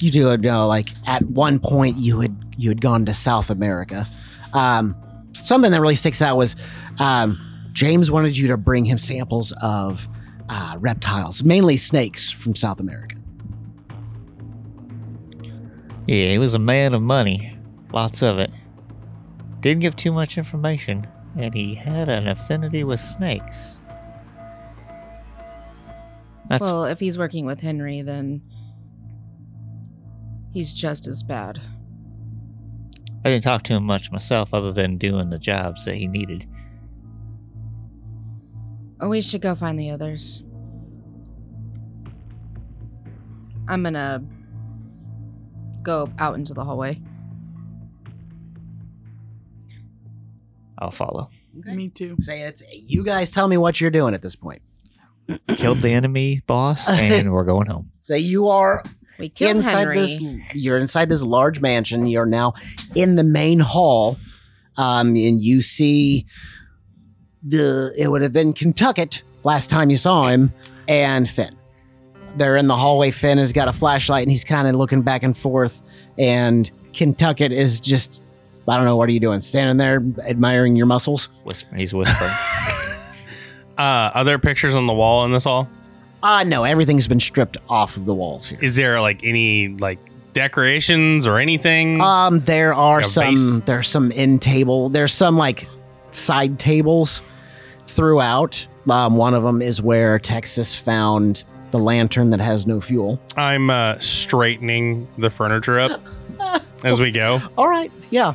you 0.00 0.10
do 0.10 0.36
know, 0.36 0.66
like 0.66 0.90
at 1.06 1.22
one 1.22 1.58
point 1.58 1.96
you 1.96 2.20
had 2.20 2.36
you 2.56 2.68
had 2.68 2.80
gone 2.80 3.04
to 3.06 3.14
South 3.14 3.50
America. 3.50 4.06
Um, 4.52 4.96
something 5.32 5.70
that 5.72 5.80
really 5.80 5.96
sticks 5.96 6.22
out 6.22 6.36
was 6.36 6.56
um, 6.98 7.38
James 7.72 8.10
wanted 8.10 8.36
you 8.36 8.48
to 8.48 8.56
bring 8.56 8.84
him 8.84 8.98
samples 8.98 9.52
of 9.62 10.08
uh, 10.48 10.76
reptiles, 10.80 11.44
mainly 11.44 11.76
snakes 11.76 12.30
from 12.30 12.54
South 12.54 12.80
America. 12.80 13.16
Yeah, 16.06 16.30
he 16.30 16.38
was 16.38 16.54
a 16.54 16.58
man 16.58 16.94
of 16.94 17.02
money. 17.02 17.56
Lots 17.92 18.22
of 18.22 18.38
it. 18.38 18.50
Didn't 19.60 19.80
give 19.80 19.96
too 19.96 20.12
much 20.12 20.38
information, 20.38 21.06
and 21.36 21.52
he 21.52 21.74
had 21.74 22.08
an 22.08 22.28
affinity 22.28 22.84
with 22.84 23.00
snakes. 23.00 23.76
That's 26.48 26.62
well, 26.62 26.86
if 26.86 26.98
he's 26.98 27.18
working 27.18 27.44
with 27.44 27.60
Henry, 27.60 28.00
then 28.00 28.40
he's 30.52 30.72
just 30.72 31.06
as 31.06 31.22
bad. 31.22 31.60
I 33.24 33.30
didn't 33.30 33.44
talk 33.44 33.64
to 33.64 33.74
him 33.74 33.84
much 33.84 34.10
myself 34.10 34.54
other 34.54 34.72
than 34.72 34.96
doing 34.96 35.28
the 35.28 35.38
jobs 35.38 35.84
that 35.84 35.96
he 35.96 36.06
needed. 36.06 36.48
We 39.00 39.20
should 39.20 39.40
go 39.40 39.54
find 39.54 39.78
the 39.78 39.90
others. 39.90 40.42
I'm 43.68 43.82
gonna 43.82 44.24
go 45.82 46.10
out 46.18 46.34
into 46.34 46.54
the 46.54 46.64
hallway. 46.64 47.00
I'll 50.78 50.90
follow. 50.90 51.30
Me 51.54 51.88
too. 51.88 52.16
Say 52.20 52.40
it's 52.42 52.62
you 52.72 53.04
guys 53.04 53.30
tell 53.30 53.48
me 53.48 53.56
what 53.56 53.80
you're 53.80 53.90
doing 53.90 54.14
at 54.14 54.22
this 54.22 54.36
point. 54.36 54.62
Killed 55.56 55.78
the 55.78 55.90
enemy 55.90 56.42
boss, 56.46 56.88
and 56.90 57.32
we're 57.32 57.44
going 57.44 57.66
home. 57.66 57.90
Say 58.00 58.20
you 58.20 58.48
are 58.48 58.82
We 59.18 59.28
killed 59.28 59.56
inside 59.56 59.80
Henry. 59.80 59.96
this 59.96 60.22
you're 60.54 60.78
inside 60.78 61.08
this 61.08 61.22
large 61.22 61.60
mansion. 61.60 62.06
You're 62.06 62.26
now 62.26 62.54
in 62.94 63.16
the 63.16 63.24
main 63.24 63.60
hall. 63.60 64.16
Um, 64.76 65.08
and 65.08 65.40
you 65.40 65.60
see 65.60 66.26
the 67.48 67.92
it 67.96 68.08
would 68.08 68.22
have 68.22 68.32
been 68.32 68.52
Kentucket 68.52 69.22
last 69.44 69.70
time 69.70 69.90
you 69.90 69.96
saw 69.96 70.24
him, 70.28 70.52
and 70.86 71.28
Finn. 71.28 71.56
They're 72.36 72.56
in 72.56 72.66
the 72.66 72.76
hallway. 72.76 73.10
Finn 73.10 73.38
has 73.38 73.52
got 73.52 73.68
a 73.68 73.72
flashlight 73.72 74.22
and 74.22 74.30
he's 74.30 74.44
kind 74.44 74.68
of 74.68 74.74
looking 74.74 75.02
back 75.02 75.22
and 75.22 75.36
forth. 75.36 75.82
And 76.18 76.70
Kentucket 76.92 77.52
is 77.52 77.80
just, 77.80 78.22
I 78.68 78.76
don't 78.76 78.84
know, 78.84 78.96
what 78.96 79.08
are 79.08 79.12
you 79.12 79.18
doing? 79.18 79.40
Standing 79.40 79.76
there 79.78 80.04
admiring 80.28 80.76
your 80.76 80.86
muscles? 80.86 81.30
Whisper, 81.44 81.74
he's 81.74 81.94
whispering. 81.94 82.30
Uh, 83.78 84.10
are 84.12 84.24
there 84.24 84.40
pictures 84.40 84.74
on 84.74 84.88
the 84.88 84.92
wall 84.92 85.24
in 85.24 85.30
this 85.30 85.44
hall? 85.44 85.68
Uh, 86.20 86.42
no, 86.42 86.64
everything's 86.64 87.06
been 87.06 87.20
stripped 87.20 87.56
off 87.68 87.96
of 87.96 88.06
the 88.06 88.14
walls 88.14 88.48
here. 88.48 88.58
Is 88.60 88.74
there 88.74 89.00
like 89.00 89.22
any 89.22 89.68
like 89.68 90.00
decorations 90.32 91.28
or 91.28 91.38
anything? 91.38 92.00
Um, 92.00 92.40
there 92.40 92.74
are 92.74 93.02
some. 93.02 93.36
vase? 93.36 93.58
There's 93.66 93.86
some 93.86 94.10
in 94.10 94.40
table. 94.40 94.88
There's 94.88 95.12
some 95.14 95.36
like 95.36 95.68
side 96.10 96.58
tables 96.58 97.22
throughout. 97.98 98.64
Um, 98.88 99.16
one 99.16 99.34
of 99.34 99.42
them 99.42 99.60
is 99.60 99.82
where 99.82 100.20
Texas 100.20 100.74
found 100.74 101.44
the 101.72 101.78
lantern 101.78 102.30
that 102.30 102.40
has 102.40 102.64
no 102.66 102.80
fuel. 102.80 103.20
I'm 103.36 103.68
uh, 103.70 103.98
straightening 103.98 105.08
the 105.18 105.28
furniture 105.28 105.80
up 105.80 106.00
as 106.84 107.00
we 107.00 107.10
go. 107.10 107.40
All 107.58 107.68
right, 107.68 107.90
yeah. 108.10 108.34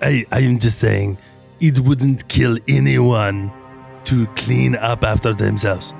I, 0.00 0.24
I'm 0.30 0.60
just 0.60 0.78
saying, 0.78 1.18
it 1.60 1.80
wouldn't 1.80 2.28
kill 2.28 2.56
anyone 2.68 3.52
to 4.04 4.26
clean 4.36 4.76
up 4.76 5.02
after 5.02 5.34
themselves. 5.34 5.92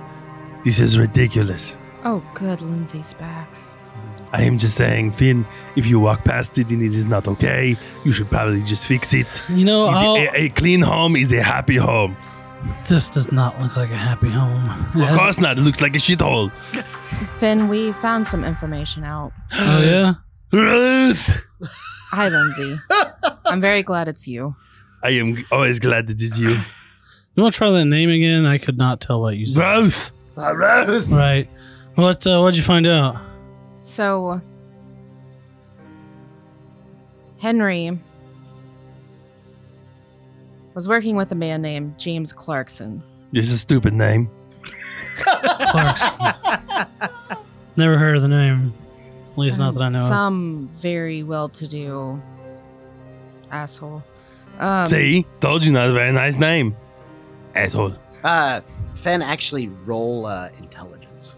This 0.64 0.78
is 0.78 0.96
ridiculous. 0.98 1.76
Oh, 2.04 2.22
good. 2.34 2.62
Lindsay's 2.62 3.12
back. 3.14 3.50
I 4.32 4.42
am 4.44 4.56
just 4.56 4.76
saying, 4.76 5.12
Finn, 5.12 5.44
if 5.74 5.84
you 5.86 5.98
walk 5.98 6.24
past 6.24 6.56
it 6.58 6.70
and 6.70 6.80
it 6.80 6.94
is 6.94 7.06
not 7.06 7.26
okay, 7.26 7.76
you 8.04 8.12
should 8.12 8.30
probably 8.30 8.62
just 8.62 8.86
fix 8.86 9.12
it. 9.14 9.42
You 9.48 9.64
know, 9.64 9.90
Is 9.92 10.00
I'll- 10.02 10.16
a, 10.16 10.28
a 10.34 10.48
clean 10.50 10.80
home 10.80 11.16
is 11.16 11.32
a 11.32 11.42
happy 11.42 11.76
home. 11.76 12.16
This 12.88 13.08
does 13.10 13.30
not 13.32 13.60
look 13.60 13.76
like 13.76 13.90
a 13.90 13.96
happy 13.96 14.30
home. 14.30 15.02
Of 15.02 15.16
course 15.18 15.38
not. 15.38 15.58
It 15.58 15.62
looks 15.62 15.80
like 15.80 15.94
a 15.94 15.98
shithole. 15.98 16.52
Finn, 17.38 17.68
we 17.68 17.92
found 17.92 18.26
some 18.28 18.44
information 18.44 19.04
out. 19.04 19.32
Oh 19.52 19.82
yeah. 19.82 20.14
Ruth! 20.52 21.44
Hi, 22.12 22.28
Lindsay. 22.28 22.76
I'm 23.46 23.60
very 23.60 23.82
glad 23.82 24.08
it's 24.08 24.26
you. 24.26 24.56
I 25.02 25.10
am 25.10 25.44
always 25.52 25.78
glad 25.78 26.06
that 26.08 26.20
it 26.20 26.22
is 26.22 26.38
you. 26.38 26.50
You 26.50 27.42
want 27.42 27.54
to 27.54 27.58
try 27.58 27.70
that 27.70 27.84
name 27.84 28.10
again? 28.10 28.46
I 28.46 28.58
could 28.58 28.78
not 28.78 29.00
tell 29.00 29.20
what 29.20 29.36
you 29.36 29.46
said. 29.46 29.62
Ruth! 29.62 30.10
Ruth. 30.36 31.08
Right. 31.08 31.48
What? 31.94 32.26
Uh, 32.26 32.40
what'd 32.40 32.56
you 32.56 32.62
find 32.62 32.86
out? 32.86 33.16
So, 33.80 34.40
Henry 37.38 37.98
was 40.78 40.86
working 40.86 41.16
with 41.16 41.32
a 41.32 41.34
man 41.34 41.60
named 41.60 41.98
James 41.98 42.32
Clarkson. 42.32 43.02
This 43.32 43.48
is 43.48 43.54
a 43.54 43.58
stupid 43.58 43.92
name. 43.94 44.30
Clarkson. 45.16 46.36
Never 47.74 47.98
heard 47.98 48.14
of 48.14 48.22
the 48.22 48.28
name. 48.28 48.72
At 49.32 49.38
least 49.38 49.58
not 49.58 49.74
that 49.74 49.82
I 49.82 49.88
know. 49.88 50.02
of. 50.02 50.06
Some 50.06 50.68
very 50.74 51.24
well-to-do 51.24 52.22
asshole. 53.50 54.04
Um, 54.60 54.86
See? 54.86 55.26
Told 55.40 55.64
you 55.64 55.72
not 55.72 55.90
a 55.90 55.92
very 55.92 56.12
nice 56.12 56.38
name. 56.38 56.76
Asshole. 57.56 57.94
Uh, 58.22 58.60
Finn, 58.94 59.20
actually 59.20 59.66
roll 59.84 60.26
uh, 60.26 60.48
intelligence. 60.58 61.36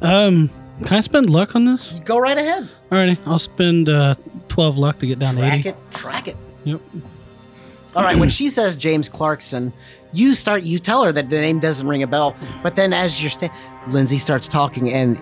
Um, 0.00 0.48
can 0.84 0.98
I 0.98 1.00
spend 1.00 1.28
luck 1.28 1.56
on 1.56 1.64
this? 1.64 1.92
Go 2.04 2.20
right 2.20 2.38
ahead. 2.38 2.68
Alrighty, 2.92 3.18
I'll 3.26 3.40
spend 3.40 3.88
uh, 3.88 4.14
twelve 4.46 4.78
luck 4.78 5.00
to 5.00 5.08
get 5.08 5.18
down 5.18 5.34
to 5.34 5.40
track 5.40 5.58
eighty. 5.58 5.68
it. 5.70 5.76
Track 5.90 6.28
it. 6.28 6.36
Yep. 6.62 6.80
All 7.96 8.04
right. 8.04 8.16
When 8.16 8.28
she 8.38 8.48
says 8.48 8.76
James 8.76 9.08
Clarkson, 9.08 9.72
you 10.12 10.34
start. 10.34 10.62
You 10.62 10.78
tell 10.78 11.02
her 11.04 11.12
that 11.12 11.30
the 11.30 11.40
name 11.40 11.58
doesn't 11.58 11.86
ring 11.86 12.02
a 12.02 12.06
bell. 12.06 12.36
But 12.62 12.76
then, 12.76 12.92
as 12.92 13.22
you're 13.22 13.30
sta- 13.30 13.52
Lindsay 13.88 14.18
starts 14.18 14.46
talking, 14.46 14.92
and 14.92 15.20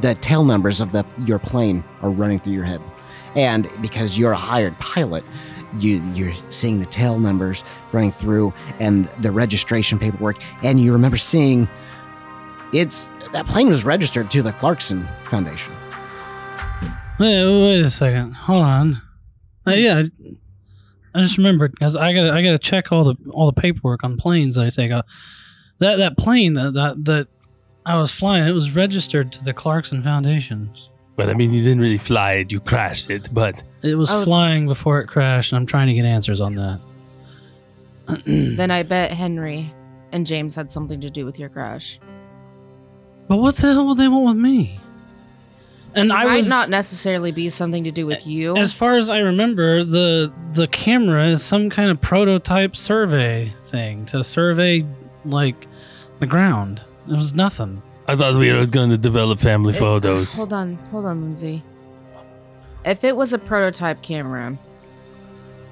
the 0.00 0.14
tail 0.14 0.44
numbers 0.44 0.80
of 0.80 0.92
the 0.92 1.04
your 1.26 1.38
plane 1.38 1.84
are 2.02 2.10
running 2.10 2.40
through 2.40 2.54
your 2.54 2.64
head, 2.64 2.80
and 3.36 3.68
because 3.80 4.18
you're 4.18 4.32
a 4.32 4.36
hired 4.36 4.78
pilot. 4.80 5.24
You, 5.78 6.02
you're 6.14 6.32
seeing 6.48 6.80
the 6.80 6.86
tail 6.86 7.18
numbers 7.18 7.62
running 7.92 8.10
through 8.10 8.54
and 8.80 9.04
the 9.20 9.30
registration 9.30 9.98
paperwork, 9.98 10.38
and 10.64 10.80
you 10.80 10.94
remember 10.94 11.18
seeing 11.18 11.68
it's 12.72 13.10
that 13.34 13.46
plane 13.46 13.68
was 13.68 13.84
registered 13.84 14.30
to 14.30 14.40
the 14.42 14.52
Clarkson 14.52 15.06
Foundation. 15.26 15.74
Wait, 17.18 17.44
wait 17.44 17.80
a 17.80 17.90
second. 17.90 18.32
Hold 18.32 18.64
on. 18.64 19.02
Uh, 19.66 19.72
yeah, 19.72 20.04
I, 21.14 21.18
I 21.18 21.22
just 21.22 21.36
remembered 21.38 21.72
because 21.72 21.96
I 21.96 22.12
got 22.12 22.24
to 22.24 22.32
I 22.32 22.42
got 22.42 22.50
to 22.52 22.58
check 22.58 22.92
all 22.92 23.04
the 23.04 23.16
all 23.30 23.46
the 23.50 23.60
paperwork 23.60 24.04
on 24.04 24.16
planes 24.16 24.54
that 24.56 24.66
I 24.66 24.70
take 24.70 24.90
out. 24.90 25.06
That 25.78 25.96
that 25.96 26.16
plane 26.16 26.54
that 26.54 26.74
that 26.74 27.04
that 27.04 27.28
I 27.86 27.96
was 27.96 28.10
flying, 28.12 28.46
it 28.46 28.52
was 28.52 28.72
registered 28.72 29.32
to 29.32 29.44
the 29.44 29.52
Clarkson 29.54 30.02
Foundation. 30.02 30.70
Well, 31.16 31.30
I 31.30 31.34
mean, 31.34 31.52
you 31.52 31.62
didn't 31.62 31.80
really 31.80 31.98
fly 31.98 32.34
it, 32.34 32.52
you 32.52 32.60
crashed 32.60 33.10
it, 33.10 33.28
but 33.32 33.62
It 33.82 33.96
was 33.96 34.10
Oh. 34.10 34.22
flying 34.24 34.66
before 34.66 35.00
it 35.00 35.06
crashed, 35.08 35.52
and 35.52 35.58
I'm 35.58 35.66
trying 35.66 35.88
to 35.88 35.94
get 35.94 36.04
answers 36.04 36.40
on 36.40 36.54
that. 36.54 36.80
then 38.26 38.70
I 38.70 38.82
bet 38.84 39.10
Henry 39.12 39.72
and 40.12 40.26
James 40.26 40.54
had 40.54 40.70
something 40.70 41.00
to 41.00 41.10
do 41.10 41.24
with 41.26 41.38
your 41.38 41.48
crash. 41.48 41.98
But 43.26 43.38
what 43.38 43.56
the 43.56 43.72
hell 43.72 43.86
would 43.88 43.98
they 43.98 44.08
want 44.08 44.26
with 44.26 44.36
me? 44.42 44.80
And 45.94 46.10
It 46.10 46.14
I 46.14 46.24
might 46.24 46.36
was 46.38 46.48
not 46.48 46.68
necessarily 46.68 47.32
be 47.32 47.48
something 47.48 47.84
to 47.84 47.90
do 47.90 48.06
with 48.06 48.26
you. 48.26 48.56
As 48.56 48.72
far 48.72 48.96
as 48.96 49.08
I 49.10 49.20
remember, 49.20 49.82
the 49.84 50.32
the 50.52 50.66
camera 50.68 51.26
is 51.26 51.42
some 51.42 51.70
kind 51.70 51.90
of 51.90 52.00
prototype 52.00 52.76
survey 52.76 53.52
thing 53.66 54.04
to 54.06 54.22
survey 54.22 54.84
like 55.24 55.66
the 56.20 56.26
ground. 56.26 56.82
It 57.08 57.14
was 57.16 57.32
nothing. 57.34 57.82
I 58.06 58.16
thought 58.16 58.38
we 58.38 58.52
were 58.52 58.66
going 58.66 58.90
to 58.90 58.98
develop 58.98 59.38
family 59.40 59.72
It- 59.74 59.78
photos. 59.78 60.34
Hold 60.34 60.52
on, 60.52 60.76
hold 60.90 61.06
on, 61.06 61.22
Lindsay. 61.22 61.62
If 62.84 63.04
it 63.04 63.16
was 63.16 63.32
a 63.32 63.38
prototype 63.38 64.02
camera 64.02 64.58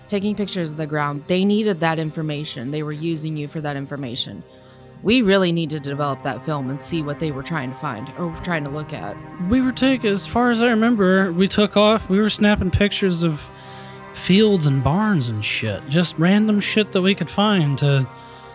taking 0.09 0.35
pictures 0.37 0.71
of 0.71 0.77
the 0.77 0.87
ground, 0.87 1.25
they 1.27 1.45
needed 1.45 1.81
that 1.81 1.99
information. 1.99 2.71
They 2.71 2.83
were 2.83 2.93
using 2.93 3.37
you 3.37 3.49
for 3.49 3.61
that 3.61 3.77
information. 3.77 4.43
We 5.03 5.23
really 5.23 5.53
need 5.53 5.71
to 5.71 5.81
develop 5.81 6.23
that 6.25 6.45
film 6.45 6.71
and 6.71 6.81
see 6.81 7.03
what 7.03 7.21
they 7.21 7.31
were 7.31 7.43
trying 7.43 7.71
to 7.71 7.77
find 7.77 8.13
or 8.19 8.35
trying 8.43 8.65
to 8.65 8.71
look 8.71 8.93
at. 8.93 9.17
We 9.49 9.61
were 9.61 9.73
taking, 9.73 10.11
as 10.11 10.27
far 10.27 10.51
as 10.51 10.63
I 10.63 10.69
remember, 10.71 11.33
we 11.33 11.49
took 11.49 11.77
off. 11.77 12.09
We 12.09 12.19
were 12.19 12.31
snapping 12.31 12.71
pictures 12.71 13.23
of 13.23 13.51
fields 14.15 14.67
and 14.67 14.83
barns 14.83 15.29
and 15.29 15.45
shit, 15.45 15.87
just 15.89 16.19
random 16.19 16.59
shit 16.61 16.93
that 16.93 17.03
we 17.03 17.15
could 17.15 17.31
find 17.31 17.79
to 17.79 18.09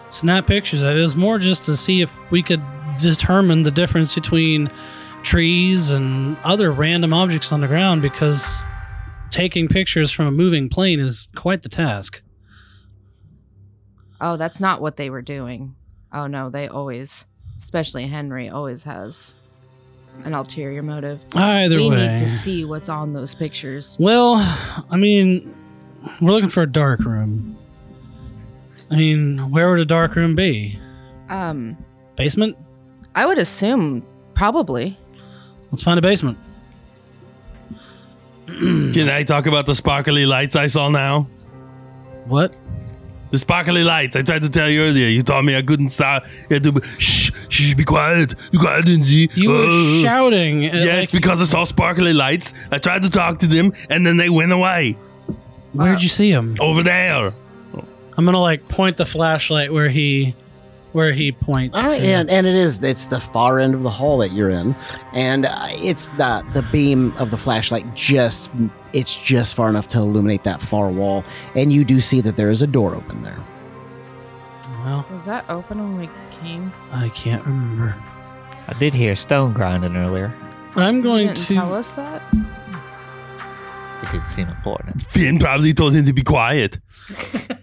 snap 0.10 0.48
pictures 0.48 0.82
of. 0.82 0.98
It 0.98 1.02
was 1.02 1.16
more 1.16 1.40
just 1.40 1.64
to 1.66 1.78
see 1.78 2.02
if 2.02 2.32
we 2.32 2.44
could 2.44 2.62
determine 2.98 3.64
the 3.64 3.72
difference 3.72 4.14
between 4.14 4.70
trees 5.24 5.90
and 5.90 6.36
other 6.44 6.72
random 6.72 7.14
objects 7.14 7.52
on 7.52 7.62
the 7.62 7.68
ground 7.68 8.02
because 8.02 8.66
taking 9.30 9.68
pictures 9.68 10.12
from 10.12 10.28
a 10.28 10.32
moving 10.32 10.68
plane 10.68 11.00
is 11.00 11.30
quite 11.36 11.62
the 11.62 11.70
task. 11.70 12.22
Oh, 14.20 14.38
that's 14.38 14.60
not 14.60 14.82
what 14.82 14.98
they 14.98 15.10
were 15.10 15.22
doing. 15.22 15.76
Oh 16.14 16.28
no, 16.28 16.50
they 16.50 16.68
always, 16.68 17.26
especially 17.58 18.08
Henry, 18.08 18.50
always 18.50 18.84
has 18.84 19.34
an 20.24 20.34
ulterior 20.34 20.84
motive. 20.84 21.26
Either 21.36 21.78
we 21.78 21.90
way. 21.90 22.08
need 22.08 22.18
to 22.18 22.30
see 22.30 22.66
what's 22.66 22.90
on 22.90 23.14
those 23.14 23.34
pictures. 23.34 23.98
Well, 24.00 24.36
I 24.90 24.98
mean, 24.98 25.54
we're 26.20 26.32
looking 26.32 26.50
for 26.50 26.64
a 26.64 26.72
dark 26.72 27.00
room. 27.02 27.58
I 28.90 28.96
mean, 28.96 29.52
where 29.52 29.70
would 29.70 29.80
a 29.80 29.86
dark 29.86 30.16
room 30.16 30.36
be? 30.36 30.78
Um, 31.30 31.78
Basement? 32.18 32.58
I 33.16 33.26
would 33.26 33.38
assume 33.38 34.06
probably. 34.34 34.98
Let's 35.72 35.84
find 35.84 35.98
a 35.98 36.02
basement. 36.02 36.38
Can 38.48 39.10
I 39.10 39.24
talk 39.24 39.46
about 39.46 39.66
the 39.66 39.74
sparkly 39.74 40.26
lights 40.26 40.58
I 40.58 40.68
saw 40.68 40.90
now? 40.90 41.22
What? 42.26 42.54
The 43.32 43.38
sparkly 43.40 43.84
lights. 43.84 44.16
I 44.16 44.22
tried 44.22 44.42
to 44.44 44.50
tell 44.50 44.70
you 44.70 44.82
earlier. 44.82 45.08
You 45.08 45.22
told 45.24 45.46
me 45.46 45.56
I 45.56 45.62
couldn't 45.62 45.90
stop. 45.90 46.26
You 46.50 46.56
had 46.56 46.64
to 46.64 46.72
be, 46.74 46.82
shh, 46.98 47.32
shh, 47.50 47.74
be 47.74 47.84
quiet. 47.86 48.34
You 48.52 48.60
quiet, 48.60 48.86
Lindsay. 48.88 49.30
You 49.36 49.50
were 49.50 49.66
Uh, 49.68 50.02
shouting. 50.04 50.64
Yes, 50.64 50.86
like- 51.04 51.12
because 51.12 51.42
I 51.42 51.46
saw 51.46 51.64
sparkly 51.64 52.12
lights. 52.14 52.54
I 52.72 52.78
tried 52.78 53.04
to 53.04 53.10
talk 53.10 53.40
to 53.40 53.48
them, 53.48 53.72
and 53.90 54.06
then 54.06 54.18
they 54.18 54.30
went 54.30 54.52
away. 54.52 54.98
Where'd 55.74 56.04
you 56.04 56.10
see 56.10 56.30
him? 56.30 56.56
Over 56.60 56.84
there. 56.84 57.32
I'm 58.18 58.26
gonna 58.26 58.42
like 58.42 58.68
point 58.68 58.98
the 58.98 59.06
flashlight 59.06 59.72
where 59.72 59.88
he, 59.90 60.36
where 60.94 61.14
he 61.14 61.32
points. 61.32 61.78
All 61.78 61.88
right, 61.90 62.00
to. 62.02 62.06
and, 62.06 62.30
and 62.30 62.46
it 62.48 62.56
is 62.56 62.84
it's 62.84 63.06
the 63.08 63.20
far 63.20 63.60
end 63.60 63.74
of 63.76 63.84
the 63.84 63.90
hall 63.90 64.18
that 64.20 64.32
you're 64.32 64.50
in, 64.50 64.76
and 65.14 65.46
uh, 65.46 65.68
it's 65.70 66.08
the 66.10 66.46
the 66.54 66.64
beam 66.72 67.14
of 67.18 67.32
the 67.32 67.38
flashlight 67.38 67.94
just 67.96 68.52
it's 68.94 69.16
just 69.16 69.56
far 69.56 69.70
enough 69.70 69.88
to 69.88 69.98
illuminate 70.00 70.44
that 70.44 70.62
far 70.62 70.90
wall, 70.90 71.24
and 71.56 71.72
you 71.72 71.84
do 71.86 72.00
see 72.00 72.22
that 72.22 72.36
there 72.38 72.50
is 72.50 72.62
a 72.62 72.68
door 72.68 72.96
open 72.96 73.22
there. 73.24 73.40
Well, 74.84 75.06
Was 75.12 75.26
that 75.26 75.46
open 75.50 75.78
when 75.80 75.98
we 76.00 76.10
came? 76.32 76.72
I 76.92 77.10
can't 77.10 77.46
remember. 77.46 77.96
I 78.68 78.74
did 78.80 78.94
hear 78.94 79.16
stone 79.16 79.54
grinding 79.54 79.96
earlier. 79.96 80.34
I'm 80.76 81.02
going 81.02 81.28
didn't 81.28 81.46
to. 81.48 81.54
tell 81.54 81.74
us 81.74 81.94
that. 81.96 82.22
It 84.04 84.10
did 84.12 84.24
seem 84.24 84.48
important. 84.48 85.04
Finn 85.12 85.38
probably 85.38 85.74
told 85.74 85.94
him 85.94 86.06
to 86.06 86.14
be 86.14 86.24
quiet. 86.24 86.80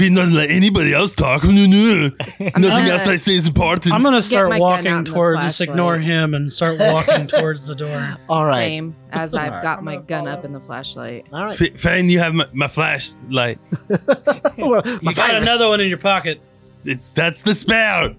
Finn 0.00 0.14
doesn't 0.14 0.34
let 0.34 0.48
anybody 0.50 0.94
else 0.94 1.12
talk. 1.14 1.44
No, 1.44 1.50
no. 1.50 2.08
Nothing 2.08 2.52
gonna- 2.62 2.88
else 2.88 3.06
I 3.06 3.16
say 3.16 3.34
is 3.34 3.46
important. 3.46 3.92
I'm 3.94 4.02
gonna 4.02 4.22
start 4.22 4.58
walking 4.58 5.04
towards. 5.04 5.40
Just 5.40 5.60
ignore 5.60 5.98
him 5.98 6.32
and 6.32 6.50
start 6.50 6.76
walking 6.78 7.26
towards 7.28 7.66
the 7.66 7.74
door. 7.74 8.16
All 8.28 8.46
right. 8.46 8.56
Same 8.56 8.96
as 9.10 9.34
I've 9.34 9.48
Alright. 9.48 9.62
got 9.62 9.78
I'm 9.80 9.84
my 9.84 9.96
gun 9.98 10.24
follow. 10.24 10.30
up 10.30 10.44
in 10.46 10.52
the 10.52 10.60
flashlight. 10.60 11.26
All 11.32 11.44
right. 11.44 11.60
F- 11.60 11.74
Finn, 11.78 12.08
you 12.08 12.18
have 12.18 12.32
my, 12.34 12.46
my 12.54 12.66
flashlight. 12.66 13.58
Well, 14.56 14.82
You 14.86 14.98
my 15.02 15.12
got 15.12 15.30
virus. 15.30 15.48
another 15.48 15.68
one 15.68 15.80
in 15.80 15.88
your 15.88 15.98
pocket. 15.98 16.40
It's 16.84 17.12
that's 17.12 17.42
the 17.42 17.54
spell. 17.54 18.14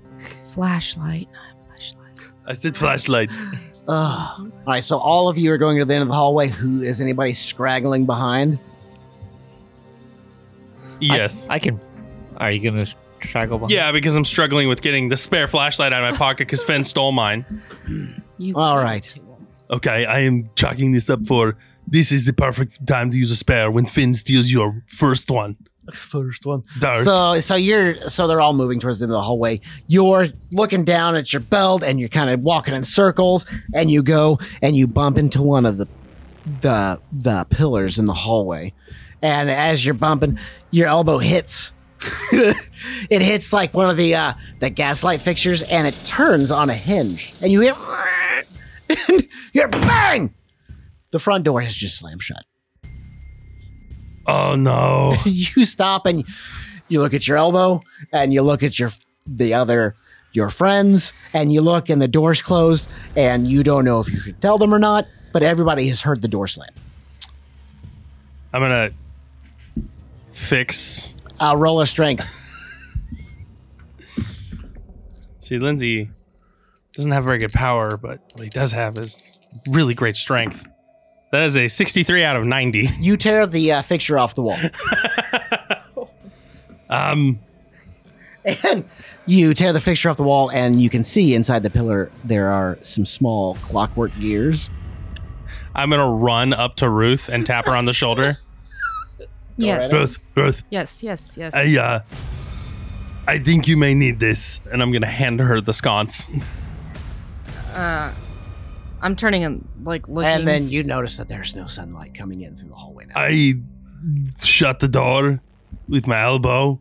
Flashlight, 0.53 1.27
not 1.31 1.65
flashlight. 1.65 2.19
I 2.45 2.53
said 2.53 2.75
flashlight. 2.77 3.31
Ugh. 3.87 4.39
All 4.39 4.51
right, 4.67 4.83
so 4.83 4.97
all 4.99 5.29
of 5.29 5.37
you 5.37 5.51
are 5.51 5.57
going 5.57 5.77
to 5.79 5.85
the 5.85 5.93
end 5.93 6.01
of 6.03 6.07
the 6.07 6.13
hallway. 6.13 6.47
Who 6.49 6.81
is 6.81 7.01
anybody 7.01 7.33
scraggling 7.33 8.05
behind? 8.05 8.59
Yes. 11.01 11.47
I 11.49 11.59
can. 11.59 11.79
Are 12.37 12.51
you 12.51 12.59
gonna 12.71 12.85
straggle 13.21 13.57
behind? 13.57 13.71
yeah, 13.71 13.91
because 13.91 14.15
I'm 14.15 14.25
struggling 14.25 14.67
with 14.67 14.81
getting 14.81 15.09
the 15.09 15.17
spare 15.17 15.47
flashlight 15.47 15.93
out 15.93 16.03
of 16.03 16.11
my 16.11 16.17
pocket 16.17 16.47
because 16.47 16.63
Finn 16.63 16.83
stole 16.83 17.11
mine. 17.11 17.45
You 18.37 18.55
All 18.55 18.75
give 18.75 18.81
it 18.81 18.85
right. 18.85 19.03
to 19.03 19.15
him. 19.19 19.25
Okay, 19.69 20.05
I 20.05 20.21
am 20.21 20.49
chalking 20.55 20.91
this 20.91 21.09
up 21.09 21.25
for 21.25 21.57
this 21.87 22.11
is 22.11 22.25
the 22.25 22.33
perfect 22.33 22.85
time 22.87 23.09
to 23.11 23.17
use 23.17 23.31
a 23.31 23.35
spare 23.35 23.71
when 23.71 23.85
Finn 23.85 24.13
steals 24.13 24.51
your 24.51 24.83
first 24.87 25.29
one. 25.31 25.57
First 25.91 26.45
one. 26.45 26.63
Dark. 26.79 26.99
So, 27.03 27.39
so 27.39 27.55
you're 27.55 28.07
so 28.07 28.27
they're 28.27 28.39
all 28.39 28.53
moving 28.53 28.79
towards 28.79 28.99
the 28.99 29.05
end 29.05 29.11
of 29.11 29.15
the 29.15 29.21
hallway. 29.21 29.59
You're 29.87 30.27
looking 30.51 30.83
down 30.83 31.15
at 31.15 31.33
your 31.33 31.41
belt, 31.41 31.83
and 31.83 31.99
you're 31.99 32.09
kind 32.09 32.29
of 32.29 32.39
walking 32.41 32.73
in 32.73 32.83
circles. 32.83 33.45
And 33.73 33.89
you 33.89 34.03
go 34.03 34.39
and 34.61 34.75
you 34.75 34.87
bump 34.87 35.17
into 35.17 35.41
one 35.41 35.65
of 35.65 35.77
the 35.77 35.87
the 36.61 36.99
the 37.11 37.45
pillars 37.49 37.97
in 37.99 38.05
the 38.05 38.13
hallway. 38.13 38.73
And 39.21 39.49
as 39.49 39.85
you're 39.85 39.93
bumping, 39.93 40.39
your 40.71 40.87
elbow 40.87 41.17
hits. 41.17 41.73
it 42.31 43.21
hits 43.21 43.53
like 43.53 43.73
one 43.73 43.89
of 43.89 43.97
the 43.97 44.15
uh, 44.15 44.33
the 44.59 44.71
gaslight 44.71 45.21
fixtures, 45.21 45.61
and 45.61 45.87
it 45.87 45.93
turns 46.05 46.51
on 46.51 46.69
a 46.69 46.73
hinge. 46.73 47.31
And 47.41 47.51
you 47.51 47.61
hear, 47.61 47.75
and 49.09 49.27
you're 49.53 49.67
bang. 49.67 50.33
The 51.11 51.19
front 51.19 51.43
door 51.43 51.61
has 51.61 51.75
just 51.75 51.97
slammed 51.99 52.23
shut. 52.23 52.43
oh 54.25 54.55
no. 54.55 55.15
you 55.25 55.65
stop 55.65 56.05
and 56.07 56.25
you 56.87 56.99
look 57.01 57.13
at 57.13 57.27
your 57.27 57.37
elbow 57.37 57.81
and 58.11 58.33
you 58.33 58.41
look 58.41 58.63
at 58.63 58.79
your 58.79 58.89
the 59.27 59.53
other 59.53 59.95
your 60.33 60.49
friends 60.49 61.13
and 61.33 61.51
you 61.51 61.61
look 61.61 61.89
and 61.89 62.01
the 62.01 62.07
door's 62.07 62.41
closed 62.41 62.89
and 63.15 63.47
you 63.47 63.63
don't 63.63 63.85
know 63.85 63.99
if 63.99 64.09
you 64.09 64.17
should 64.17 64.41
tell 64.41 64.57
them 64.57 64.73
or 64.73 64.79
not 64.79 65.05
but 65.33 65.43
everybody 65.43 65.87
has 65.87 66.01
heard 66.01 66.21
the 66.21 66.27
door 66.27 66.47
slam 66.47 66.69
I'm 68.53 68.61
gonna 68.61 68.91
fix. 70.31 71.15
uh, 71.39 71.55
roll 71.57 71.81
a 71.81 71.87
strength 71.87 72.37
See, 75.51 75.59
Lindsay 75.59 76.09
doesn't 76.93 77.11
have 77.11 77.25
very 77.25 77.37
good 77.37 77.51
power, 77.51 77.97
but 77.97 78.21
what 78.35 78.43
he 78.43 78.49
does 78.49 78.71
have 78.71 78.97
is 78.97 79.37
really 79.67 79.93
great 79.93 80.15
strength. 80.15 80.65
That 81.33 81.43
is 81.43 81.57
a 81.57 81.67
63 81.67 82.23
out 82.23 82.37
of 82.37 82.45
90. 82.45 82.87
you 83.01 83.17
tear 83.17 83.45
the 83.45 83.73
uh, 83.73 83.81
fixture 83.81 84.17
off 84.17 84.33
the 84.33 84.43
wall 84.43 84.57
Um 86.89 87.41
and 88.63 88.85
you 89.25 89.53
tear 89.53 89.73
the 89.73 89.81
fixture 89.81 90.09
off 90.09 90.15
the 90.15 90.23
wall 90.23 90.49
and 90.51 90.81
you 90.81 90.89
can 90.89 91.03
see 91.03 91.35
inside 91.35 91.63
the 91.63 91.69
pillar 91.69 92.13
there 92.23 92.49
are 92.49 92.77
some 92.79 93.05
small 93.05 93.55
clockwork 93.55 94.17
gears 94.21 94.69
I'm 95.75 95.89
gonna 95.89 96.09
run 96.09 96.53
up 96.53 96.77
to 96.77 96.89
Ruth 96.89 97.27
and 97.27 97.45
tap 97.45 97.65
her 97.65 97.75
on 97.75 97.83
the 97.85 97.93
shoulder. 97.93 98.37
Yes. 99.65 99.93
Ruth, 99.93 100.23
Ruth, 100.35 100.63
Yes, 100.69 101.03
yes, 101.03 101.37
yes. 101.37 101.55
I 101.55 101.77
uh 101.77 101.99
I 103.27 103.37
think 103.39 103.67
you 103.67 103.77
may 103.77 103.93
need 103.93 104.19
this. 104.19 104.59
and 104.71 104.81
I'm 104.81 104.91
gonna 104.91 105.05
hand 105.07 105.39
her 105.39 105.61
the 105.61 105.73
sconce. 105.73 106.27
uh, 107.73 108.13
I'm 109.01 109.15
turning 109.15 109.43
and 109.43 109.67
like 109.83 110.07
looking. 110.07 110.29
and 110.31 110.47
then 110.47 110.69
you 110.69 110.83
notice 110.83 111.17
that 111.17 111.29
there's 111.29 111.55
no 111.55 111.65
sunlight 111.67 112.13
coming 112.13 112.41
in 112.41 112.55
through 112.55 112.69
the 112.69 112.75
hallway 112.75 113.05
now 113.05 113.13
I 113.15 113.53
shut 114.43 114.79
the 114.79 114.87
door 114.87 115.41
with 115.87 116.07
my 116.07 116.21
elbow 116.21 116.79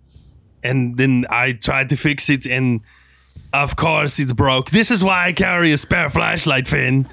and 0.63 0.97
then 0.97 1.25
I 1.31 1.53
tried 1.53 1.89
to 1.91 1.97
fix 1.97 2.29
it 2.29 2.47
and 2.47 2.81
of 3.53 3.77
course 3.77 4.19
it 4.19 4.35
broke. 4.37 4.71
This 4.71 4.91
is 4.91 5.03
why 5.03 5.27
I 5.27 5.33
carry 5.33 5.73
a 5.73 5.77
spare 5.79 6.11
flashlight, 6.11 6.69
Finn. 6.69 7.07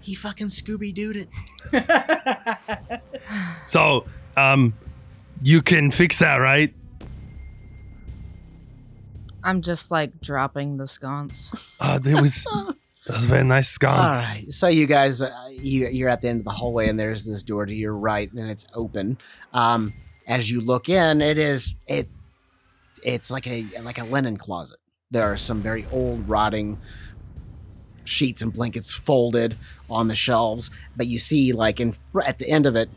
he 0.00 0.14
fucking 0.14 0.46
scooby-dooed 0.48 1.26
it 1.72 3.00
So, 3.66 4.06
um 4.36 4.74
you 5.42 5.62
can 5.62 5.90
fix 5.90 6.18
that, 6.20 6.36
right? 6.36 6.72
I'm 9.44 9.62
just 9.62 9.90
like 9.90 10.20
dropping 10.20 10.76
the 10.76 10.86
sconce. 10.86 11.52
Uh, 11.80 11.98
there 11.98 12.20
was 12.20 12.44
that 13.06 13.14
was 13.14 13.24
a 13.24 13.28
very 13.28 13.44
nice 13.44 13.68
sconce. 13.68 14.14
All 14.14 14.20
right. 14.20 14.44
So 14.48 14.66
you 14.66 14.86
guys, 14.86 15.22
uh, 15.22 15.30
you, 15.50 15.86
you're 15.88 16.08
at 16.08 16.22
the 16.22 16.28
end 16.28 16.40
of 16.40 16.44
the 16.44 16.50
hallway, 16.50 16.88
and 16.88 16.98
there's 16.98 17.24
this 17.24 17.42
door 17.42 17.66
to 17.66 17.74
your 17.74 17.94
right, 17.94 18.32
and 18.32 18.50
it's 18.50 18.66
open. 18.74 19.18
Um, 19.52 19.92
as 20.26 20.50
you 20.50 20.60
look 20.60 20.88
in, 20.88 21.20
it 21.20 21.38
is 21.38 21.76
it, 21.86 22.08
it's 23.04 23.30
like 23.30 23.46
a 23.46 23.64
like 23.82 23.98
a 23.98 24.04
linen 24.04 24.36
closet. 24.36 24.78
There 25.10 25.30
are 25.30 25.36
some 25.36 25.62
very 25.62 25.86
old, 25.92 26.28
rotting 26.28 26.78
sheets 28.04 28.42
and 28.42 28.52
blankets 28.52 28.92
folded 28.94 29.56
on 29.88 30.08
the 30.08 30.16
shelves, 30.16 30.70
but 30.96 31.06
you 31.06 31.18
see, 31.18 31.52
like 31.52 31.78
in 31.78 31.92
fr- 31.92 32.22
at 32.22 32.38
the 32.38 32.48
end 32.50 32.66
of 32.66 32.74
it, 32.74 32.88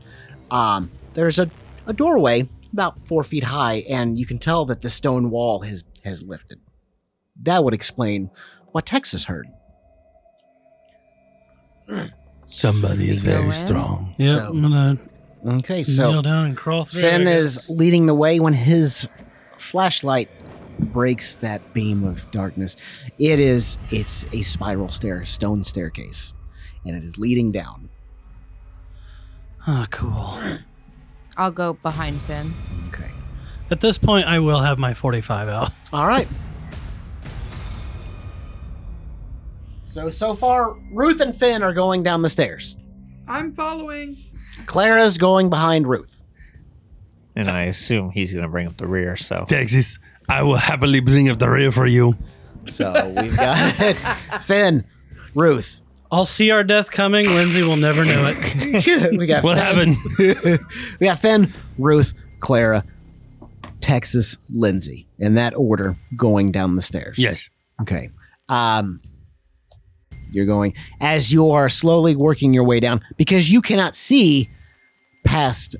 um, 0.49 0.89
there's 1.13 1.39
a 1.39 1.49
a 1.87 1.93
doorway 1.93 2.47
about 2.71 3.07
four 3.07 3.23
feet 3.23 3.43
high, 3.45 3.83
and 3.89 4.19
you 4.19 4.25
can 4.25 4.37
tell 4.37 4.65
that 4.65 4.81
the 4.81 4.89
stone 4.89 5.29
wall 5.31 5.61
has 5.61 5.83
has 6.03 6.23
lifted. 6.23 6.59
That 7.45 7.63
would 7.63 7.73
explain 7.73 8.29
what 8.71 8.85
Texas 8.85 9.25
heard. 9.25 9.47
Somebody 12.47 13.09
is 13.09 13.21
very 13.21 13.45
in? 13.45 13.53
strong. 13.53 14.15
Yeah, 14.17 14.33
So- 14.35 14.49
I'm 14.49 14.61
gonna 14.61 14.97
Okay, 15.45 15.85
so 15.85 16.11
kneel 16.11 16.21
down 16.21 16.47
and 16.47 16.57
crawl 16.57 16.83
through. 16.83 16.99
Finn 17.01 17.25
I 17.27 17.31
is 17.31 17.69
leading 17.69 18.07
the 18.07 18.13
way 18.13 18.41
when 18.41 18.53
his 18.53 19.07
flashlight 19.57 20.29
breaks 20.79 21.35
that 21.37 21.73
beam 21.73 22.03
of 22.03 22.29
darkness. 22.31 22.75
It 23.17 23.39
is 23.39 23.77
it's 23.89 24.25
a 24.33 24.41
spiral 24.41 24.89
stair, 24.89 25.23
stone 25.23 25.63
staircase, 25.63 26.33
and 26.85 26.93
it 26.97 27.05
is 27.05 27.17
leading 27.17 27.53
down. 27.53 27.87
Oh, 29.65 29.85
cool. 29.91 30.37
I'll 31.39 31.51
go 31.51 31.73
behind 31.73 32.19
Finn. 32.21 32.53
Okay. 32.89 33.09
At 33.71 33.79
this 33.79 33.97
point, 33.97 34.27
I 34.27 34.39
will 34.39 34.59
have 34.59 34.77
my 34.77 34.93
45 34.93 35.47
out. 35.47 35.71
All 35.93 36.05
right. 36.05 36.27
So 39.83 40.09
so 40.09 40.35
far, 40.35 40.75
Ruth 40.91 41.19
and 41.21 41.35
Finn 41.35 41.63
are 41.63 41.73
going 41.73 42.03
down 42.03 42.21
the 42.21 42.29
stairs. 42.29 42.75
I'm 43.27 43.53
following. 43.53 44.17
Clara's 44.67 45.17
going 45.17 45.49
behind 45.49 45.87
Ruth. 45.87 46.25
And 47.35 47.49
I 47.49 47.63
assume 47.63 48.11
he's 48.11 48.33
gonna 48.33 48.49
bring 48.49 48.67
up 48.67 48.77
the 48.77 48.85
rear. 48.85 49.15
So 49.15 49.45
Texas, 49.47 49.97
I 50.27 50.43
will 50.43 50.57
happily 50.57 50.99
bring 50.99 51.29
up 51.29 51.39
the 51.39 51.49
rear 51.49 51.71
for 51.71 51.87
you. 51.87 52.15
So 52.67 53.13
we've 53.19 53.35
got 53.35 53.55
Finn, 54.41 54.85
Ruth. 55.33 55.81
I'll 56.11 56.25
see 56.25 56.49
our 56.51 56.63
death 56.63 56.91
coming. 56.91 57.25
Lindsay 57.27 57.61
will 57.63 57.75
never 57.75 58.03
know 58.03 58.33
it. 58.35 59.11
we 59.17 59.27
got 59.27 59.43
What 59.43 59.57
Finn. 59.57 59.93
happened? 59.93 60.59
we 60.99 61.05
got 61.05 61.19
Finn, 61.19 61.53
Ruth, 61.77 62.13
Clara, 62.39 62.83
Texas, 63.79 64.37
Lindsay, 64.49 65.07
in 65.19 65.35
that 65.35 65.53
order, 65.55 65.97
going 66.15 66.51
down 66.51 66.75
the 66.75 66.81
stairs. 66.81 67.17
Yes. 67.19 67.49
Okay. 67.81 68.09
Um, 68.49 69.01
you're 70.31 70.45
going 70.45 70.73
as 70.99 71.31
you 71.31 71.51
are 71.51 71.69
slowly 71.69 72.15
working 72.15 72.53
your 72.53 72.63
way 72.63 72.79
down 72.79 73.01
because 73.17 73.51
you 73.51 73.61
cannot 73.61 73.95
see 73.95 74.49
past 75.25 75.75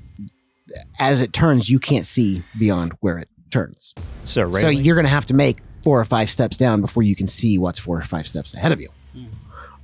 as 1.00 1.20
it 1.20 1.32
turns. 1.32 1.68
You 1.68 1.78
can't 1.78 2.06
see 2.06 2.42
beyond 2.58 2.92
where 3.00 3.18
it 3.18 3.28
turns. 3.50 3.94
so, 4.24 4.42
right 4.44 4.54
So 4.54 4.68
you're 4.68 4.94
going 4.94 5.06
to 5.06 5.10
have 5.10 5.26
to 5.26 5.34
make 5.34 5.58
four 5.82 5.98
or 5.98 6.04
five 6.04 6.30
steps 6.30 6.56
down 6.56 6.80
before 6.80 7.02
you 7.02 7.16
can 7.16 7.26
see 7.26 7.58
what's 7.58 7.78
four 7.78 7.98
or 7.98 8.02
five 8.02 8.26
steps 8.28 8.54
ahead 8.54 8.70
of 8.72 8.80
you. 8.80 8.88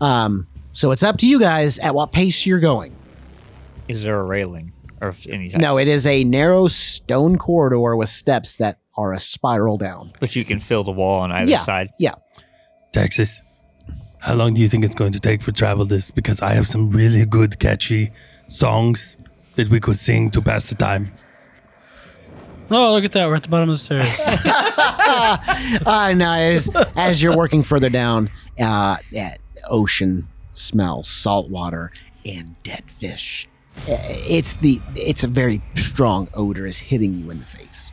Um, 0.00 0.46
so 0.72 0.90
it's 0.92 1.02
up 1.02 1.18
to 1.18 1.26
you 1.26 1.40
guys 1.40 1.78
at 1.78 1.94
what 1.94 2.12
pace 2.12 2.44
you're 2.46 2.60
going. 2.60 2.94
is 3.88 4.02
there 4.02 4.18
a 4.18 4.24
railing 4.24 4.72
or 5.00 5.08
if 5.10 5.26
any 5.26 5.48
type? 5.48 5.60
No, 5.60 5.78
it 5.78 5.88
is 5.88 6.06
a 6.06 6.24
narrow 6.24 6.68
stone 6.68 7.38
corridor 7.38 7.96
with 7.96 8.08
steps 8.08 8.56
that 8.56 8.78
are 8.96 9.12
a 9.12 9.20
spiral 9.20 9.76
down. 9.78 10.12
but 10.20 10.34
you 10.36 10.44
can 10.44 10.58
fill 10.60 10.82
the 10.84 10.90
wall 10.90 11.20
on 11.20 11.30
either 11.32 11.50
Yeah. 11.50 11.60
side. 11.64 11.90
Yeah. 11.98 12.14
Texas, 12.92 13.42
how 14.20 14.34
long 14.34 14.54
do 14.54 14.60
you 14.60 14.68
think 14.68 14.84
it's 14.84 14.94
going 14.94 15.12
to 15.12 15.20
take 15.20 15.42
for 15.42 15.52
travel 15.52 15.84
this? 15.84 16.10
Because 16.10 16.40
I 16.42 16.52
have 16.54 16.66
some 16.66 16.90
really 16.90 17.24
good, 17.26 17.58
catchy 17.58 18.10
songs 18.48 19.16
that 19.56 19.68
we 19.68 19.80
could 19.80 19.98
sing 19.98 20.30
to 20.30 20.40
pass 20.42 20.68
the 20.70 20.74
time. 20.76 21.12
Oh, 22.70 22.92
look 22.94 23.04
at 23.04 23.12
that. 23.12 23.28
We're 23.28 23.36
at 23.36 23.42
the 23.44 23.48
bottom 23.48 23.68
of 23.70 23.74
the 23.74 23.78
stairs. 23.78 24.18
uh, 25.86 26.12
no, 26.16 26.32
as, 26.32 26.68
as 26.96 27.22
you're 27.22 27.36
working 27.36 27.62
further 27.62 27.88
down, 27.90 28.28
uh, 28.58 28.96
yeah, 29.12 29.34
ocean 29.68 30.28
smells, 30.52 31.08
salt 31.08 31.50
water, 31.50 31.92
and 32.24 32.56
dead 32.62 32.84
fish. 32.90 33.46
Uh, 33.88 33.96
It's 34.28 34.56
the 34.56 34.80
it's 34.94 35.22
a 35.24 35.28
very 35.28 35.62
strong 35.76 36.28
odor 36.34 36.66
is 36.66 36.78
hitting 36.78 37.14
you 37.14 37.30
in 37.30 37.38
the 37.40 37.46
face. 37.46 37.92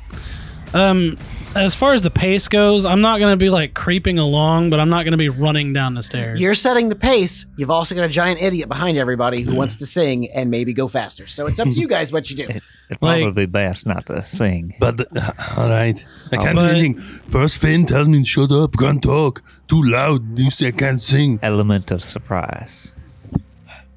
Um, 0.74 1.18
as 1.56 1.76
far 1.76 1.94
as 1.94 2.02
the 2.02 2.10
pace 2.10 2.48
goes, 2.48 2.86
I'm 2.86 3.02
not 3.02 3.20
gonna 3.20 3.38
be 3.38 3.50
like 3.50 3.74
creeping 3.74 4.18
along, 4.20 4.70
but 4.70 4.80
I'm 4.80 4.90
not 4.90 5.04
gonna 5.06 5.18
be 5.18 5.30
running 5.30 5.74
down 5.74 5.94
the 5.94 6.04
stairs. 6.04 6.42
You're 6.42 6.54
setting 6.54 6.90
the 6.90 6.96
pace. 6.96 7.46
You've 7.58 7.70
also 7.72 7.94
got 7.96 8.04
a 8.04 8.08
giant 8.10 8.42
idiot 8.42 8.70
behind 8.70 8.98
everybody 8.98 9.42
who 9.42 9.56
wants 9.56 9.76
to 9.78 9.86
sing 9.86 10.30
and 10.32 10.50
maybe 10.50 10.74
go 10.74 10.88
faster. 10.88 11.28
So 11.28 11.46
it's 11.48 11.60
up 11.60 11.68
to 11.68 11.74
you 11.80 11.88
guys 11.88 12.12
what 12.12 12.30
you 12.30 12.36
do. 12.38 12.44
It'd 12.90 13.02
Like- 13.02 13.24
probably 13.24 13.46
be 13.46 13.52
best 13.52 13.86
not 13.86 14.06
to 14.08 14.24
sing. 14.24 14.76
But 14.80 15.02
uh, 15.16 15.32
all 15.58 15.70
right, 15.70 16.04
I 16.32 16.36
can't 16.38 16.58
do 16.58 16.64
But- 16.64 16.72
anything. 16.72 16.96
First, 17.00 17.58
Finn 17.58 17.86
tells 17.86 18.08
me 18.08 18.20
to 18.20 18.26
shut 18.26 18.52
up, 18.52 18.78
can't 18.78 19.02
talk, 19.02 19.42
too 19.68 19.82
loud. 19.84 20.38
You 20.38 20.50
say 20.52 20.68
I 20.68 20.72
can't 20.72 21.02
sing. 21.02 21.40
Element 21.42 21.92
of 21.92 22.04
surprise. 22.04 22.92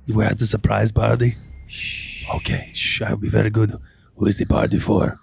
You 0.04 0.14
were 0.14 0.24
at 0.24 0.38
the 0.38 0.46
surprise 0.46 0.92
party. 0.92 1.36
Shh. 1.66 2.24
Okay, 2.36 2.70
shh. 2.74 3.02
I'll 3.02 3.16
be 3.16 3.28
very 3.28 3.50
good. 3.50 3.72
Who 4.16 4.26
is 4.26 4.38
the 4.38 4.46
party 4.46 4.78
for? 4.78 5.20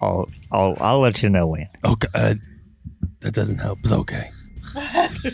I'll, 0.00 0.28
I'll, 0.50 0.76
I'll 0.80 1.00
let 1.00 1.22
you 1.22 1.30
know 1.30 1.46
when. 1.46 1.68
Okay, 1.84 2.08
uh, 2.14 2.34
that 3.20 3.32
doesn't 3.32 3.58
help, 3.58 3.78
but 3.82 3.92
okay. 3.92 4.30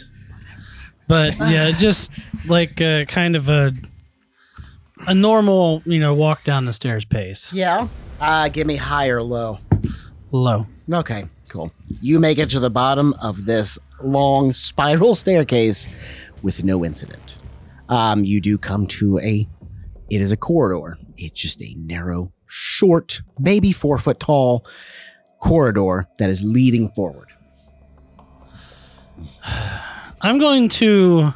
But 1.11 1.37
yeah, 1.39 1.73
just 1.73 2.13
like 2.47 2.81
uh, 2.81 3.05
kind 3.07 3.35
of 3.35 3.49
a 3.49 3.73
a 5.09 5.13
normal, 5.15 5.83
you 5.85 5.99
know, 5.99 6.15
walk 6.15 6.45
down 6.45 6.67
the 6.67 6.73
stairs 6.73 7.05
pace. 7.05 7.53
Yeah. 7.53 7.89
Uh, 8.21 8.49
give 8.49 8.65
me 8.65 8.77
high 8.77 9.09
or 9.09 9.21
low. 9.21 9.59
Low. 10.31 10.67
Okay, 10.93 11.25
cool. 11.49 11.73
You 12.01 12.21
make 12.21 12.39
it 12.39 12.49
to 12.51 12.61
the 12.61 12.71
bottom 12.71 13.13
of 13.15 13.45
this 13.45 13.77
long 14.05 14.53
spiral 14.53 15.15
staircase 15.17 15.89
with 16.43 16.63
no 16.63 16.85
incident. 16.85 17.43
Um, 17.89 18.23
you 18.25 18.41
do 18.41 18.57
come 18.57 18.87
to 18.87 19.19
a. 19.19 19.49
It 20.11 20.21
is 20.21 20.31
a 20.31 20.37
corridor. 20.37 20.97
It's 21.17 21.41
just 21.41 21.61
a 21.61 21.75
narrow, 21.77 22.33
short, 22.51 23.23
maybe 23.39 23.73
four 23.73 23.97
foot 23.99 24.19
tall 24.21 24.67
corridor 25.41 26.07
that 26.19 26.29
is 26.29 26.43
leading 26.43 26.91
forward. 26.91 27.29
I'm 30.21 30.39
going 30.39 30.69
to 30.71 31.33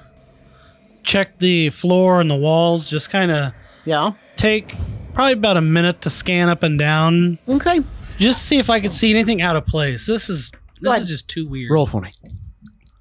check 1.02 1.38
the 1.38 1.70
floor 1.70 2.20
and 2.20 2.30
the 2.30 2.34
walls, 2.36 2.88
just 2.90 3.10
kind 3.10 3.30
of 3.30 3.52
Yeah. 3.84 4.12
take 4.36 4.74
probably 5.14 5.32
about 5.34 5.56
a 5.56 5.60
minute 5.60 6.00
to 6.02 6.10
scan 6.10 6.48
up 6.48 6.62
and 6.62 6.78
down, 6.78 7.38
Okay. 7.48 7.80
just 8.18 8.42
see 8.42 8.58
if 8.58 8.68
I 8.68 8.80
can 8.80 8.90
see 8.90 9.10
anything 9.10 9.40
out 9.42 9.56
of 9.56 9.66
place. 9.66 10.06
This 10.06 10.28
is 10.28 10.50
this 10.80 11.02
is 11.02 11.08
just 11.08 11.28
too 11.28 11.48
weird. 11.48 11.70
Roll 11.70 11.86
for 11.86 12.00
me. 12.00 12.10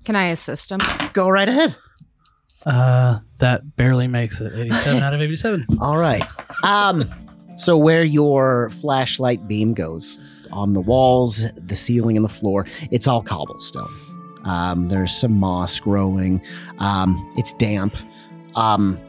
Can 0.05 0.16
I 0.16 0.28
assist 0.28 0.72
him? 0.72 0.80
Go 1.11 1.28
right 1.30 1.49
ahead. 1.49 1.76
Uh, 2.66 3.20
that 3.39 3.76
barely 3.76 4.07
makes 4.07 4.39
it. 4.39 4.53
87 4.53 5.03
out 5.03 5.14
of 5.14 5.20
87. 5.22 5.66
All 5.82 5.97
right. 5.97 6.24
Um, 6.64 7.03
so 7.56 7.78
where 7.78 8.04
your 8.04 8.70
flashlight 8.70 9.47
beam 9.47 9.74
goes 9.74 10.20
on 10.51 10.74
the 10.74 10.82
walls, 10.82 11.51
the 11.54 11.76
ceiling, 11.76 12.16
and 12.16 12.24
the 12.24 12.30
floor, 12.30 12.66
it's 12.91 13.08
all 13.08 13.22
cobblestone. 13.22 13.89
Um, 14.45 14.89
there's 14.89 15.16
some 15.16 15.34
moss 15.34 15.80
growing. 15.80 16.41
Um, 16.80 17.32
it's 17.38 17.54
damp. 17.54 17.95
Um, 18.56 18.99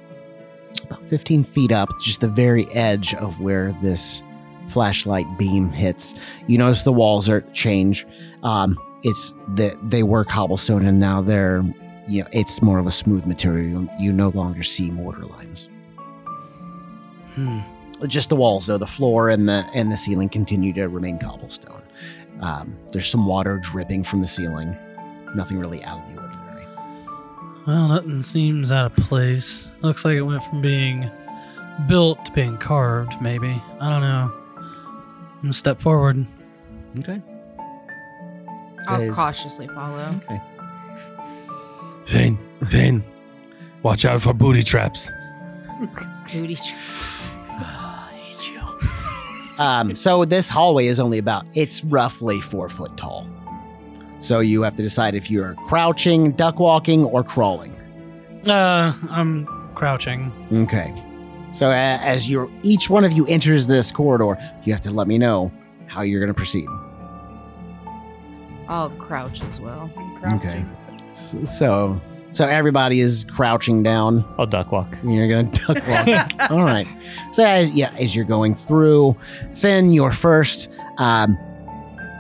about 0.84 1.04
15 1.06 1.44
feet 1.44 1.72
up, 1.72 1.90
just 2.00 2.20
the 2.20 2.28
very 2.28 2.70
edge 2.72 3.14
of 3.14 3.40
where 3.40 3.72
this 3.82 4.22
flashlight 4.68 5.26
beam 5.38 5.70
hits. 5.70 6.14
You 6.46 6.56
notice 6.56 6.82
the 6.84 6.92
walls 6.92 7.28
are 7.28 7.42
change. 7.52 8.06
Um, 8.42 8.78
it's 9.02 9.34
that 9.48 9.76
they 9.90 10.02
were 10.02 10.24
cobblestone 10.24 10.86
and 10.86 10.98
now 10.98 11.20
they're, 11.20 11.62
you 12.08 12.22
know, 12.22 12.28
it's 12.32 12.62
more 12.62 12.78
of 12.78 12.86
a 12.86 12.90
smooth 12.90 13.26
material. 13.26 13.86
You 13.98 14.12
no 14.12 14.30
longer 14.30 14.62
see 14.62 14.90
mortar 14.90 15.26
lines 15.26 15.68
Hmm. 17.34 17.58
Just 18.06 18.28
the 18.30 18.36
walls 18.36 18.66
though 18.66 18.78
the 18.78 18.86
floor 18.86 19.30
and 19.30 19.48
the 19.48 19.64
and 19.74 19.90
the 19.90 19.96
ceiling 19.96 20.28
continue 20.28 20.72
to 20.72 20.88
remain 20.88 21.18
cobblestone 21.18 21.82
um, 22.40 22.76
there's 22.92 23.06
some 23.06 23.26
water 23.26 23.58
dripping 23.62 24.02
from 24.04 24.20
the 24.20 24.28
ceiling 24.28 24.76
nothing 25.34 25.58
really 25.58 25.82
out 25.84 26.02
of 26.06 26.14
the 26.14 26.20
ordinary 26.20 26.66
Well, 27.66 27.88
nothing 27.88 28.22
seems 28.22 28.70
out 28.72 28.86
of 28.86 28.96
place. 29.04 29.70
Looks 29.82 30.04
like 30.04 30.16
it 30.16 30.22
went 30.22 30.42
from 30.44 30.60
being 30.60 31.10
built 31.88 32.24
to 32.26 32.32
being 32.32 32.56
carved, 32.58 33.20
maybe. 33.22 33.60
I 33.80 33.88
don't 33.90 34.02
know. 34.02 34.32
I'm 34.58 35.40
gonna 35.42 35.52
step 35.54 35.80
forward. 35.80 36.26
okay 37.00 37.20
I'll 38.86 39.00
Is- 39.00 39.14
cautiously 39.16 39.66
follow. 39.68 40.10
okay 40.16 40.40
Finn, 42.04 42.38
Finn, 42.68 43.02
watch 43.82 44.04
out 44.04 44.20
for 44.20 44.34
booty 44.34 44.62
traps. 44.62 45.10
Booty 46.32 46.54
tr- 46.56 46.76
um, 49.58 49.94
so 49.94 50.24
this 50.24 50.48
hallway 50.48 50.86
is 50.86 50.98
only 51.00 51.18
about 51.18 51.46
it's 51.56 51.84
roughly 51.84 52.40
four 52.40 52.68
foot 52.68 52.96
tall. 52.96 53.28
So 54.18 54.40
you 54.40 54.62
have 54.62 54.74
to 54.76 54.82
decide 54.82 55.14
if 55.14 55.30
you're 55.30 55.54
crouching 55.66 56.32
duck 56.32 56.58
walking 56.58 57.04
or 57.04 57.22
crawling. 57.22 57.72
Uh, 58.46 58.92
I'm 59.10 59.46
crouching. 59.74 60.32
okay. 60.52 60.94
So 61.52 61.70
a 61.70 61.74
as 61.74 62.28
you're 62.30 62.50
each 62.62 62.90
one 62.90 63.04
of 63.04 63.12
you 63.12 63.26
enters 63.26 63.66
this 63.66 63.92
corridor 63.92 64.36
you 64.64 64.72
have 64.72 64.80
to 64.82 64.90
let 64.90 65.06
me 65.06 65.18
know 65.18 65.52
how 65.86 66.02
you're 66.02 66.20
going 66.20 66.32
to 66.32 66.34
proceed. 66.34 66.66
I'll 68.68 68.90
crouch 68.90 69.42
as 69.44 69.60
well. 69.60 69.90
okay. 70.32 70.64
So 71.10 72.00
so 72.34 72.46
everybody 72.46 73.00
is 73.00 73.24
crouching 73.30 73.82
down 73.84 74.24
I'll 74.38 74.46
duck 74.46 74.72
walk. 74.72 74.88
You're 75.04 75.28
gonna 75.28 75.50
duck 75.66 75.86
walk. 75.86 76.50
All 76.50 76.64
right. 76.64 76.86
So 77.32 77.44
as, 77.44 77.70
yeah, 77.70 77.94
as 78.00 78.16
you're 78.16 78.24
going 78.24 78.54
through, 78.54 79.16
Finn, 79.52 79.92
you're 79.92 80.10
first. 80.10 80.70
Um, 80.98 81.38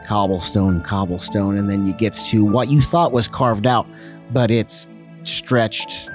cobblestone, 0.06 0.82
cobblestone, 0.82 1.56
and 1.56 1.68
then 1.68 1.86
you 1.86 1.94
gets 1.94 2.30
to 2.30 2.44
what 2.44 2.68
you 2.68 2.80
thought 2.80 3.10
was 3.10 3.26
carved 3.26 3.66
out, 3.66 3.86
but 4.32 4.50
it's 4.50 4.88
stretched. 5.24 6.08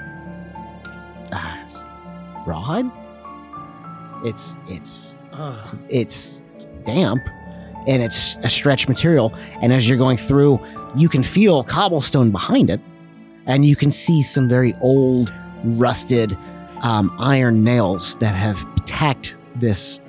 Uh, 1.32 1.68
rawhide. 2.46 2.90
It's 4.24 4.56
it's 4.66 5.16
Ugh. 5.32 5.78
it's 5.88 6.42
damp, 6.84 7.22
and 7.86 8.02
it's 8.02 8.36
a 8.36 8.48
stretched 8.48 8.88
material. 8.88 9.34
And 9.60 9.72
as 9.72 9.88
you're 9.88 9.98
going 9.98 10.16
through, 10.16 10.58
you 10.96 11.08
can 11.08 11.22
feel 11.22 11.62
cobblestone 11.64 12.30
behind 12.30 12.70
it, 12.70 12.80
and 13.46 13.64
you 13.64 13.76
can 13.76 13.90
see 13.90 14.22
some 14.22 14.48
very 14.48 14.74
old, 14.80 15.32
rusted 15.64 16.36
um, 16.82 17.14
iron 17.18 17.62
nails 17.64 18.16
that 18.16 18.34
have 18.34 18.64
tacked 18.84 19.36
this 19.56 20.00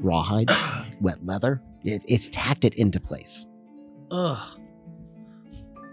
rawhide, 0.00 0.50
wet 1.00 1.24
leather. 1.24 1.60
It, 1.84 2.02
it's 2.08 2.28
tacked 2.30 2.64
it 2.64 2.74
into 2.74 3.00
place. 3.00 3.46
Ugh. 4.10 4.38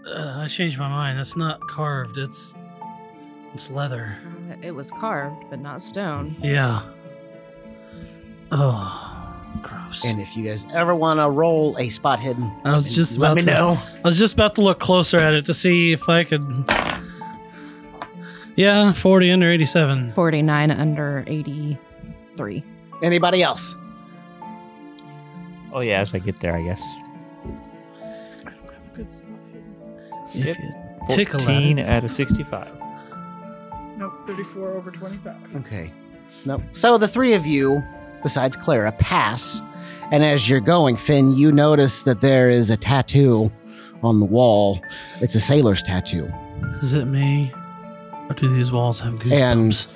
Uh, 0.06 0.34
I 0.38 0.46
changed 0.46 0.78
my 0.78 0.88
mind. 0.88 1.18
That's 1.18 1.36
not 1.36 1.60
carved. 1.68 2.16
It's 2.16 2.54
it's 3.54 3.70
leather. 3.70 4.16
It 4.62 4.72
was 4.72 4.90
carved, 4.90 5.44
but 5.50 5.60
not 5.60 5.82
stone. 5.82 6.36
Yeah. 6.42 6.82
Oh, 8.52 9.05
gross. 10.00 10.10
And 10.12 10.20
if 10.20 10.36
you 10.36 10.44
guys 10.48 10.66
ever 10.72 10.94
want 10.94 11.20
to 11.20 11.28
roll 11.30 11.76
a 11.78 11.88
spot 11.88 12.20
hidden, 12.20 12.52
I 12.64 12.74
was 12.76 12.92
just 12.92 13.18
let 13.18 13.28
about 13.32 13.36
me 13.36 13.42
to- 13.42 13.50
know. 13.50 13.82
I 14.04 14.08
was 14.08 14.18
just 14.18 14.34
about 14.34 14.54
to 14.56 14.60
look 14.60 14.78
closer 14.80 15.18
at 15.18 15.34
it 15.34 15.44
to 15.46 15.54
see 15.54 15.92
if 15.92 16.08
I 16.08 16.24
could. 16.24 16.44
Yeah, 18.56 18.92
40 18.92 19.30
under 19.32 19.50
87. 19.50 20.12
49 20.12 20.70
under 20.70 21.24
83. 21.26 22.64
Anybody 23.02 23.42
else? 23.42 23.76
Oh 25.72 25.80
yeah, 25.80 26.00
as 26.00 26.14
I 26.14 26.18
get 26.20 26.40
there, 26.40 26.54
I 26.56 26.60
guess. 26.62 26.82
Good 28.94 29.14
spot. 29.14 29.28
If 30.34 30.56
you 30.58 30.72
tick 31.10 31.28
a 31.34 31.38
Fourteen 31.38 31.76
ladder. 31.76 31.88
out 31.90 32.04
of 32.04 32.10
sixty-five. 32.12 32.72
Nope, 33.98 34.12
34 34.26 34.68
over 34.72 34.90
25. 34.90 35.56
Okay. 35.56 35.92
Nope. 36.46 36.62
So 36.72 36.96
the 36.98 37.06
three 37.08 37.34
of 37.34 37.44
you, 37.46 37.82
besides 38.22 38.56
Clara, 38.56 38.90
pass. 38.92 39.60
And 40.12 40.24
as 40.24 40.48
you're 40.48 40.60
going, 40.60 40.96
Finn, 40.96 41.32
you 41.32 41.50
notice 41.52 42.02
that 42.02 42.20
there 42.20 42.48
is 42.48 42.70
a 42.70 42.76
tattoo 42.76 43.50
on 44.02 44.20
the 44.20 44.26
wall. 44.26 44.80
It's 45.20 45.34
a 45.34 45.40
sailor's 45.40 45.82
tattoo. 45.82 46.30
Is 46.80 46.92
it 46.94 47.06
me? 47.06 47.52
Or 48.28 48.34
do 48.34 48.48
these 48.48 48.70
walls 48.72 49.00
have 49.00 49.14
goosebumps? 49.14 49.86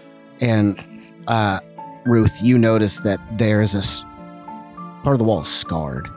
And- 0.40 0.80
And 0.80 0.84
uh, 1.28 1.60
Ruth, 2.06 2.40
you 2.42 2.58
notice 2.58 3.00
that 3.00 3.20
there's 3.38 3.74
a 3.74 3.82
part 5.02 5.14
of 5.14 5.18
the 5.18 5.24
wall 5.24 5.42
is 5.42 5.48
scarred. 5.48 6.08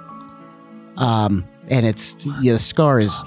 Um, 0.98 1.46
and 1.70 1.86
it's 1.86 2.16
yeah, 2.42 2.54
the 2.54 2.60
scar 2.60 3.00
is 3.00 3.22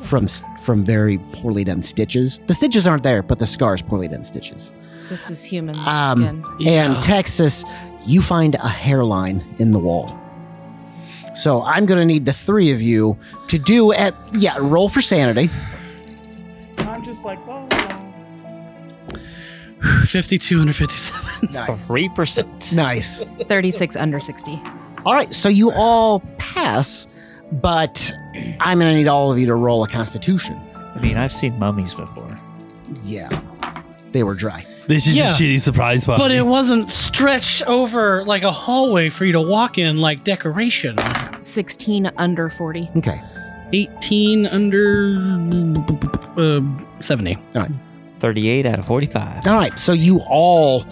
from 0.00 0.28
from 0.62 0.84
very 0.84 1.18
poorly 1.32 1.64
done 1.64 1.82
stitches. 1.82 2.38
The 2.46 2.54
stitches 2.54 2.86
aren't 2.86 3.02
there, 3.02 3.22
but 3.22 3.38
the 3.40 3.46
scar 3.46 3.74
is 3.74 3.82
poorly 3.82 4.06
done 4.08 4.22
stitches. 4.24 4.72
This 5.08 5.28
is 5.30 5.42
human 5.42 5.74
Um, 5.86 6.18
skin. 6.18 6.44
Yeah. 6.60 6.84
And 6.94 7.02
Texas, 7.02 7.64
you 8.08 8.22
find 8.22 8.54
a 8.54 8.68
hairline 8.68 9.44
in 9.58 9.70
the 9.72 9.78
wall. 9.78 10.18
So 11.34 11.62
I'm 11.62 11.86
going 11.86 12.00
to 12.00 12.06
need 12.06 12.24
the 12.24 12.32
three 12.32 12.72
of 12.72 12.80
you 12.80 13.18
to 13.48 13.58
do 13.58 13.92
at 13.92 14.14
yeah, 14.32 14.56
roll 14.58 14.88
for 14.88 15.00
sanity. 15.00 15.50
I'm 16.78 17.04
just 17.04 17.24
like, 17.24 17.38
well, 17.46 17.68
52 20.06 20.60
under 20.60 20.72
57. 20.72 21.28
Nice. 21.52 21.86
Three 21.86 22.08
percent. 22.08 22.72
Nice. 22.74 23.22
36 23.22 23.94
under 23.94 24.18
60. 24.18 24.60
All 25.06 25.14
right, 25.14 25.32
so 25.32 25.48
you 25.48 25.70
all 25.70 26.20
pass, 26.38 27.06
but 27.52 28.12
I'm 28.58 28.80
gonna 28.80 28.94
need 28.94 29.06
all 29.06 29.30
of 29.30 29.38
you 29.38 29.46
to 29.46 29.54
roll 29.54 29.84
a 29.84 29.88
Constitution. 29.88 30.60
I 30.74 30.98
mean, 31.00 31.16
I've 31.16 31.32
seen 31.32 31.56
mummies 31.60 31.94
before. 31.94 32.36
Yeah, 33.04 33.28
they 34.10 34.24
were 34.24 34.34
dry. 34.34 34.66
This 34.88 35.06
is 35.06 35.16
Yeah. 35.16 35.26
a 35.26 35.34
shitty 35.34 35.60
surprise 35.60 36.04
party. 36.04 36.20
But 36.22 36.30
it 36.32 36.44
wasn't 36.46 36.88
stretched 36.88 37.62
over 37.66 38.24
like 38.24 38.42
a 38.42 38.50
hallway 38.50 39.10
for 39.10 39.24
you 39.26 39.32
to 39.32 39.40
walk 39.40 39.76
in 39.78 39.98
like 39.98 40.24
decoration. 40.24 40.96
16 41.40 42.10
under 42.16 42.48
40. 42.48 42.90
Okay. 42.96 43.20
18 43.74 44.46
under 44.46 45.74
uh, 46.38 46.60
70. 47.00 47.38
38 48.18 48.66
out 48.66 48.78
of 48.78 48.86
45. 48.86 49.46
All 49.46 49.54
right, 49.54 49.78
so 49.78 49.92
you 49.92 50.20
all 50.28 50.86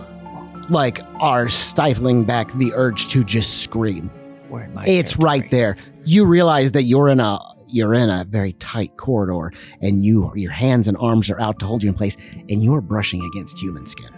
like 0.68 1.00
are 1.18 1.48
stifling 1.48 2.24
back 2.24 2.52
the 2.52 2.72
urge 2.74 3.08
to 3.08 3.24
just 3.24 3.62
scream. 3.62 4.10
We're 4.50 4.64
in 4.64 4.78
It's 4.86 5.16
right 5.18 5.50
there. 5.50 5.76
You 6.04 6.26
realize 6.26 6.72
that 6.72 6.82
you're 6.82 7.08
in 7.08 7.18
a 7.20 7.38
you're 7.76 7.94
in 7.94 8.08
a 8.08 8.24
very 8.28 8.52
tight 8.54 8.96
corridor 8.96 9.50
and 9.80 10.02
you 10.02 10.32
your 10.34 10.50
hands 10.50 10.88
and 10.88 10.96
arms 10.96 11.30
are 11.30 11.40
out 11.40 11.58
to 11.60 11.66
hold 11.66 11.82
you 11.82 11.88
in 11.90 11.94
place 11.94 12.16
and 12.48 12.64
you're 12.64 12.80
brushing 12.80 13.22
against 13.24 13.58
human 13.58 13.86
skin. 13.86 14.08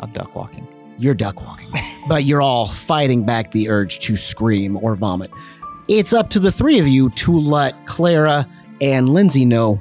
I'm 0.00 0.10
duck 0.12 0.34
walking. 0.34 0.66
You're 0.98 1.14
duck 1.14 1.40
walking. 1.40 1.70
but 2.08 2.24
you're 2.24 2.42
all 2.42 2.66
fighting 2.66 3.24
back 3.24 3.52
the 3.52 3.68
urge 3.68 4.00
to 4.00 4.16
scream 4.16 4.76
or 4.76 4.94
vomit. 4.96 5.30
It's 5.86 6.12
up 6.12 6.28
to 6.30 6.38
the 6.40 6.50
three 6.52 6.78
of 6.80 6.88
you 6.88 7.08
to 7.10 7.38
let 7.38 7.86
Clara 7.86 8.46
and 8.80 9.08
Lindsay 9.08 9.44
know 9.44 9.76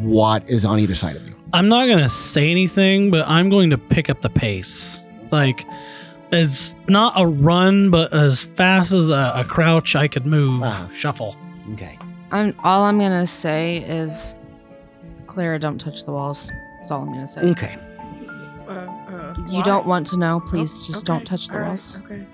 what 0.00 0.48
is 0.48 0.64
on 0.64 0.78
either 0.80 0.94
side 0.94 1.16
of 1.16 1.26
you. 1.26 1.34
I'm 1.52 1.68
not 1.68 1.86
going 1.86 1.98
to 1.98 2.08
say 2.08 2.50
anything, 2.50 3.10
but 3.10 3.28
I'm 3.28 3.48
going 3.48 3.70
to 3.70 3.78
pick 3.78 4.10
up 4.10 4.22
the 4.22 4.30
pace. 4.30 5.02
Like, 5.30 5.64
it's 6.32 6.74
not 6.88 7.12
a 7.16 7.26
run, 7.26 7.90
but 7.90 8.12
as 8.12 8.42
fast 8.42 8.92
as 8.92 9.08
a, 9.10 9.32
a 9.36 9.44
crouch 9.44 9.94
I 9.94 10.08
could 10.08 10.26
move, 10.26 10.62
Wow. 10.62 10.88
shuffle. 10.92 11.36
Okay. 11.74 11.96
I'm 12.34 12.54
all 12.64 12.82
I'm 12.84 12.98
gonna 12.98 13.26
say 13.26 13.78
is, 13.78 14.34
Clara, 15.26 15.58
don't 15.58 15.78
touch 15.78 16.04
the 16.04 16.12
walls. 16.12 16.50
That's 16.78 16.90
all 16.90 17.02
I'm 17.02 17.12
gonna 17.12 17.26
say. 17.26 17.42
Okay. 17.42 17.76
Uh, 18.68 18.72
uh, 18.72 19.34
You 19.48 19.62
don't 19.62 19.86
want 19.86 20.06
to 20.08 20.16
know. 20.16 20.40
Please, 20.46 20.72
Oh, 20.74 20.86
just 20.86 20.98
okay, 21.08 21.12
don't 21.18 21.24
touch 21.24 21.46
the 21.48 21.54
all 21.54 21.60
right, 21.60 21.68
walls. 21.68 22.00
Okay. 22.04 22.26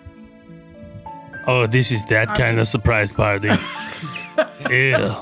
oh, 1.46 1.66
this 1.66 1.92
is 1.92 2.04
that 2.06 2.30
I'm 2.30 2.36
kind 2.36 2.58
of 2.58 2.66
surprise 2.66 3.12
party. 3.12 3.48
Ew. 4.70 5.14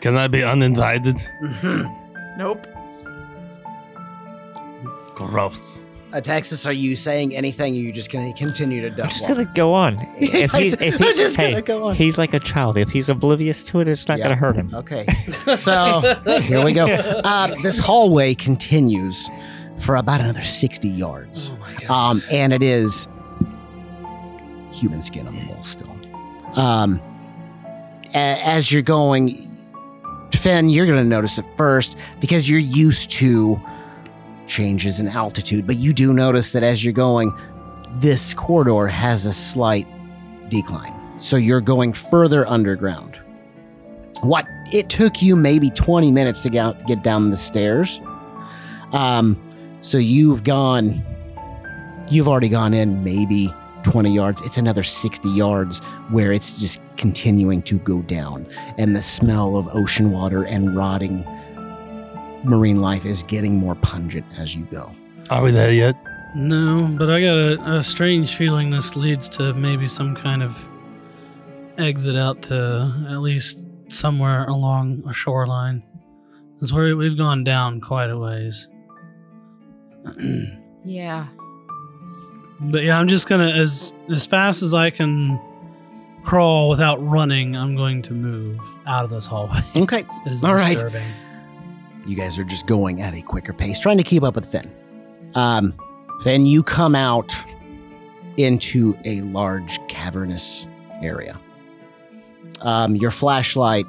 Can 0.00 0.16
I 0.16 0.28
be 0.28 0.42
uninvited? 0.44 1.16
Nope. 2.38 2.66
Gross. 5.14 5.82
Uh, 6.12 6.20
Texas, 6.20 6.66
are 6.66 6.72
you 6.72 6.96
saying 6.96 7.36
anything? 7.36 7.72
Or 7.74 7.76
are 7.76 7.80
you 7.80 7.92
just 7.92 8.10
going 8.10 8.32
to 8.32 8.36
continue 8.38 8.80
to 8.82 8.88
I'm 8.88 8.94
duck 8.96 9.10
just 9.10 9.28
walk? 9.28 9.38
gonna 9.38 9.50
go 9.54 9.72
on. 9.74 9.96
If, 10.18 10.50
he, 10.52 10.68
if 10.68 10.80
he, 10.98 11.08
I'm 11.08 11.14
just 11.14 11.36
hey, 11.36 11.50
gonna 11.52 11.62
go 11.62 11.84
on. 11.84 11.94
he's 11.94 12.18
like 12.18 12.34
a 12.34 12.40
child. 12.40 12.76
If 12.76 12.90
he's 12.90 13.08
oblivious 13.08 13.62
to 13.66 13.80
it, 13.80 13.86
it's 13.88 14.08
not 14.08 14.18
Yeah. 14.18 14.24
gonna 14.24 14.36
hurt 14.36 14.56
him. 14.56 14.70
Okay. 14.74 15.06
So 15.56 16.00
here 16.42 16.64
we 16.64 16.72
go. 16.72 16.86
Uh, 16.86 17.54
this 17.62 17.78
hallway 17.78 18.34
continues 18.34 19.30
for 19.78 19.96
about 19.96 20.20
another 20.20 20.42
60 20.42 20.88
yards. 20.88 21.48
Oh 21.52 21.56
my 21.56 21.74
God. 21.86 21.90
Um, 21.90 22.22
and 22.30 22.52
it 22.52 22.62
is 22.62 23.08
human 24.72 25.00
skin 25.00 25.26
on 25.26 25.34
the 25.36 25.46
wall 25.46 25.62
still. 25.62 25.96
Um, 26.56 27.00
a- 28.14 28.38
as 28.44 28.70
you're 28.72 28.82
going, 28.82 29.30
Finn, 30.34 30.68
you're 30.68 30.86
going 30.86 30.98
to 31.02 31.04
notice 31.08 31.38
it 31.38 31.44
first 31.56 31.96
because 32.20 32.48
you're 32.48 32.58
used 32.60 33.10
to 33.12 33.60
changes 34.50 35.00
in 35.00 35.08
altitude, 35.08 35.66
but 35.66 35.76
you 35.76 35.92
do 35.92 36.12
notice 36.12 36.52
that 36.52 36.62
as 36.62 36.84
you're 36.84 36.92
going, 36.92 37.32
this 37.94 38.34
corridor 38.34 38.86
has 38.88 39.24
a 39.24 39.32
slight 39.32 39.86
decline. 40.50 40.94
So 41.18 41.36
you're 41.36 41.60
going 41.60 41.92
further 41.92 42.46
underground. 42.46 43.18
What 44.22 44.46
it 44.72 44.90
took 44.90 45.22
you 45.22 45.36
maybe 45.36 45.70
20 45.70 46.12
minutes 46.12 46.42
to 46.42 46.50
get, 46.50 46.86
get 46.86 47.02
down 47.02 47.30
the 47.30 47.36
stairs. 47.36 48.00
Um, 48.92 49.40
so 49.80 49.96
you've 49.96 50.44
gone 50.44 51.02
you've 52.10 52.26
already 52.26 52.48
gone 52.48 52.74
in 52.74 53.04
maybe 53.04 53.54
20 53.84 54.12
yards. 54.12 54.42
It's 54.42 54.58
another 54.58 54.82
60 54.82 55.28
yards 55.30 55.78
where 56.10 56.32
it's 56.32 56.52
just 56.52 56.82
continuing 56.96 57.62
to 57.62 57.78
go 57.78 58.02
down. 58.02 58.46
And 58.78 58.96
the 58.96 59.00
smell 59.00 59.56
of 59.56 59.68
ocean 59.72 60.10
water 60.10 60.44
and 60.44 60.76
rotting 60.76 61.24
marine 62.44 62.80
life 62.80 63.04
is 63.04 63.22
getting 63.24 63.56
more 63.56 63.74
pungent 63.76 64.26
as 64.38 64.54
you 64.54 64.64
go. 64.66 64.94
Are 65.30 65.42
we 65.42 65.50
there 65.50 65.70
yet? 65.70 65.96
No, 66.34 66.94
but 66.98 67.10
I 67.10 67.20
got 67.20 67.36
a, 67.36 67.78
a 67.78 67.82
strange 67.82 68.36
feeling 68.36 68.70
this 68.70 68.96
leads 68.96 69.28
to 69.30 69.52
maybe 69.54 69.88
some 69.88 70.14
kind 70.14 70.42
of 70.42 70.56
exit 71.78 72.16
out 72.16 72.42
to 72.42 73.06
at 73.10 73.18
least 73.18 73.66
somewhere 73.88 74.44
along 74.44 75.02
a 75.08 75.12
shoreline. 75.12 75.82
That's 76.60 76.72
where 76.72 76.96
we've 76.96 77.16
gone 77.16 77.42
down 77.42 77.80
quite 77.80 78.10
a 78.10 78.18
ways. 78.18 78.68
Yeah. 80.82 81.28
but 82.58 82.82
yeah, 82.84 82.98
I'm 82.98 83.06
just 83.06 83.28
gonna 83.28 83.50
as 83.50 83.92
as 84.10 84.24
fast 84.24 84.62
as 84.62 84.72
I 84.72 84.88
can 84.88 85.38
crawl 86.22 86.70
without 86.70 87.06
running. 87.06 87.54
I'm 87.54 87.76
going 87.76 88.00
to 88.02 88.14
move 88.14 88.58
out 88.86 89.04
of 89.04 89.10
this 89.10 89.26
hallway. 89.26 89.62
Okay. 89.76 90.04
It 90.26 90.32
is 90.32 90.42
All 90.42 90.54
right. 90.54 90.82
You 92.06 92.16
guys 92.16 92.38
are 92.38 92.44
just 92.44 92.66
going 92.66 93.00
at 93.02 93.14
a 93.14 93.22
quicker 93.22 93.52
pace, 93.52 93.78
trying 93.78 93.98
to 93.98 94.04
keep 94.04 94.22
up 94.22 94.34
with 94.34 94.46
Finn. 94.50 94.72
Um, 95.34 95.74
Finn, 96.22 96.46
you 96.46 96.62
come 96.62 96.94
out 96.94 97.34
into 98.36 98.96
a 99.04 99.20
large 99.22 99.78
cavernous 99.88 100.66
area. 101.02 101.38
Um, 102.62 102.96
your 102.96 103.10
flashlight 103.10 103.86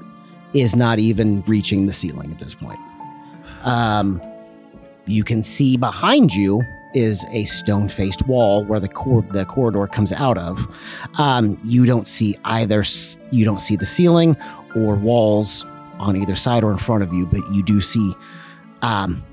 is 0.53 0.75
not 0.75 0.99
even 0.99 1.41
reaching 1.43 1.87
the 1.87 1.93
ceiling 1.93 2.31
at 2.31 2.39
this 2.39 2.53
point. 2.53 2.79
Um, 3.63 4.21
you 5.05 5.23
can 5.23 5.43
see 5.43 5.77
behind 5.77 6.33
you 6.33 6.61
is 6.93 7.25
a 7.31 7.45
stone-faced 7.45 8.27
wall 8.27 8.65
where 8.65 8.79
the 8.79 8.87
cor- 8.89 9.25
the 9.31 9.45
corridor 9.45 9.87
comes 9.87 10.11
out 10.11 10.37
of. 10.37 10.67
Um, 11.17 11.57
you 11.63 11.85
don't 11.85 12.07
see 12.07 12.35
either. 12.43 12.81
s- 12.81 13.17
You 13.31 13.45
don't 13.45 13.59
see 13.59 13.77
the 13.77 13.85
ceiling 13.85 14.35
or 14.75 14.95
walls 14.95 15.65
on 16.01 16.17
either 16.17 16.35
side 16.35 16.63
or 16.63 16.71
in 16.71 16.77
front 16.77 17.03
of 17.03 17.13
you, 17.13 17.25
but 17.25 17.41
you 17.51 17.63
do 17.63 17.79
see 17.79 18.13
um, 18.81 19.23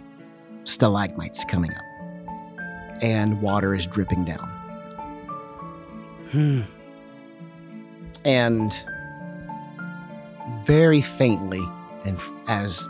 stalagmites 0.64 1.44
coming 1.46 1.72
up, 1.74 3.02
and 3.02 3.40
water 3.40 3.74
is 3.74 3.86
dripping 3.86 4.24
down. 4.24 4.54
Hmm. 6.30 6.60
and 8.26 8.70
very 10.66 11.00
faintly, 11.00 11.66
and 12.04 12.18
f- 12.18 12.32
as 12.46 12.86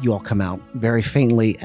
you 0.00 0.12
all 0.12 0.20
come 0.20 0.40
out, 0.40 0.60
very 0.74 1.02
faintly 1.02 1.56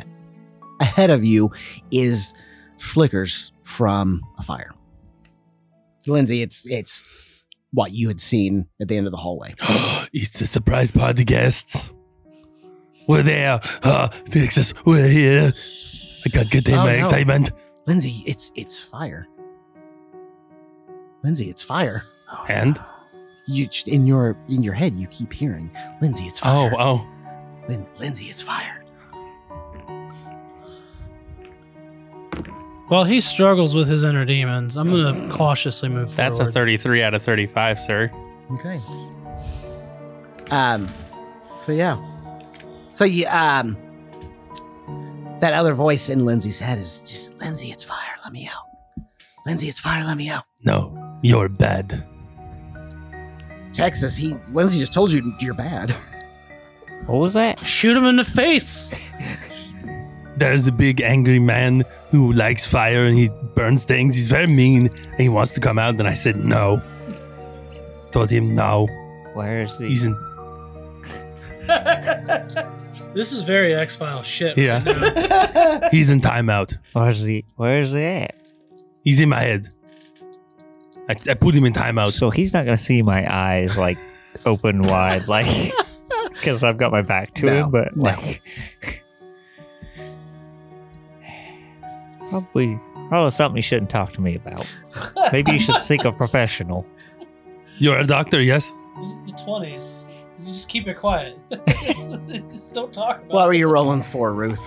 ahead 0.82 1.12
of 1.12 1.24
you 1.24 1.52
is 1.92 2.34
flickers 2.80 3.52
from 3.62 4.24
a 4.40 4.44
fire. 4.44 4.72
Lindsay, 6.08 6.42
it's 6.42 6.66
it's 6.66 7.33
what 7.74 7.92
you 7.92 8.08
had 8.08 8.22
seen 8.22 8.68
at 8.80 8.88
the 8.88 8.96
end 8.96 9.08
of 9.08 9.12
the 9.12 9.18
hallway. 9.18 9.54
it's 10.14 10.40
a 10.42 10.48
surprise 10.48 10.92
party 10.92 11.24
guests. 11.26 11.92
We're 13.08 13.24
there. 13.24 13.60
Uh, 13.84 14.08
Texas, 14.30 14.74
we're 14.86 15.08
here. 15.10 15.52
I 16.26 16.30
can't 16.30 16.50
contain 16.50 16.76
Oh, 16.76 16.86
my 16.86 16.94
no. 16.96 17.00
excitement. 17.02 17.52
Lindsay, 17.86 18.24
it's 18.26 18.52
it's 18.56 18.80
fire. 18.82 19.28
Lindsay, 21.24 21.50
it's 21.50 21.64
fire. 21.64 22.04
And? 22.48 22.80
You 23.48 23.68
in 23.88 24.06
your 24.08 24.38
in 24.48 24.64
your 24.64 24.74
head, 24.74 24.94
you 24.94 25.08
keep 25.08 25.34
hearing, 25.34 25.70
Lindsay, 26.02 26.26
it's 26.26 26.40
Oh, 26.46 26.70
fire. 26.70 26.76
oh. 26.80 27.08
Lin- 27.68 27.88
Lindsay, 28.00 28.26
it's 28.26 28.42
fire. 28.42 28.83
While 32.88 33.06
he 33.06 33.22
struggles 33.22 33.76
with 33.76 33.88
his 33.88 34.04
inner 34.04 34.26
demons, 34.26 34.78
I'm 34.78 34.90
gonna 34.90 35.32
cautiously 35.32 35.90
move 35.90 36.16
That's 36.16 36.40
a 36.40 36.52
33 36.52 37.02
out 37.02 37.14
of 37.14 37.24
35, 37.24 37.80
sir. 37.80 38.12
Okay. 38.52 38.80
Um. 40.52 40.88
So 41.58 41.72
yeah. 41.72 41.98
So 42.92 43.06
you 43.06 43.26
um. 43.28 43.78
That 45.40 45.54
other 45.54 45.74
voice 45.74 46.10
in 46.10 46.26
Lindsay's 46.26 46.60
head 46.60 46.78
is 46.78 47.00
just 47.00 47.38
Lindsay, 47.40 47.68
it's 47.70 47.84
fire. 47.84 48.16
Let 48.24 48.32
me 48.32 48.48
out. 48.48 48.64
Lindsay, 49.46 49.68
it's 49.68 49.80
fire. 49.80 50.04
Let 50.06 50.16
me 50.16 50.30
out. 50.30 50.46
No, 50.64 51.20
you're 51.22 51.50
bad. 51.50 52.06
Texas, 53.74 54.16
he 54.16 54.36
Lindsay 54.52 54.80
just 54.80 54.94
told 54.94 55.12
you 55.12 55.34
you're 55.40 55.54
bad. 55.54 55.92
What 57.08 57.18
was 57.18 57.34
that? 57.34 57.60
Shoot 57.60 57.98
him 57.98 58.06
in 58.06 58.16
the 58.16 58.24
face. 58.24 58.92
There's 60.38 60.66
a 60.68 60.72
big 60.72 61.02
angry 61.02 61.40
man 61.40 61.84
who 62.10 62.32
likes 62.34 62.66
fire 62.66 63.04
and 63.06 63.18
he 63.18 63.30
burns 63.56 63.84
things. 63.84 64.16
He's 64.16 64.28
very 64.28 64.48
mean 64.48 64.90
and 65.06 65.20
he 65.20 65.30
wants 65.30 65.52
to 65.54 65.60
come 65.60 65.78
out. 65.78 65.96
And 65.96 66.08
I 66.08 66.14
said 66.16 66.38
no. 66.38 66.82
Told 68.12 68.30
him 68.30 68.56
no. 68.56 68.88
Where 69.34 69.62
is 69.64 69.78
he? 69.78 69.88
He's 69.90 70.06
in. 70.06 70.16
This 73.16 73.32
is 73.32 73.44
very 73.44 73.76
X 73.76 73.96
File 73.96 74.24
shit. 74.24 74.58
Yeah. 74.58 74.84
right. 74.84 75.88
He's 75.92 76.10
in 76.10 76.20
timeout. 76.20 76.76
Where's 76.94 77.24
he? 77.24 77.46
Where's 77.58 77.92
he 77.92 78.04
at? 78.04 78.36
He's 79.04 79.20
in 79.20 79.30
my 79.30 79.40
head. 79.40 79.70
I, 81.10 81.16
I 81.30 81.34
put 81.36 81.54
him 81.54 81.66
in 81.66 81.74
timeout. 81.74 82.14
So 82.14 82.32
he's 82.32 82.54
not 82.54 82.66
gonna 82.66 82.78
see 82.78 83.02
my 83.04 83.32
eyes 83.32 83.78
like 83.78 83.98
open 84.48 84.82
wide, 84.82 85.28
like 85.28 85.46
because 86.30 86.64
I've 86.64 86.78
got 86.78 86.92
my 86.92 87.04
back 87.04 87.36
to 87.36 87.46
No, 87.46 87.66
him. 87.66 87.72
But 87.72 87.96
no. 87.96 88.04
like, 88.04 88.42
probably, 92.42 92.80
probably 93.10 93.32
something 93.32 93.56
you 93.58 93.62
shouldn't 93.62 93.90
talk 93.90 94.14
to 94.14 94.22
me 94.22 94.36
about. 94.36 94.66
Maybe 95.32 95.52
you 95.54 95.60
should 95.60 95.76
seek 95.82 96.04
a 96.06 96.12
professional. 96.24 96.86
You're 97.80 97.98
a 98.00 98.06
doctor, 98.06 98.42
yes? 98.42 98.72
This 99.02 99.10
is 99.12 99.22
the 99.24 99.32
20s. 99.34 100.04
You 100.40 100.48
just 100.48 100.70
keep 100.70 100.88
it 100.88 100.96
quiet. 100.96 101.38
just 102.50 102.74
don't 102.74 102.94
talk 102.94 103.18
about 103.20 103.30
What 103.34 103.48
were 103.48 103.54
you 103.54 103.68
rolling 103.72 104.02
for, 104.04 104.34
Ruth? 104.34 104.62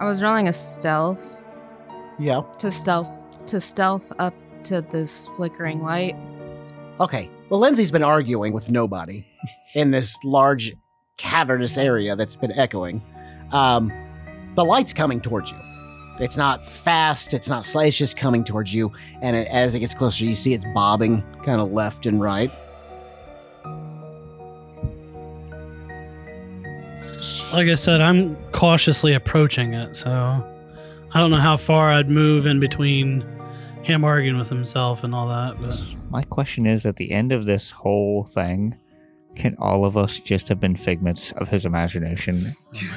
I 0.00 0.04
was 0.06 0.22
rolling 0.22 0.48
a 0.48 0.52
stealth 0.52 1.42
Yeah. 2.18 2.42
to 2.58 2.70
stealth 2.70 3.46
to 3.46 3.58
stealth 3.60 4.12
up 4.18 4.34
to 4.64 4.80
this 4.82 5.26
flickering 5.36 5.82
light. 5.82 6.14
Okay. 7.00 7.28
Well, 7.48 7.60
Lindsay's 7.60 7.90
been 7.90 8.04
arguing 8.04 8.52
with 8.52 8.70
nobody 8.70 9.26
in 9.74 9.90
this 9.90 10.16
large 10.24 10.72
cavernous 11.16 11.76
area 11.76 12.14
that's 12.16 12.36
been 12.36 12.52
echoing. 12.58 13.02
Um, 13.50 13.92
the 14.54 14.64
light's 14.64 14.92
coming 14.92 15.20
towards 15.20 15.50
you. 15.50 15.58
It's 16.22 16.36
not 16.36 16.64
fast. 16.64 17.34
It's 17.34 17.48
not 17.48 17.64
slow. 17.64 17.82
It's 17.82 17.98
just 17.98 18.16
coming 18.16 18.44
towards 18.44 18.72
you. 18.72 18.92
And 19.20 19.36
it, 19.36 19.48
as 19.48 19.74
it 19.74 19.80
gets 19.80 19.92
closer, 19.92 20.24
you 20.24 20.34
see 20.34 20.54
it's 20.54 20.64
bobbing 20.72 21.22
kind 21.44 21.60
of 21.60 21.72
left 21.72 22.06
and 22.06 22.20
right. 22.20 22.50
Like 27.52 27.68
I 27.68 27.74
said, 27.74 28.00
I'm 28.00 28.36
cautiously 28.52 29.14
approaching 29.14 29.74
it, 29.74 29.96
so 29.96 30.10
I 31.12 31.20
don't 31.20 31.30
know 31.30 31.38
how 31.38 31.56
far 31.56 31.90
I'd 31.90 32.08
move 32.08 32.46
in 32.46 32.60
between 32.60 33.24
him 33.82 34.04
arguing 34.04 34.38
with 34.38 34.48
himself 34.48 35.04
and 35.04 35.14
all 35.14 35.28
that. 35.28 35.60
But 35.60 35.84
My 36.10 36.22
question 36.22 36.66
is: 36.66 36.86
at 36.86 36.96
the 36.96 37.10
end 37.10 37.32
of 37.32 37.44
this 37.44 37.70
whole 37.70 38.24
thing, 38.24 38.76
can 39.34 39.56
all 39.58 39.84
of 39.84 39.96
us 39.96 40.18
just 40.18 40.48
have 40.48 40.60
been 40.60 40.76
figments 40.76 41.32
of 41.32 41.48
his 41.48 41.64
imagination 41.64 42.40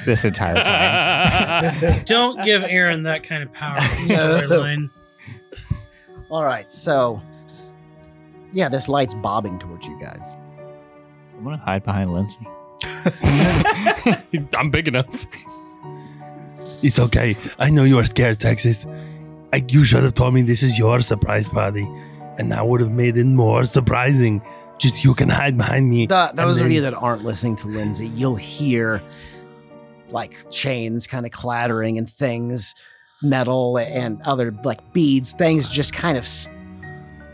this 0.04 0.24
entire 0.24 0.54
time? 0.54 0.64
don't 2.04 2.44
give 2.44 2.62
Aaron 2.64 3.04
that 3.04 3.22
kind 3.24 3.42
of 3.42 3.52
power. 3.52 3.76
in 3.78 4.08
storyline. 4.08 4.90
All 6.30 6.44
right. 6.44 6.72
So, 6.72 7.20
yeah, 8.52 8.68
this 8.68 8.88
light's 8.88 9.14
bobbing 9.14 9.58
towards 9.58 9.86
you 9.86 9.98
guys. 10.00 10.36
I'm 11.36 11.44
gonna 11.44 11.58
hide 11.58 11.84
behind 11.84 12.12
Lindsay. 12.12 12.46
I'm 14.56 14.70
big 14.70 14.88
enough. 14.88 15.26
It's 16.82 16.98
okay. 16.98 17.36
I 17.58 17.70
know 17.70 17.84
you 17.84 17.98
are 17.98 18.04
scared, 18.04 18.38
Texas. 18.40 18.86
I, 19.52 19.64
you 19.68 19.84
should 19.84 20.02
have 20.02 20.14
told 20.14 20.34
me 20.34 20.42
this 20.42 20.62
is 20.62 20.78
your 20.78 21.00
surprise 21.00 21.48
party, 21.48 21.86
and 22.38 22.50
that 22.52 22.66
would 22.66 22.80
have 22.80 22.90
made 22.90 23.16
it 23.16 23.24
more 23.24 23.64
surprising. 23.64 24.42
Just 24.78 25.04
you 25.04 25.14
can 25.14 25.28
hide 25.28 25.56
behind 25.56 25.88
me. 25.88 26.06
The, 26.06 26.28
and 26.30 26.38
those 26.38 26.58
of 26.58 26.64
then- 26.64 26.72
you 26.72 26.80
that 26.82 26.94
aren't 26.94 27.24
listening 27.24 27.56
to 27.56 27.68
Lindsay, 27.68 28.08
you'll 28.08 28.36
hear 28.36 29.00
like 30.10 30.50
chains 30.50 31.06
kind 31.06 31.26
of 31.26 31.32
clattering 31.32 31.98
and 31.98 32.08
things, 32.08 32.74
metal 33.22 33.78
and 33.78 34.20
other 34.22 34.52
like 34.64 34.92
beads, 34.92 35.32
things 35.32 35.68
just 35.68 35.92
kind 35.92 36.16
of 36.16 36.24
s- 36.24 36.48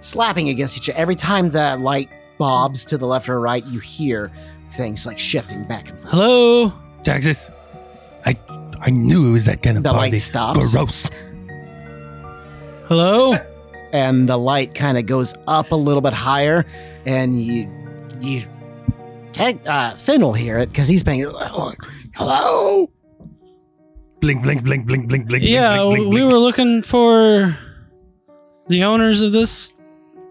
slapping 0.01 0.49
against 0.49 0.77
each 0.77 0.89
other. 0.91 0.99
Every 0.99 1.17
time 1.17 1.51
the 1.51 1.77
light 1.79 2.09
bobs 2.39 2.85
to 2.87 2.99
the 2.99 3.07
left 3.07 3.29
or 3.29 3.41
right, 3.41 3.65
you 3.67 3.79
hear 3.81 4.31
things 4.71 5.07
like 5.07 5.19
shifting 5.19 5.65
back 5.65 5.89
and 5.89 5.99
forth. 6.01 6.11
Hello. 6.13 6.73
Texas. 7.03 7.51
I 8.25 8.37
I 8.81 8.91
knew 8.91 9.29
it 9.29 9.33
was 9.33 9.45
that 9.47 9.63
kind 9.63 9.77
of 9.77 9.83
The 9.83 9.93
light 9.93 10.17
stops. 10.19 10.59
Gross. 10.73 11.09
Hello. 12.87 13.35
and 13.93 14.29
the 14.29 14.37
light 14.37 14.75
kind 14.75 14.97
of 14.99 15.07
goes 15.07 15.35
up 15.47 15.71
a 15.73 15.77
little 15.77 16.01
bit 16.01 16.13
higher, 16.13 16.65
and 17.07 17.41
you 17.43 17.69
you 18.21 18.43
take 19.33 19.59
uh, 19.69 19.95
Finn 19.95 20.21
will 20.23 20.33
hear 20.33 20.59
it 20.59 20.69
because 20.71 20.89
he's 20.89 21.03
paying. 21.03 21.27
Hello. 22.15 22.91
Blink, 24.21 24.43
blink, 24.43 24.63
blink, 24.63 24.87
blink, 24.87 25.09
blink, 25.09 25.27
blink. 25.27 25.43
yeah, 25.45 25.79
blink, 25.79 25.97
blink, 25.97 26.15
we 26.15 26.21
blink. 26.21 26.33
were 26.33 26.39
looking 26.39 26.83
for 26.83 27.57
the 28.69 28.85
owners 28.85 29.21
of 29.23 29.33
this 29.33 29.75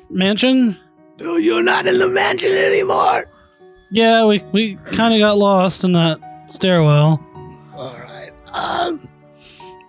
mansion. 0.09 0.77
Oh, 1.21 1.37
you're 1.37 1.63
not 1.63 1.87
in 1.87 1.99
the 1.99 2.07
mansion 2.07 2.51
anymore. 2.51 3.25
Yeah, 3.91 4.25
we 4.25 4.39
we 4.53 4.75
kind 4.93 5.13
of 5.13 5.19
got 5.19 5.37
lost 5.37 5.83
in 5.83 5.91
that 5.93 6.19
stairwell. 6.47 7.19
All 7.75 7.97
right. 7.97 8.31
Um. 8.53 9.07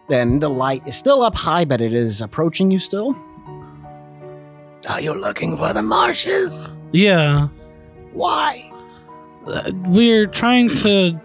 Then 0.08 0.40
the 0.40 0.50
light 0.50 0.86
is 0.86 0.96
still 0.96 1.22
up 1.22 1.34
high, 1.36 1.64
but 1.64 1.80
it 1.80 1.94
is 1.94 2.20
approaching 2.20 2.70
you 2.70 2.78
still. 2.80 3.16
Are 4.90 5.00
you 5.00 5.14
looking 5.18 5.56
for 5.56 5.72
the 5.72 5.80
marshes? 5.82 6.68
Yeah, 6.90 7.46
Why? 8.12 8.68
uh, 9.46 9.70
we're 9.86 10.26
trying 10.26 10.68
to 10.78 11.18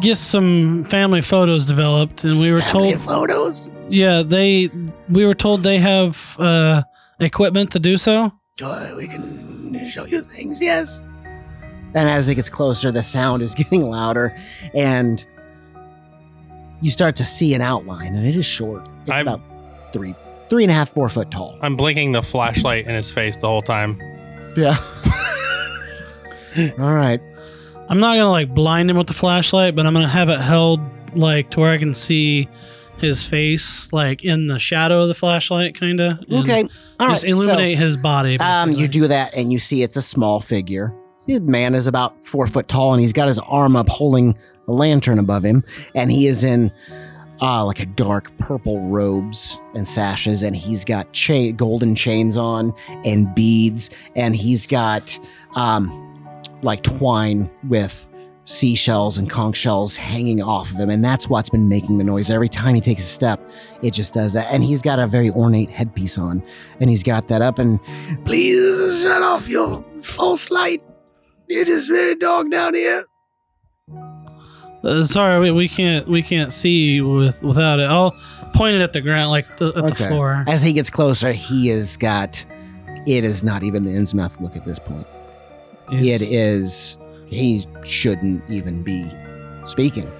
get 0.00 0.16
some 0.16 0.84
family 0.84 1.20
photos 1.20 1.66
developed, 1.66 2.24
and 2.24 2.38
we 2.40 2.52
were 2.52 2.60
Family 2.60 2.92
told, 2.92 3.02
photos. 3.02 3.70
yeah, 3.88 4.22
they 4.22 4.70
we 5.08 5.24
were 5.26 5.34
told 5.34 5.62
they 5.62 5.78
have 5.78 6.36
uh, 6.38 6.82
equipment 7.20 7.70
to 7.72 7.78
do 7.78 7.96
so. 7.96 8.32
Joy, 8.58 8.94
we 8.96 9.06
can 9.08 9.86
show 9.88 10.04
you 10.06 10.22
things. 10.22 10.60
Yes. 10.60 11.02
And 11.94 12.08
as 12.08 12.28
it 12.28 12.34
gets 12.34 12.50
closer, 12.50 12.90
the 12.92 13.02
sound 13.02 13.42
is 13.42 13.54
getting 13.60 13.82
louder, 13.88 14.36
and 14.74 15.24
you 16.82 16.90
start 16.90 17.16
to 17.16 17.24
see 17.24 17.54
an 17.54 17.62
outline, 17.62 18.14
and 18.14 18.26
it 18.26 18.36
is 18.36 18.44
short. 18.46 18.86
It's 19.02 19.10
I'm- 19.10 19.26
about 19.26 19.40
three, 19.92 20.14
three 20.48 20.64
and 20.64 20.70
a 20.70 20.74
half, 20.74 20.90
four 20.90 21.08
foot 21.08 21.30
tall. 21.30 21.58
I'm 21.62 21.76
blinking 21.76 22.12
the 22.12 22.22
flashlight 22.22 22.86
in 22.86 22.94
his 22.94 23.10
face 23.10 23.38
the 23.38 23.46
whole 23.48 23.62
time. 23.62 23.98
Yeah. 24.56 24.76
All 26.78 26.94
right. 26.94 27.20
I'm 27.88 28.00
not 28.00 28.16
gonna 28.16 28.30
like 28.30 28.54
blind 28.54 28.90
him 28.90 28.96
with 28.96 29.06
the 29.06 29.14
flashlight, 29.14 29.76
but 29.76 29.86
I'm 29.86 29.92
gonna 29.92 30.08
have 30.08 30.28
it 30.28 30.40
held 30.40 30.80
like 31.14 31.50
to 31.50 31.60
where 31.60 31.70
I 31.70 31.78
can 31.78 31.94
see 31.94 32.48
his 32.98 33.24
face, 33.26 33.92
like 33.92 34.24
in 34.24 34.46
the 34.46 34.58
shadow 34.58 35.02
of 35.02 35.08
the 35.08 35.14
flashlight, 35.14 35.78
kind 35.78 36.00
of. 36.00 36.18
Okay. 36.30 36.62
All 36.98 37.06
right. 37.06 37.12
just 37.12 37.24
illuminate 37.24 37.78
his 37.78 37.96
body. 37.96 38.38
Um, 38.38 38.72
you 38.72 38.88
do 38.88 39.06
that, 39.08 39.34
and 39.34 39.52
you 39.52 39.58
see 39.58 39.82
it's 39.82 39.96
a 39.96 40.02
small 40.02 40.40
figure. 40.40 40.94
The 41.26 41.40
man 41.40 41.74
is 41.74 41.86
about 41.86 42.24
four 42.24 42.46
foot 42.46 42.68
tall, 42.68 42.92
and 42.92 43.00
he's 43.00 43.12
got 43.12 43.28
his 43.28 43.38
arm 43.38 43.76
up 43.76 43.88
holding 43.88 44.36
a 44.68 44.72
lantern 44.72 45.18
above 45.18 45.44
him, 45.44 45.62
and 45.94 46.10
he 46.10 46.26
is 46.26 46.44
in 46.44 46.72
uh, 47.40 47.64
like 47.64 47.80
a 47.80 47.86
dark 47.86 48.36
purple 48.38 48.80
robes 48.88 49.58
and 49.74 49.86
sashes, 49.86 50.42
and 50.42 50.56
he's 50.56 50.84
got 50.84 51.12
chain, 51.12 51.54
golden 51.56 51.94
chains 51.94 52.36
on 52.36 52.72
and 53.04 53.34
beads, 53.34 53.90
and 54.14 54.34
he's 54.34 54.66
got 54.66 55.18
um, 55.54 56.05
like 56.66 56.82
twine 56.82 57.50
with 57.68 58.08
seashells 58.44 59.18
and 59.18 59.28
conch 59.28 59.56
shells 59.56 59.96
hanging 59.96 60.40
off 60.42 60.70
of 60.70 60.78
him, 60.78 60.90
and 60.90 61.04
that's 61.04 61.28
what's 61.28 61.50
been 61.50 61.68
making 61.68 61.98
the 61.98 62.04
noise. 62.04 62.30
Every 62.30 62.48
time 62.48 62.74
he 62.74 62.80
takes 62.80 63.02
a 63.02 63.06
step, 63.06 63.40
it 63.82 63.92
just 63.92 64.14
does 64.14 64.34
that, 64.34 64.46
and 64.52 64.62
he's 64.62 64.82
got 64.82 64.98
a 64.98 65.06
very 65.06 65.30
ornate 65.30 65.70
headpiece 65.70 66.18
on, 66.18 66.42
and 66.80 66.90
he's 66.90 67.02
got 67.02 67.28
that 67.28 67.42
up, 67.42 67.58
and 67.58 67.82
please 68.24 68.78
shut 69.02 69.22
off 69.22 69.48
your 69.48 69.84
false 70.02 70.50
light. 70.50 70.82
It 71.48 71.68
is 71.68 71.88
very 71.88 72.14
dark 72.16 72.50
down 72.50 72.74
here. 72.74 73.04
Uh, 74.84 75.04
sorry, 75.04 75.40
we, 75.40 75.50
we 75.50 75.68
can't 75.68 76.06
we 76.06 76.22
can't 76.22 76.52
see 76.52 77.00
with 77.00 77.42
without 77.42 77.80
it. 77.80 77.84
I'll 77.84 78.12
point 78.54 78.76
it 78.76 78.80
at 78.80 78.92
the 78.92 79.00
ground, 79.00 79.30
like 79.30 79.56
the, 79.58 79.72
at 79.74 79.88
the 79.88 79.94
floor. 79.94 80.44
As 80.46 80.62
he 80.62 80.72
gets 80.72 80.90
closer, 80.90 81.32
he 81.32 81.68
has 81.68 81.96
got. 81.96 82.44
It 83.06 83.24
is 83.24 83.44
not 83.44 83.62
even 83.62 83.84
the 83.84 83.90
Innsmouth 83.90 84.40
look 84.40 84.56
at 84.56 84.64
this 84.64 84.78
point. 84.78 85.06
It 85.90 86.22
It's- 86.22 86.96
He 87.28 87.66
shouldn't 87.84 88.48
even 88.48 88.82
be 88.82 89.10
speaking. 89.66 90.10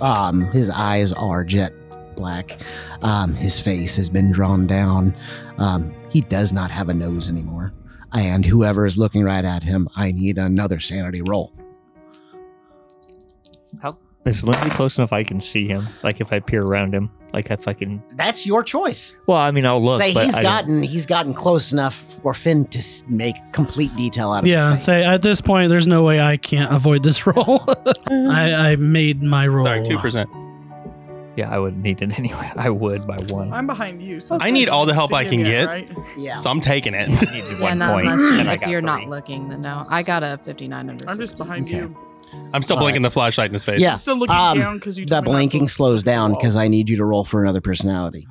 Um, 0.00 0.42
his 0.52 0.70
eyes 0.70 1.12
are 1.12 1.44
jet 1.44 1.72
black. 2.14 2.60
Um, 3.02 3.34
his 3.34 3.58
face 3.58 3.96
has 3.96 4.08
been 4.08 4.30
drawn 4.30 4.66
down. 4.66 5.16
Um, 5.58 5.92
he 6.10 6.20
does 6.20 6.52
not 6.52 6.70
have 6.70 6.88
a 6.88 6.94
nose 6.94 7.28
anymore. 7.28 7.72
And 8.12 8.44
whoever 8.44 8.86
is 8.86 8.96
looking 8.96 9.24
right 9.24 9.44
at 9.44 9.64
him, 9.64 9.88
I 9.96 10.12
need 10.12 10.38
another 10.38 10.78
sanity 10.78 11.22
roll. 11.22 11.52
How 14.24 14.30
is 14.30 14.44
Lindsay 14.44 14.70
close 14.70 14.96
enough 14.98 15.12
I 15.12 15.22
can 15.22 15.40
see 15.40 15.66
him? 15.66 15.86
Like 16.02 16.20
if 16.20 16.32
I 16.32 16.40
peer 16.40 16.62
around 16.62 16.94
him, 16.94 17.10
like 17.32 17.50
if 17.50 17.68
I 17.68 17.74
can. 17.74 18.02
That's 18.12 18.46
your 18.46 18.62
choice. 18.62 19.14
Well, 19.26 19.36
I 19.36 19.50
mean, 19.50 19.66
I'll 19.66 19.82
look. 19.84 19.98
Say 19.98 20.14
but 20.14 20.24
he's 20.24 20.34
I 20.36 20.42
don't- 20.42 20.50
gotten 20.52 20.82
he's 20.82 21.04
gotten 21.06 21.34
close 21.34 21.72
enough 21.72 21.94
for 21.94 22.32
Finn 22.32 22.64
to 22.68 22.78
s- 22.78 23.04
make 23.08 23.34
complete 23.52 23.94
detail 23.96 24.32
out 24.32 24.44
of 24.44 24.46
Yeah, 24.48 24.70
his 24.72 24.76
face. 24.80 24.84
say 24.86 25.04
at 25.04 25.20
this 25.22 25.40
point, 25.40 25.68
there's 25.68 25.86
no 25.86 26.02
way 26.04 26.20
I 26.20 26.36
can't 26.38 26.72
avoid 26.72 27.02
this 27.02 27.26
roll. 27.26 27.64
I, 28.08 28.72
I 28.72 28.76
made 28.76 29.22
my 29.22 29.46
roll. 29.46 29.66
Sorry, 29.66 29.84
two 29.84 29.98
percent. 29.98 30.30
Yeah, 31.36 31.50
I 31.50 31.58
would 31.58 31.82
need 31.82 32.00
it 32.00 32.16
anyway. 32.18 32.50
I 32.56 32.70
would 32.70 33.06
by 33.08 33.18
one. 33.28 33.52
I'm 33.52 33.66
behind 33.66 34.00
you. 34.00 34.20
So 34.20 34.38
I 34.40 34.50
need 34.50 34.68
all 34.68 34.86
the 34.86 34.94
help 34.94 35.12
I 35.12 35.24
can 35.24 35.40
it, 35.40 35.44
get. 35.44 35.66
Right? 35.66 35.90
yeah. 36.16 36.36
So 36.36 36.48
I'm 36.48 36.60
taking 36.60 36.94
it. 36.94 37.08
needed 37.32 37.58
Yeah, 37.58 37.60
one 37.60 37.78
not 37.78 37.92
point, 37.94 38.06
unless 38.06 38.40
and 38.40 38.48
I 38.48 38.54
if 38.54 38.60
got 38.60 38.70
you're 38.70 38.80
three. 38.80 38.86
not 38.86 39.08
looking, 39.08 39.48
then 39.48 39.62
no. 39.62 39.84
I 39.90 40.02
got 40.04 40.22
a 40.22 40.38
59 40.44 40.88
under. 40.90 41.10
I'm 41.10 41.18
just 41.18 41.36
60. 41.36 41.42
behind 41.42 41.62
Okay. 41.64 41.76
you. 41.76 41.96
I'm 42.52 42.62
still 42.62 42.76
All 42.76 42.82
blinking 42.82 43.02
the 43.02 43.10
flashlight 43.10 43.48
in 43.48 43.52
his 43.54 43.64
face. 43.64 43.80
Yeah. 43.80 43.96
Still 43.96 44.16
looking 44.16 44.34
Um, 44.36 44.58
down 44.58 44.76
because 44.78 44.98
you. 44.98 45.04
the 45.04 45.10
told 45.10 45.24
me 45.24 45.30
not 45.30 45.30
to 45.30 45.30
blinking 45.32 45.60
look 45.62 45.70
slows 45.70 46.02
down 46.02 46.32
because 46.32 46.56
I 46.56 46.68
need 46.68 46.88
you 46.88 46.96
to 46.96 47.04
roll 47.04 47.24
for 47.24 47.42
another 47.42 47.60
personality. 47.60 48.26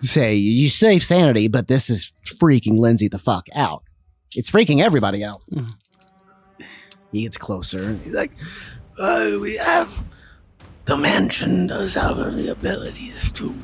say 0.00 0.34
you 0.34 0.68
save 0.68 1.02
sanity, 1.02 1.48
but 1.48 1.66
this 1.68 1.88
is 1.90 2.12
freaking 2.24 2.78
Lindsay 2.78 3.08
the 3.08 3.18
fuck 3.18 3.46
out. 3.54 3.82
It's 4.34 4.50
freaking 4.50 4.80
everybody 4.80 5.22
out. 5.24 5.40
He 7.12 7.22
gets 7.22 7.36
closer 7.36 7.82
and 7.82 7.98
he's 8.00 8.12
like, 8.14 8.32
Uh, 9.00 9.38
we 9.40 9.56
have 9.56 9.88
the 10.84 10.96
mansion 10.96 11.66
does 11.68 11.94
have 11.94 12.16
the 12.36 12.48
abilities 12.50 13.30
to 13.32 13.54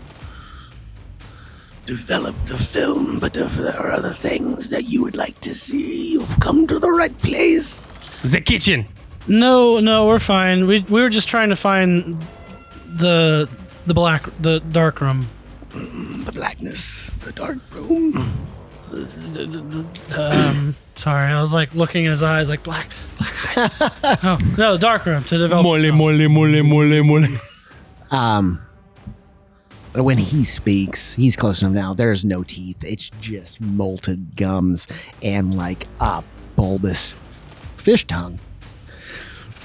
develop 1.86 2.36
the 2.44 2.56
film, 2.56 3.18
but 3.18 3.36
if 3.36 3.56
there 3.56 3.76
are 3.76 3.90
other 3.92 4.12
things 4.12 4.70
that 4.70 4.84
you 4.84 5.02
would 5.02 5.16
like 5.16 5.38
to 5.40 5.54
see, 5.54 6.12
you've 6.12 6.38
come 6.40 6.66
to 6.68 6.78
the 6.78 6.90
right 6.90 7.16
place. 7.18 7.82
The 8.22 8.40
kitchen. 8.40 8.86
No, 9.28 9.80
no, 9.80 10.06
we're 10.06 10.18
fine. 10.18 10.66
We 10.66 10.80
we 10.80 11.02
were 11.02 11.10
just 11.10 11.28
trying 11.28 11.50
to 11.50 11.56
find 11.56 12.20
the 12.86 13.48
the 13.86 13.94
black 13.94 14.24
the 14.40 14.60
dark 14.60 15.00
room. 15.00 15.26
The 15.70 16.32
blackness, 16.34 17.10
the 17.20 17.32
dark 17.32 17.58
room. 17.72 18.14
Um, 20.16 20.74
sorry, 20.96 21.32
I 21.32 21.40
was 21.40 21.52
like 21.52 21.74
looking 21.74 22.04
in 22.06 22.10
his 22.10 22.22
eyes, 22.22 22.48
like 22.48 22.62
black 22.62 22.88
black 23.18 23.58
eyes. 23.58 23.70
oh 24.24 24.38
no, 24.58 24.72
the 24.72 24.78
dark 24.78 25.06
room 25.06 25.22
to 25.24 25.38
develop. 25.38 25.64
Mole, 25.64 25.92
mole, 25.92 26.28
mole, 26.28 26.62
mole, 26.62 27.04
mole. 27.04 27.38
um, 28.10 28.60
when 29.94 30.18
he 30.18 30.44
speaks, 30.44 31.14
he's 31.14 31.36
close 31.36 31.62
enough 31.62 31.74
now. 31.74 31.94
There's 31.94 32.24
no 32.24 32.42
teeth. 32.42 32.82
It's 32.82 33.10
just 33.20 33.62
molted 33.62 34.34
gums 34.36 34.88
and 35.22 35.56
like 35.56 35.86
a 36.00 36.24
bulbous 36.56 37.14
fish 37.76 38.04
tongue. 38.06 38.40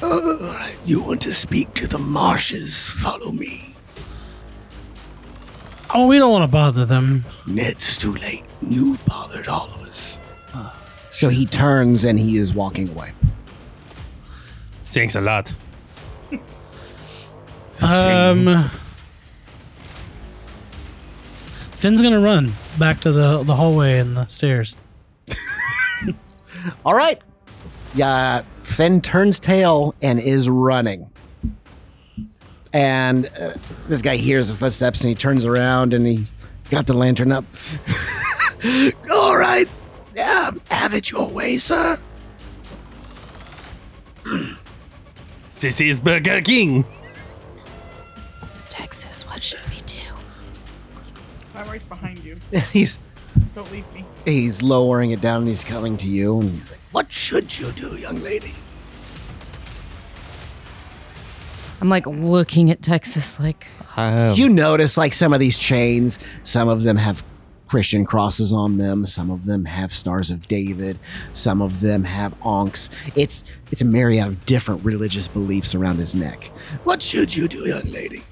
Uh, 0.01 0.69
you 0.85 1.01
want 1.03 1.21
to 1.21 1.33
speak 1.33 1.73
to 1.75 1.87
the 1.87 1.97
marshes? 1.97 2.89
Follow 2.89 3.31
me. 3.31 3.75
Oh, 5.93 6.07
we 6.07 6.17
don't 6.17 6.31
want 6.31 6.43
to 6.43 6.47
bother 6.51 6.85
them. 6.85 7.23
It's 7.47 7.97
too 7.97 8.15
late. 8.15 8.43
You've 8.61 9.03
bothered 9.05 9.47
all 9.47 9.67
of 9.67 9.81
us. 9.83 10.19
So 11.11 11.29
he 11.29 11.45
turns 11.45 12.03
and 12.03 12.19
he 12.19 12.35
is 12.37 12.53
walking 12.53 12.89
away. 12.89 13.13
Thanks 14.85 15.15
a 15.15 15.21
lot. 15.21 15.51
Um, 17.81 18.71
Finn's 21.71 22.01
gonna 22.01 22.21
run 22.21 22.53
back 22.79 23.01
to 23.01 23.11
the 23.11 23.43
the 23.43 23.53
hallway 23.53 23.99
and 23.99 24.15
the 24.15 24.25
stairs. 24.27 24.77
All 26.85 26.95
right. 26.95 27.21
Yeah, 27.93 28.41
Finn 28.65 28.99
turns 28.99 29.39
tail 29.39 29.95
and 30.01 30.19
is 30.19 30.49
running. 30.49 31.09
And 32.73 33.27
uh, 33.39 33.53
this 33.87 34.01
guy 34.01 34.17
hears 34.17 34.49
the 34.49 34.55
footsteps 34.55 35.01
and 35.01 35.09
he 35.09 35.15
turns 35.15 35.45
around 35.45 35.93
and 35.93 36.05
he's 36.05 36.33
got 36.69 36.87
the 36.87 36.93
lantern 36.93 37.31
up. 37.31 37.45
All 39.11 39.37
right. 39.37 39.69
Yeah, 40.13 40.51
have 40.69 40.93
it 40.93 41.09
your 41.11 41.29
way, 41.29 41.57
sir. 41.57 41.97
This 45.57 45.79
is 45.79 46.01
Burger 46.01 46.41
King. 46.41 46.85
Texas, 48.69 49.23
what 49.23 49.41
should 49.41 49.65
we 49.69 49.77
do? 49.85 49.95
I'm 51.55 51.67
right 51.69 51.89
behind 51.89 52.23
you. 52.23 52.37
he's 52.73 52.99
Don't 53.55 53.71
leave 53.71 53.85
me. 53.93 54.03
he's 54.25 54.61
lowering 54.61 55.11
it 55.11 55.21
down 55.21 55.39
and 55.39 55.47
he's 55.47 55.63
coming 55.63 55.95
to 55.97 56.07
you. 56.07 56.41
And 56.41 56.61
What 56.91 57.09
should 57.11 57.57
you 57.57 57.71
do, 57.71 57.95
young 57.95 58.21
lady? 58.21 58.53
I'm 61.81 61.89
like 61.89 62.05
looking 62.05 62.69
at 62.71 62.81
Texas, 62.81 63.39
like, 63.39 63.67
Um, 63.95 64.33
you 64.35 64.49
notice 64.49 64.97
like 64.97 65.13
some 65.13 65.33
of 65.33 65.39
these 65.39 65.57
chains, 65.57 66.19
some 66.43 66.67
of 66.67 66.83
them 66.83 66.97
have 66.97 67.23
Christian 67.67 68.05
crosses 68.05 68.51
on 68.53 68.77
them, 68.77 69.05
some 69.05 69.29
of 69.31 69.45
them 69.45 69.65
have 69.65 69.93
stars 69.93 70.29
of 70.29 70.47
David, 70.47 70.99
some 71.33 71.61
of 71.61 71.79
them 71.81 72.03
have 72.03 72.33
ankhs. 72.45 72.89
It's 73.15 73.43
it's 73.71 73.81
a 73.81 73.85
myriad 73.85 74.27
of 74.27 74.45
different 74.45 74.83
religious 74.83 75.27
beliefs 75.27 75.73
around 75.75 75.97
his 75.97 76.13
neck. 76.13 76.45
What 76.83 77.01
should 77.01 77.35
you 77.35 77.47
do, 77.47 77.59
young 77.67 77.91
lady? 77.91 78.23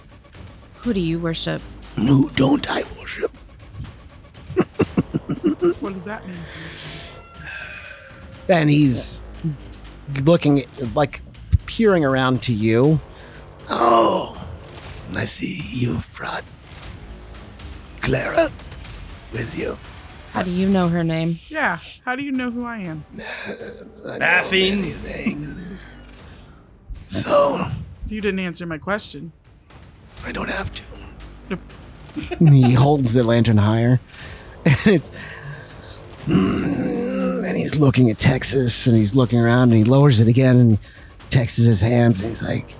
who 0.81 0.93
do 0.93 0.99
you 0.99 1.17
worship? 1.17 1.61
Who 1.95 2.29
don't 2.31 2.69
I 2.69 2.83
worship? 2.99 3.32
What 5.83 5.91
does 5.95 6.05
that 6.05 6.25
mean? 6.25 6.37
And 8.47 8.69
he's 8.69 9.21
looking 10.23 10.63
like 10.95 11.21
peering 11.65 12.05
around 12.05 12.41
to 12.43 12.53
you. 12.53 13.01
Oh, 13.69 14.47
I 15.13 15.25
see 15.25 15.59
you've 15.77 16.09
brought 16.13 16.45
Clara 17.99 18.45
uh, 18.45 18.49
with 19.33 19.59
you. 19.59 19.77
How 20.31 20.43
do 20.43 20.51
you 20.51 20.69
know 20.69 20.87
her 20.87 21.03
name? 21.03 21.35
Yeah. 21.49 21.77
How 22.05 22.15
do 22.15 22.23
you 22.23 22.31
know 22.31 22.49
who 22.49 22.63
I 22.63 22.77
am? 22.77 23.03
I 23.17 23.17
know 23.19 24.19
Baffing. 24.19 25.79
So, 27.07 27.67
You 28.07 28.21
didn't 28.21 28.39
answer 28.39 28.65
my 28.65 28.77
question. 28.77 29.33
I 30.25 30.31
don't 30.31 30.49
have 30.49 30.71
to. 30.73 30.83
he 32.49 32.71
holds 32.71 33.13
the 33.13 33.25
lantern 33.25 33.57
higher. 33.57 33.99
And 34.65 34.87
it's 34.87 35.11
Mm, 36.25 37.47
and 37.47 37.57
he's 37.57 37.75
looking 37.75 38.09
at 38.09 38.17
Texas 38.17 38.87
and 38.87 38.95
he's 38.95 39.15
looking 39.15 39.39
around 39.39 39.69
and 39.71 39.73
he 39.73 39.83
lowers 39.83 40.21
it 40.21 40.27
again 40.27 40.57
and 40.57 40.77
Texas 41.29 41.65
his 41.65 41.81
hands 41.81 42.23
and 42.23 42.29
he's 42.29 42.43
like, 42.43 42.75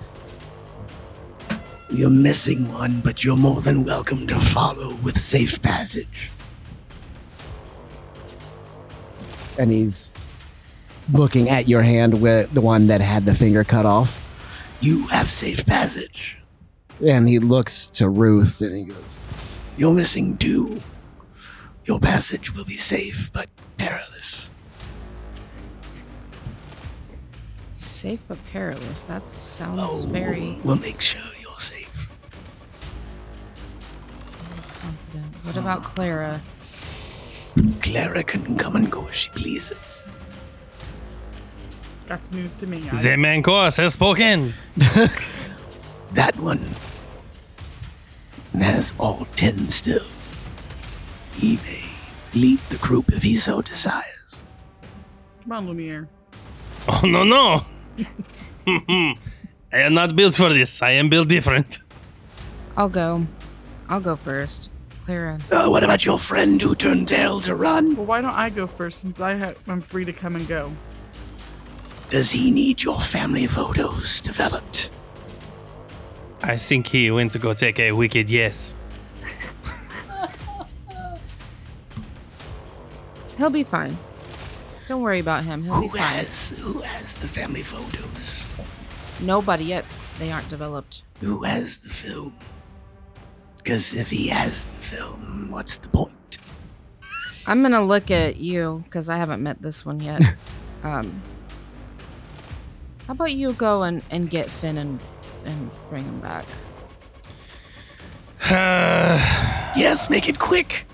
You're 1.90 2.10
missing 2.10 2.72
one, 2.74 3.02
but 3.02 3.24
you're 3.24 3.38
more 3.38 3.62
than 3.62 3.84
welcome 3.84 4.26
to 4.28 4.40
follow 4.40 4.96
with 5.04 5.18
safe 5.18 5.62
passage. 5.62 6.30
and 9.58 9.72
he's 9.72 10.12
looking 11.12 11.50
at 11.50 11.68
your 11.68 11.82
hand 11.82 12.22
with 12.22 12.52
the 12.54 12.62
one 12.62 12.88
that 12.88 13.02
had 13.02 13.26
the 13.26 13.36
finger 13.36 13.64
cut 13.64 13.86
off. 13.86 14.20
You 14.82 15.08
have 15.08 15.30
safe 15.30 15.66
passage. 15.66 16.38
And 17.06 17.28
he 17.28 17.40
looks 17.40 17.88
to 17.88 18.08
Ruth 18.10 18.62
and 18.62 18.76
he 18.76 18.84
goes, 18.86 19.24
You're 19.78 19.94
missing 19.94 20.38
two. 20.38 20.80
Your 21.86 22.00
passage 22.00 22.56
will 22.56 22.66
be 22.66 22.76
safe, 22.76 23.30
but 23.34 23.48
perilous. 23.78 24.50
Safe 27.74 28.24
but 28.28 28.38
perilous. 28.52 29.04
That 29.04 29.28
sounds 29.28 29.80
Oh, 29.82 30.06
very 30.08 30.58
We'll 30.64 30.78
make 30.78 31.02
sure 31.02 31.22
you're 31.42 31.60
safe. 31.60 32.10
confident. 34.82 35.36
What 35.46 35.58
about 35.58 35.84
Clara? 35.84 36.42
Clara 37.82 38.24
can 38.24 38.58
come 38.58 38.76
and 38.76 38.92
go 38.92 39.08
as 39.08 39.16
she 39.16 39.30
pleases. 39.32 40.04
That's 42.08 42.32
news 42.32 42.56
to 42.56 42.68
me. 42.68 42.84
I, 42.92 42.96
The 42.96 43.18
man 43.18 43.44
course 43.44 43.78
has 43.78 43.94
spoken. 43.94 44.54
That 46.14 46.36
one 46.38 46.62
has 48.54 48.94
all 49.00 49.26
ten 49.36 49.68
still. 49.70 50.06
He 51.44 51.58
may 51.58 51.84
lead 52.34 52.60
the 52.70 52.78
group 52.78 53.12
if 53.12 53.22
he 53.22 53.36
so 53.36 53.62
desires. 53.62 54.42
come 55.44 55.52
on, 55.52 55.68
Lumiere. 55.68 56.08
Oh, 56.88 57.02
no, 57.04 57.26
no. 57.26 57.60
I 59.74 59.80
am 59.80 59.94
not 59.94 60.16
built 60.16 60.36
for 60.36 60.48
this. 60.54 60.82
I 60.82 60.92
am 60.92 61.10
built 61.10 61.28
different. 61.28 61.80
I'll 62.78 62.88
go. 62.88 63.28
I'll 63.90 64.00
go 64.00 64.16
first. 64.16 64.72
Clara. 65.04 65.38
Uh, 65.52 65.68
what 65.68 65.84
about 65.84 66.06
your 66.06 66.18
friend 66.18 66.62
who 66.62 66.76
turned 66.76 67.10
tail 67.10 67.42
to 67.42 67.56
run? 67.56 67.98
Well, 67.98 68.06
why 68.06 68.22
don't 68.22 68.32
I 68.32 68.50
go 68.50 68.66
first 68.66 69.02
since 69.02 69.20
I 69.20 69.38
ha- 69.38 69.56
I'm 69.68 69.82
free 69.82 70.06
to 70.06 70.14
come 70.14 70.38
and 70.38 70.48
go? 70.48 70.72
Does 72.08 72.32
he 72.32 72.52
need 72.52 72.84
your 72.84 73.02
family 73.02 73.48
photos 73.48 74.22
developed? 74.22 74.92
I 76.42 76.56
think 76.56 76.88
he 76.88 77.12
went 77.12 77.34
to 77.34 77.40
go 77.40 77.54
take 77.54 77.80
a 77.82 77.92
wicked 77.92 78.30
yes. 78.30 78.76
He'll 83.38 83.50
be 83.50 83.64
fine. 83.64 83.98
Don't 84.88 85.02
worry 85.02 85.20
about 85.20 85.44
him. 85.44 85.64
He'll 85.64 85.80
be 85.82 85.88
Who 85.88 85.98
fine. 85.98 86.02
has 86.02 86.50
who 86.60 86.82
has 86.82 87.16
the 87.16 87.28
family 87.28 87.62
photos? 87.62 88.46
Nobody 89.22 89.66
yet. 89.66 89.86
They 90.20 90.32
aren't 90.32 90.50
developed. 90.50 91.04
Who 91.22 91.44
has 91.44 91.78
the 91.80 91.90
film? 91.90 92.34
Because 93.58 93.94
if 93.96 94.10
he 94.10 94.28
has 94.28 94.66
the 94.66 94.98
film, 94.98 95.50
what's 95.52 95.78
the 95.78 95.90
point? 95.90 96.38
I'm 97.48 97.62
gonna 97.62 97.84
look 97.84 98.12
at 98.12 98.36
you 98.38 98.84
because 98.86 99.10
I 99.10 99.18
haven't 99.18 99.42
met 99.42 99.62
this 99.62 99.86
one 99.86 100.00
yet. 100.02 100.22
um, 100.84 101.22
how 103.08 103.14
about 103.14 103.34
you 103.34 103.54
go 103.54 103.84
and, 103.84 104.02
and 104.12 104.30
get 104.30 104.50
Finn 104.50 104.78
and 104.78 105.00
and 105.46 105.72
bring 105.90 106.04
him 106.04 106.20
back? 106.20 106.46
Yes, 109.76 110.08
make 110.08 110.30
it 110.30 110.38
quick. 110.38 110.86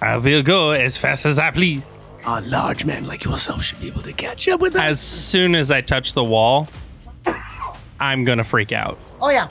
I 0.00 0.16
will 0.16 0.42
go 0.42 0.70
as 0.70 0.96
fast 0.98 1.26
as 1.26 1.38
I 1.38 1.50
please. 1.50 1.98
A 2.26 2.40
large 2.42 2.84
man 2.84 3.06
like 3.06 3.24
yourself 3.24 3.62
should 3.62 3.80
be 3.80 3.88
able 3.88 4.02
to 4.02 4.12
catch 4.12 4.48
up 4.48 4.60
with 4.60 4.74
us. 4.76 4.82
As 4.82 5.00
soon 5.00 5.54
as 5.54 5.70
I 5.70 5.80
touch 5.80 6.12
the 6.12 6.24
wall, 6.24 6.68
I'm 8.00 8.24
gonna 8.24 8.44
freak 8.44 8.72
out. 8.72 8.98
"Oh 9.20 9.30
yeah, 9.30 9.48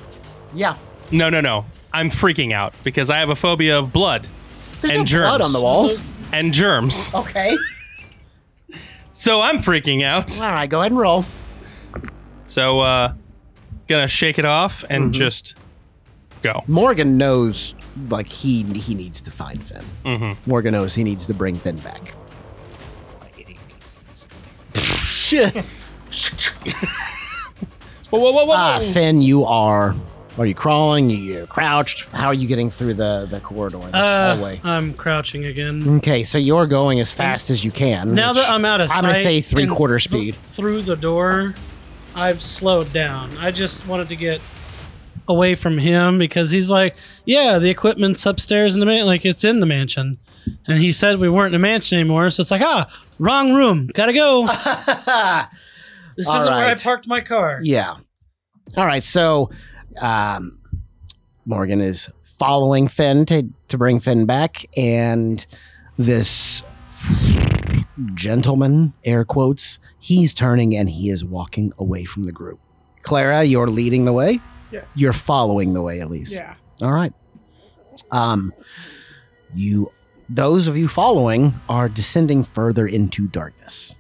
yeah." 0.53 0.75
No, 1.11 1.29
no, 1.29 1.41
no. 1.41 1.65
I'm 1.93 2.09
freaking 2.09 2.53
out 2.53 2.73
because 2.83 3.09
I 3.09 3.19
have 3.19 3.29
a 3.29 3.35
phobia 3.35 3.79
of 3.79 3.91
blood 3.93 4.27
There's 4.81 4.91
and 4.91 4.99
no 4.99 5.05
germs. 5.05 5.29
blood 5.29 5.41
on 5.41 5.53
the 5.53 5.61
walls. 5.61 6.01
And 6.33 6.53
germs. 6.53 7.11
Okay. 7.13 7.55
So 9.11 9.41
I'm 9.41 9.57
freaking 9.59 10.03
out. 10.03 10.39
All 10.41 10.51
right, 10.53 10.69
go 10.69 10.79
ahead 10.81 10.91
and 10.91 10.99
roll. 10.99 11.25
So 12.45 12.81
uh 12.81 13.13
gonna 13.87 14.07
shake 14.07 14.37
it 14.37 14.45
off 14.45 14.83
and 14.89 15.05
Mm-hmm. 15.05 15.11
just 15.13 15.55
go. 16.41 16.63
Morgan 16.67 17.17
knows, 17.17 17.73
like 18.09 18.27
he 18.27 18.63
he 18.63 18.93
needs 18.95 19.21
to 19.21 19.31
find 19.31 19.63
Finn. 19.63 19.85
Mm-hmm. 20.05 20.49
Morgan 20.49 20.71
knows 20.73 20.95
he 20.95 21.03
needs 21.03 21.25
to 21.27 21.33
bring 21.33 21.55
Finn 21.55 21.77
back. 21.77 22.13
Shit. 24.75 25.55
Whoa, 28.09 28.19
whoa, 28.21 28.31
whoa, 28.31 28.45
whoa. 28.45 28.53
Ah, 28.55 28.79
Finn, 28.79 29.21
you 29.21 29.43
are. 29.45 29.93
Are 30.37 30.45
you 30.45 30.53
crawling? 30.53 31.09
You 31.09 31.47
crouched? 31.47 32.05
How 32.11 32.27
are 32.27 32.33
you 32.33 32.47
getting 32.47 32.69
through 32.69 32.93
the 32.93 33.27
the 33.29 33.39
corridor, 33.39 33.79
this 33.79 33.95
Uh, 33.95 34.35
hallway? 34.35 34.61
I'm 34.63 34.93
crouching 34.93 35.45
again. 35.45 35.97
Okay, 35.97 36.23
so 36.23 36.37
you're 36.37 36.67
going 36.67 36.99
as 36.99 37.11
fast 37.11 37.49
as 37.49 37.65
you 37.65 37.71
can. 37.71 38.13
Now 38.13 38.29
which 38.29 38.37
that 38.43 38.51
I'm 38.51 38.63
out 38.63 38.79
of 38.79 38.89
sight, 38.89 38.97
I'm 38.97 39.01
gonna 39.03 39.15
say 39.15 39.41
three 39.41 39.63
and 39.63 39.71
quarter 39.71 39.97
th- 39.97 40.03
speed. 40.03 40.35
through 40.45 40.83
the 40.83 40.95
door, 40.95 41.55
I've 42.15 42.41
slowed 42.41 42.93
down. 42.93 43.31
I 43.39 43.51
just 43.51 43.87
wanted 43.87 44.09
to 44.09 44.15
get 44.15 44.39
away 45.27 45.55
from 45.55 45.77
him 45.77 46.17
because 46.17 46.51
he's 46.51 46.69
like, 46.69 46.95
"Yeah, 47.25 47.59
the 47.59 47.69
equipment's 47.69 48.25
upstairs 48.25 48.73
in 48.73 48.79
the 48.79 48.85
man, 48.85 49.05
like 49.05 49.25
it's 49.25 49.43
in 49.43 49.59
the 49.59 49.65
mansion," 49.65 50.17
and 50.67 50.79
he 50.79 50.91
said 50.91 51.19
we 51.19 51.29
weren't 51.29 51.53
in 51.53 51.55
a 51.55 51.59
mansion 51.59 51.99
anymore. 51.99 52.29
So 52.29 52.41
it's 52.41 52.51
like, 52.51 52.61
ah, 52.61 52.89
wrong 53.19 53.53
room, 53.53 53.87
gotta 53.93 54.13
go. 54.13 54.45
this 56.15 56.27
All 56.27 56.41
isn't 56.41 56.53
where 56.53 56.63
I 56.65 56.69
right. 56.69 56.83
parked 56.83 57.07
my 57.07 57.21
car. 57.21 57.59
Yeah. 57.61 57.95
All 58.75 58.85
right. 58.85 59.03
So, 59.03 59.49
um, 59.99 60.59
Morgan 61.45 61.81
is 61.81 62.09
following 62.23 62.87
Finn 62.87 63.25
to 63.27 63.47
to 63.69 63.77
bring 63.77 63.99
Finn 63.99 64.25
back, 64.25 64.65
and 64.77 65.45
this 65.97 66.63
gentleman, 68.13 68.93
air 69.03 69.25
quotes, 69.25 69.79
he's 69.99 70.33
turning 70.33 70.75
and 70.75 70.89
he 70.89 71.09
is 71.09 71.25
walking 71.25 71.73
away 71.77 72.03
from 72.05 72.23
the 72.23 72.31
group. 72.31 72.59
Clara, 73.01 73.43
you're 73.43 73.67
leading 73.67 74.05
the 74.05 74.13
way. 74.13 74.39
Yes. 74.71 74.91
You're 74.95 75.13
following 75.13 75.73
the 75.73 75.81
way, 75.81 76.01
at 76.01 76.09
least. 76.09 76.33
Yeah. 76.33 76.55
All 76.81 76.91
right. 76.91 77.13
Um, 78.11 78.53
you, 79.55 79.91
those 80.29 80.67
of 80.67 80.75
you 80.77 80.87
following, 80.87 81.53
are 81.69 81.87
descending 81.89 82.43
further 82.43 82.85
into 82.87 83.27
darkness. 83.27 83.95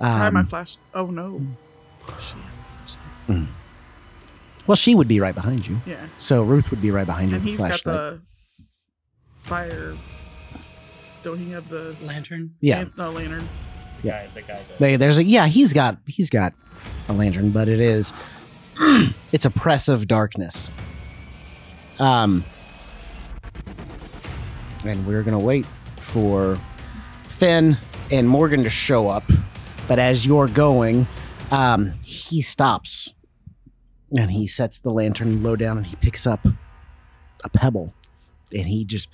I 0.00 0.10
have 0.10 0.32
my 0.32 0.40
Um, 0.40 0.46
flash. 0.46 0.76
Oh 0.94 1.06
no. 1.06 1.40
She 2.20 2.34
has 2.46 2.58
my 2.58 2.64
flash. 2.86 3.48
well, 4.66 4.76
she 4.76 4.94
would 4.94 5.08
be 5.08 5.20
right 5.20 5.34
behind 5.34 5.66
you. 5.66 5.80
Yeah. 5.86 6.06
So 6.18 6.42
Ruth 6.42 6.70
would 6.70 6.82
be 6.82 6.90
right 6.90 7.06
behind 7.06 7.30
you 7.30 7.36
And 7.36 7.44
with 7.44 7.56
the 7.56 7.62
he's 7.64 7.70
got 7.72 7.80
flashlight. 7.80 8.20
the 8.20 8.20
fire. 9.42 9.94
Don't 11.22 11.38
he 11.38 11.50
have 11.52 11.68
the 11.68 11.96
lantern? 12.04 12.54
Yeah. 12.60 12.78
lan- 12.78 12.92
no 12.98 13.10
lantern. 13.10 13.48
Yeah. 14.02 14.26
The 14.34 14.42
guy. 14.42 14.60
They, 14.78 14.96
there's 14.96 15.18
a 15.18 15.24
yeah. 15.24 15.46
He's 15.46 15.72
got 15.72 15.98
he's 16.06 16.28
got 16.28 16.52
a 17.08 17.12
lantern, 17.12 17.50
but 17.50 17.68
it 17.68 17.80
is 17.80 18.12
it's 19.32 19.44
oppressive 19.44 20.08
darkness. 20.08 20.70
Um, 21.98 22.44
and 24.84 25.06
we're 25.06 25.22
gonna 25.22 25.38
wait 25.38 25.66
for 25.96 26.58
Finn 27.28 27.76
and 28.10 28.28
Morgan 28.28 28.62
to 28.62 28.70
show 28.70 29.08
up. 29.08 29.24
But 29.86 29.98
as 29.98 30.26
you're 30.26 30.48
going, 30.48 31.06
um, 31.50 31.92
he 32.02 32.42
stops 32.42 33.12
and 34.16 34.30
he 34.30 34.46
sets 34.46 34.78
the 34.78 34.90
lantern 34.90 35.42
low 35.42 35.56
down 35.56 35.76
and 35.78 35.86
he 35.86 35.96
picks 35.96 36.26
up 36.26 36.46
a 37.42 37.48
pebble 37.48 37.92
and 38.54 38.66
he 38.66 38.84
just 38.84 39.08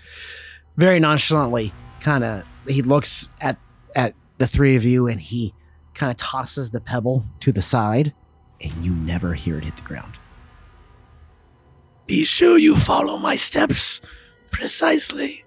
very 0.77 1.01
nonchalantly 1.01 1.73
kind 2.01 2.25
of 2.25 2.45
he 2.69 2.83
looks 2.83 3.31
at 3.41 3.59
at 3.97 4.15
the 4.39 4.47
three 4.47 4.77
of 4.77 4.85
you 4.85 5.07
and 5.07 5.21
he 5.21 5.53
kind 5.95 6.11
of 6.11 6.17
tosses 6.17 6.71
the 6.71 6.81
pebble 6.81 7.25
to 7.41 7.53
the 7.53 7.63
side 7.63 8.15
and 8.63 8.73
you 8.85 8.93
never 8.95 9.35
hear 9.35 9.59
it 9.59 9.65
hit 9.65 9.77
the 9.77 9.83
ground. 9.83 10.15
Be 12.07 12.25
sure 12.25 12.59
you 12.59 12.77
follow 12.77 13.19
my 13.19 13.37
steps 13.37 14.01
precisely. 14.51 15.45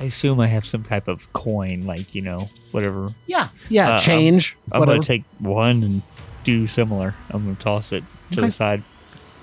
I 0.00 0.04
assume 0.04 0.38
I 0.38 0.46
have 0.46 0.64
some 0.64 0.84
type 0.84 1.08
of 1.08 1.32
coin, 1.32 1.84
like 1.84 2.14
you 2.14 2.22
know, 2.22 2.48
whatever. 2.70 3.12
Yeah, 3.26 3.48
yeah, 3.68 3.94
Uh, 3.94 3.98
change. 3.98 4.56
I'm, 4.70 4.82
I'm 4.82 4.88
gonna 4.88 5.02
take 5.02 5.24
one 5.40 5.82
and 5.82 6.02
do 6.44 6.68
similar. 6.68 7.14
I'm 7.30 7.44
gonna 7.44 7.56
toss 7.56 7.92
it 7.92 8.04
to 8.32 8.38
Okay. 8.38 8.46
the 8.46 8.52
side. 8.52 8.82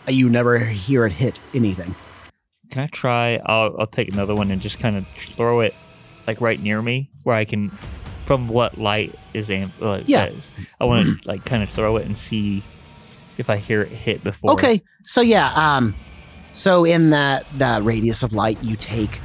you 0.08 0.30
never 0.30 0.60
hear 0.60 1.06
it 1.06 1.12
hit 1.14 1.40
anything. 1.54 1.94
Can 2.70 2.84
I 2.84 2.88
try? 2.88 3.40
I'll, 3.46 3.76
I'll 3.80 3.88
take 3.88 4.12
another 4.14 4.34
one 4.36 4.50
and 4.52 4.62
just 4.62 4.80
kind 4.80 4.96
of 4.96 5.06
throw 5.08 5.60
it 5.62 5.74
like 6.28 6.40
right 6.42 6.60
near 6.62 6.82
me, 6.82 7.10
where 7.24 7.36
I 7.36 7.44
can, 7.44 7.70
from 8.26 8.48
what 8.48 8.78
light 8.78 9.14
is 9.34 9.50
amp. 9.50 9.74
Uh, 9.82 10.02
Yeah. 10.06 10.26
is. 10.26 10.52
I 10.80 10.86
want 10.86 11.06
to 11.24 11.28
like 11.28 11.46
kind 11.46 11.64
of 11.64 11.70
throw 11.70 11.98
it 11.98 12.06
and 12.06 12.18
see 12.18 12.64
if 13.38 13.50
I 13.50 13.58
hear 13.58 13.82
it 13.82 13.90
hit 13.90 14.24
before. 14.24 14.52
Okay, 14.54 14.82
so 15.04 15.22
yeah, 15.22 15.52
um, 15.56 15.94
so 16.54 16.86
in 16.86 17.10
that 17.12 17.46
that 17.58 17.84
radius 17.84 18.24
of 18.24 18.34
light, 18.34 18.58
you 18.64 18.76
take 18.76 19.20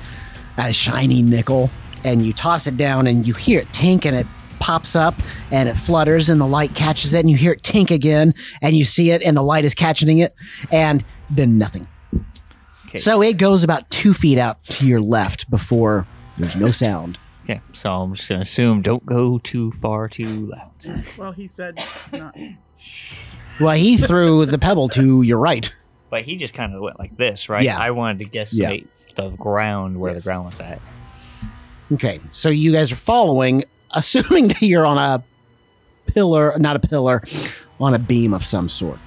a 0.57 0.73
shiny 0.73 1.23
nickel 1.23 1.71
and 2.05 2.23
you 2.23 2.33
toss 2.33 2.67
it 2.67 2.77
down, 2.77 3.07
and 3.07 3.27
you 3.29 3.35
hear 3.35 3.61
it 3.61 3.69
tink, 3.69 4.05
and 4.07 4.17
it 4.17 4.27
pops 4.59 4.97
up, 4.97 5.15
and 5.51 5.69
it 5.69 5.75
flutters, 5.75 6.29
and 6.29 6.41
the 6.41 6.47
light 6.47 6.75
catches 6.75 7.13
it, 7.15 7.21
and 7.21 7.31
you 7.31 7.37
hear 7.37 7.53
it 7.53 7.63
tink 7.63 7.91
again, 7.91 8.35
and 8.63 8.75
you 8.77 8.85
see 8.85 9.11
it, 9.11 9.23
and 9.23 9.37
the 9.37 9.43
light 9.43 9.65
is 9.65 9.75
catching 9.75 10.19
it, 10.19 10.35
and 10.73 11.05
then 11.31 11.57
nothing. 11.59 11.87
Okay. 12.89 12.99
So 12.99 13.23
it 13.23 13.37
goes 13.37 13.63
about 13.65 13.89
two 13.91 14.13
feet 14.15 14.39
out 14.39 14.63
to 14.65 14.87
your 14.87 15.01
left 15.01 15.49
before 15.51 16.07
there's 16.39 16.57
no 16.57 16.71
sound. 16.71 17.19
Okay. 17.51 17.61
So 17.73 17.91
I'm 17.91 18.15
just 18.15 18.29
gonna 18.29 18.43
assume 18.43 18.83
don't 18.83 19.05
go 19.05 19.39
too 19.39 19.73
far 19.73 20.09
too 20.09 20.47
left. 20.47 20.87
Well, 21.19 21.33
he 21.33 21.49
said 21.49 21.85
not. 22.13 22.37
Well, 23.61 23.75
he 23.75 23.97
threw 23.97 24.47
the 24.47 24.59
pebble 24.59 24.89
to 24.91 25.23
your 25.23 25.39
right. 25.39 25.73
But 26.11 26.23
he 26.23 26.37
just 26.37 26.55
kind 26.55 26.75
of 26.75 26.81
went 26.81 26.99
like 26.99 27.17
this, 27.17 27.49
right? 27.49 27.65
Yeah. 27.65 27.79
I 27.79 27.91
wanted 27.91 28.25
to 28.25 28.31
guesstimate 28.31 28.87
the 29.17 29.31
ground 29.31 29.99
where 29.99 30.15
the 30.15 30.21
ground 30.21 30.47
was 30.47 30.61
at. 30.61 30.81
Okay, 31.93 32.21
so 32.31 32.51
you 32.51 32.73
guys 32.73 32.93
are 32.93 32.97
following, 32.97 33.65
assuming 33.91 34.49
that 34.49 34.63
you're 34.63 34.87
on 34.87 34.99
a 34.99 35.23
pillar, 36.07 36.57
not 36.59 36.77
a 36.77 36.81
pillar, 36.81 37.23
on 37.81 37.95
a 37.95 37.99
beam 37.99 38.33
of 38.33 38.45
some 38.45 38.69
sort. 38.69 39.01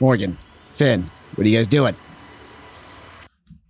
Morgan, 0.00 0.36
Finn, 0.74 1.10
what 1.34 1.46
are 1.46 1.48
you 1.48 1.58
guys 1.58 1.66
doing? 1.66 1.96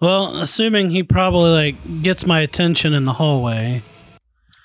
Well, 0.03 0.37
assuming 0.39 0.91
he 0.91 1.05
probably 1.05 1.51
like 1.51 2.03
gets 2.03 2.27
my 2.27 2.41
attention 2.41 2.93
in 2.93 3.05
the 3.05 3.13
hallway. 3.13 3.83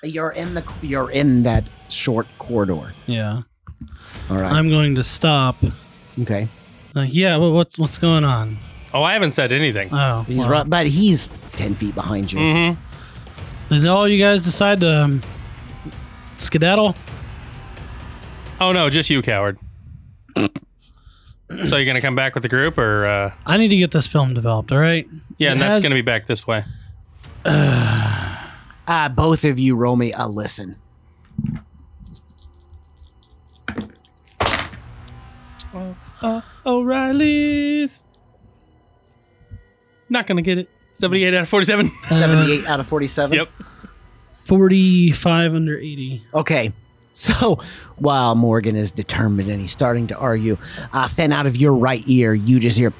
You're 0.02 0.30
in 0.32 0.54
the 0.54 0.64
you're 0.82 1.12
in 1.12 1.44
that 1.44 1.62
short 1.88 2.26
corridor. 2.38 2.92
Yeah. 3.06 3.42
All 4.30 4.36
right. 4.36 4.52
I'm 4.52 4.68
going 4.68 4.96
to 4.96 5.04
stop. 5.04 5.54
okay. 6.20 6.48
Like, 6.92 7.14
yeah, 7.14 7.36
what, 7.36 7.52
what's 7.52 7.78
what's 7.78 7.98
going 7.98 8.24
on? 8.24 8.56
Oh, 8.92 9.04
I 9.04 9.12
haven't 9.12 9.30
said 9.30 9.52
anything. 9.52 9.90
Oh, 9.92 10.22
He's 10.26 10.38
well. 10.38 10.50
right, 10.50 10.68
but 10.68 10.88
he's 10.88 11.28
ten 11.52 11.76
feet 11.76 11.94
behind 11.94 12.32
you. 12.32 12.40
Mm-hmm. 12.40 13.74
Did 13.74 13.86
all 13.86 14.08
you 14.08 14.18
guys 14.18 14.42
decide 14.42 14.80
to 14.80 15.04
um, 15.04 15.22
skedaddle? 16.34 16.96
Oh 18.60 18.72
no, 18.72 18.90
just 18.90 19.08
you, 19.08 19.22
coward. 19.22 19.56
so 20.36 21.76
you're 21.76 21.84
gonna 21.84 22.00
come 22.00 22.16
back 22.16 22.34
with 22.34 22.42
the 22.42 22.48
group, 22.48 22.76
or 22.76 23.06
uh, 23.06 23.32
I 23.46 23.56
need 23.56 23.68
to 23.68 23.76
get 23.76 23.92
this 23.92 24.08
film 24.08 24.34
developed. 24.34 24.72
All 24.72 24.78
right. 24.78 25.06
Yeah, 25.38 25.48
It 25.50 25.52
and 25.52 25.60
that's 25.62 25.76
has- 25.76 25.82
gonna 25.82 25.94
be 25.94 26.02
back 26.02 26.26
this 26.26 26.46
way. 26.46 26.64
Uh, 27.44 29.08
both 29.14 29.44
of 29.44 29.58
you 29.58 29.74
roll 29.76 29.96
me 29.96 30.12
a 30.12 30.28
listen. 30.28 30.76
Oh, 35.74 35.96
uh, 36.22 36.40
O'Reilly's. 36.66 38.02
Not 40.08 40.26
gonna 40.26 40.42
get 40.42 40.58
it. 40.58 40.68
78 40.92 41.34
out 41.34 41.42
of 41.42 41.48
47. 41.48 41.90
Seventy-eight 42.04 42.66
out 42.66 42.80
of 42.80 42.86
forty-seven. 42.88 43.36
yep. 43.36 43.48
Forty-five 44.46 45.54
under 45.54 45.78
eighty. 45.78 46.22
Okay. 46.34 46.72
So 47.10 47.58
while 47.96 48.34
Morgan 48.34 48.76
is 48.76 48.90
determined 48.92 49.50
and 49.50 49.60
he's 49.60 49.70
starting 49.72 50.06
to 50.08 50.16
argue, 50.16 50.56
uh, 50.92 51.08
Finn, 51.08 51.32
out 51.32 51.46
of 51.46 51.56
your 51.56 51.74
right 51.74 52.02
ear, 52.06 52.32
you 52.34 52.58
just 52.60 52.78
hear. 52.78 52.92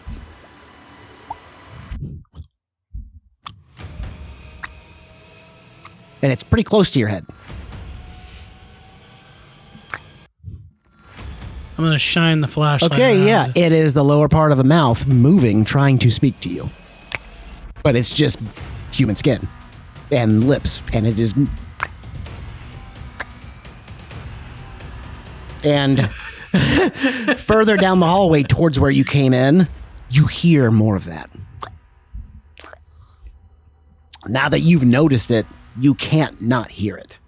And 6.22 6.32
it's 6.32 6.42
pretty 6.42 6.64
close 6.64 6.90
to 6.92 6.98
your 6.98 7.08
head. 7.08 7.26
I'm 11.78 11.84
gonna 11.84 11.98
shine 11.98 12.40
the 12.40 12.48
flashlight. 12.48 12.92
Okay, 12.92 13.24
yeah. 13.24 13.52
It 13.54 13.70
is 13.70 13.94
the 13.94 14.02
lower 14.02 14.28
part 14.28 14.50
of 14.50 14.58
a 14.58 14.64
mouth 14.64 15.06
moving, 15.06 15.64
trying 15.64 15.98
to 15.98 16.10
speak 16.10 16.40
to 16.40 16.48
you. 16.48 16.70
But 17.84 17.94
it's 17.94 18.12
just 18.12 18.40
human 18.90 19.14
skin 19.14 19.46
and 20.10 20.48
lips, 20.48 20.82
and 20.92 21.06
it 21.06 21.20
is. 21.20 21.34
And 25.62 26.10
further 27.38 27.76
down 27.76 28.00
the 28.00 28.06
hallway 28.06 28.42
towards 28.42 28.80
where 28.80 28.90
you 28.90 29.04
came 29.04 29.32
in, 29.32 29.68
you 30.10 30.26
hear 30.26 30.72
more 30.72 30.96
of 30.96 31.04
that. 31.04 31.30
Now 34.26 34.48
that 34.48 34.60
you've 34.60 34.84
noticed 34.84 35.30
it, 35.30 35.46
you 35.78 35.94
can't 35.94 36.40
not 36.42 36.70
hear 36.70 36.96
it. 36.96 37.18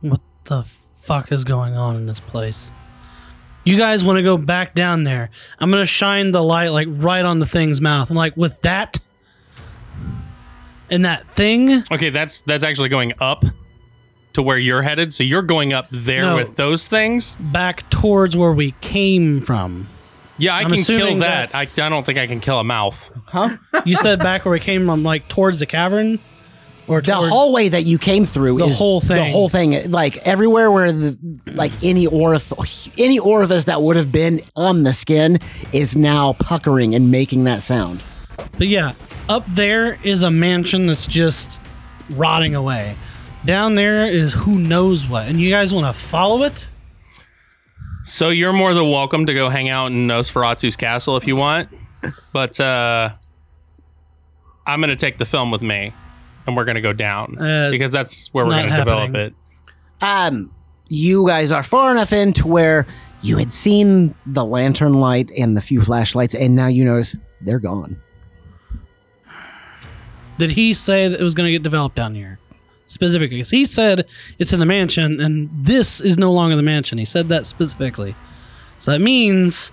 What 0.00 0.20
the 0.44 0.64
fuck 1.02 1.32
is 1.32 1.44
going 1.44 1.74
on 1.76 1.96
in 1.96 2.06
this 2.06 2.20
place? 2.20 2.72
You 3.64 3.78
guys 3.78 4.04
want 4.04 4.18
to 4.18 4.22
go 4.22 4.36
back 4.36 4.74
down 4.74 5.04
there? 5.04 5.30
I'm 5.58 5.70
gonna 5.70 5.86
shine 5.86 6.32
the 6.32 6.42
light 6.42 6.68
like 6.68 6.88
right 6.90 7.24
on 7.24 7.38
the 7.38 7.46
thing's 7.46 7.80
mouth. 7.80 8.10
I'm 8.10 8.16
like, 8.16 8.36
with 8.36 8.60
that 8.62 8.98
and 10.90 11.04
that 11.06 11.26
thing. 11.34 11.82
Okay, 11.90 12.10
that's 12.10 12.42
that's 12.42 12.62
actually 12.62 12.90
going 12.90 13.14
up 13.20 13.44
to 14.34 14.42
where 14.42 14.58
you're 14.58 14.82
headed. 14.82 15.14
So 15.14 15.22
you're 15.24 15.42
going 15.42 15.72
up 15.72 15.86
there 15.90 16.22
No. 16.22 16.36
with 16.36 16.56
those 16.56 16.86
things. 16.86 17.36
back 17.36 17.88
towards 17.88 18.36
where 18.36 18.52
we 18.52 18.72
came 18.82 19.40
from. 19.40 19.88
Yeah, 20.38 20.54
I 20.54 20.60
I'm 20.62 20.68
can 20.68 20.76
kill 20.76 20.96
assuming 20.96 21.18
that. 21.20 21.54
I, 21.54 21.64
that's- 21.64 21.78
I 21.78 21.88
don't 21.88 22.04
think 22.04 22.18
I 22.18 22.26
can 22.26 22.40
kill 22.40 22.58
a 22.58 22.64
mouth. 22.64 23.10
Huh? 23.26 23.56
You 23.84 23.96
said 23.96 24.18
back 24.20 24.44
where 24.44 24.52
we 24.52 24.60
came 24.60 24.86
from, 24.86 25.02
like 25.02 25.28
towards 25.28 25.58
the 25.60 25.66
cavern, 25.66 26.18
or 26.88 27.00
The 27.00 27.12
towards, 27.12 27.28
hallway 27.28 27.68
that 27.68 27.82
you 27.84 27.98
came 27.98 28.24
through 28.24 28.58
The 28.58 28.64
is 28.66 28.76
whole 28.78 29.00
The 29.00 29.06
thing. 29.14 29.32
whole 29.32 29.48
thing, 29.48 29.90
like 29.90 30.16
everywhere 30.26 30.70
where 30.70 30.90
the 30.90 31.16
like 31.52 31.72
any 31.82 32.06
orif- 32.06 32.92
any 32.98 33.18
orifice 33.18 33.64
that 33.64 33.80
would 33.82 33.96
have 33.96 34.10
been 34.10 34.40
on 34.56 34.82
the 34.82 34.92
skin 34.92 35.38
is 35.72 35.96
now 35.96 36.32
puckering 36.34 36.94
and 36.94 37.10
making 37.10 37.44
that 37.44 37.62
sound. 37.62 38.02
But 38.58 38.68
yeah, 38.68 38.92
up 39.28 39.46
there 39.46 39.98
is 40.02 40.22
a 40.22 40.30
mansion 40.30 40.86
that's 40.86 41.06
just 41.06 41.60
rotting 42.10 42.54
away. 42.54 42.96
Down 43.44 43.74
there 43.74 44.06
is 44.06 44.32
who 44.32 44.58
knows 44.58 45.06
what, 45.08 45.26
and 45.28 45.38
you 45.40 45.50
guys 45.50 45.72
want 45.74 45.94
to 45.94 46.02
follow 46.02 46.42
it? 46.44 46.68
So 48.04 48.28
you're 48.28 48.52
more 48.52 48.74
than 48.74 48.90
welcome 48.90 49.26
to 49.26 49.34
go 49.34 49.48
hang 49.48 49.68
out 49.70 49.86
in 49.86 50.06
Nosferatu's 50.06 50.76
castle 50.76 51.16
if 51.16 51.26
you 51.26 51.36
want. 51.36 51.68
But 52.32 52.60
uh 52.60 53.14
I'm 54.66 54.80
gonna 54.80 54.96
take 54.96 55.18
the 55.18 55.24
film 55.24 55.50
with 55.50 55.62
me 55.62 55.92
and 56.46 56.56
we're 56.56 56.64
gonna 56.64 56.80
go 56.80 56.92
down. 56.92 57.38
Uh, 57.38 57.70
because 57.70 57.92
that's 57.92 58.28
where 58.32 58.44
we're 58.44 58.50
not 58.50 58.68
gonna 58.68 58.78
develop 58.78 59.06
happening. 59.08 59.26
it. 59.26 59.34
Um, 60.00 60.50
you 60.88 61.26
guys 61.26 61.50
are 61.50 61.62
far 61.62 61.90
enough 61.90 62.12
in 62.12 62.32
to 62.34 62.46
where 62.46 62.86
you 63.22 63.38
had 63.38 63.50
seen 63.52 64.14
the 64.26 64.44
lantern 64.44 64.92
light 64.94 65.30
and 65.38 65.56
the 65.56 65.62
few 65.62 65.80
flashlights, 65.80 66.34
and 66.34 66.54
now 66.54 66.66
you 66.66 66.84
notice 66.84 67.16
they're 67.40 67.58
gone. 67.58 68.00
Did 70.36 70.50
he 70.50 70.74
say 70.74 71.08
that 71.08 71.18
it 71.18 71.24
was 71.24 71.34
going 71.34 71.46
to 71.46 71.52
get 71.52 71.62
developed 71.62 71.96
down 71.96 72.14
here? 72.14 72.38
Specifically, 72.86 73.38
'Cause 73.38 73.50
he 73.50 73.64
said 73.64 74.04
it's 74.38 74.52
in 74.52 74.60
the 74.60 74.66
mansion, 74.66 75.20
and 75.20 75.48
this 75.54 76.00
is 76.00 76.18
no 76.18 76.30
longer 76.32 76.54
the 76.56 76.62
mansion. 76.62 76.98
He 76.98 77.04
said 77.06 77.28
that 77.30 77.46
specifically. 77.46 78.14
So 78.78 78.90
that 78.90 79.00
means 79.00 79.72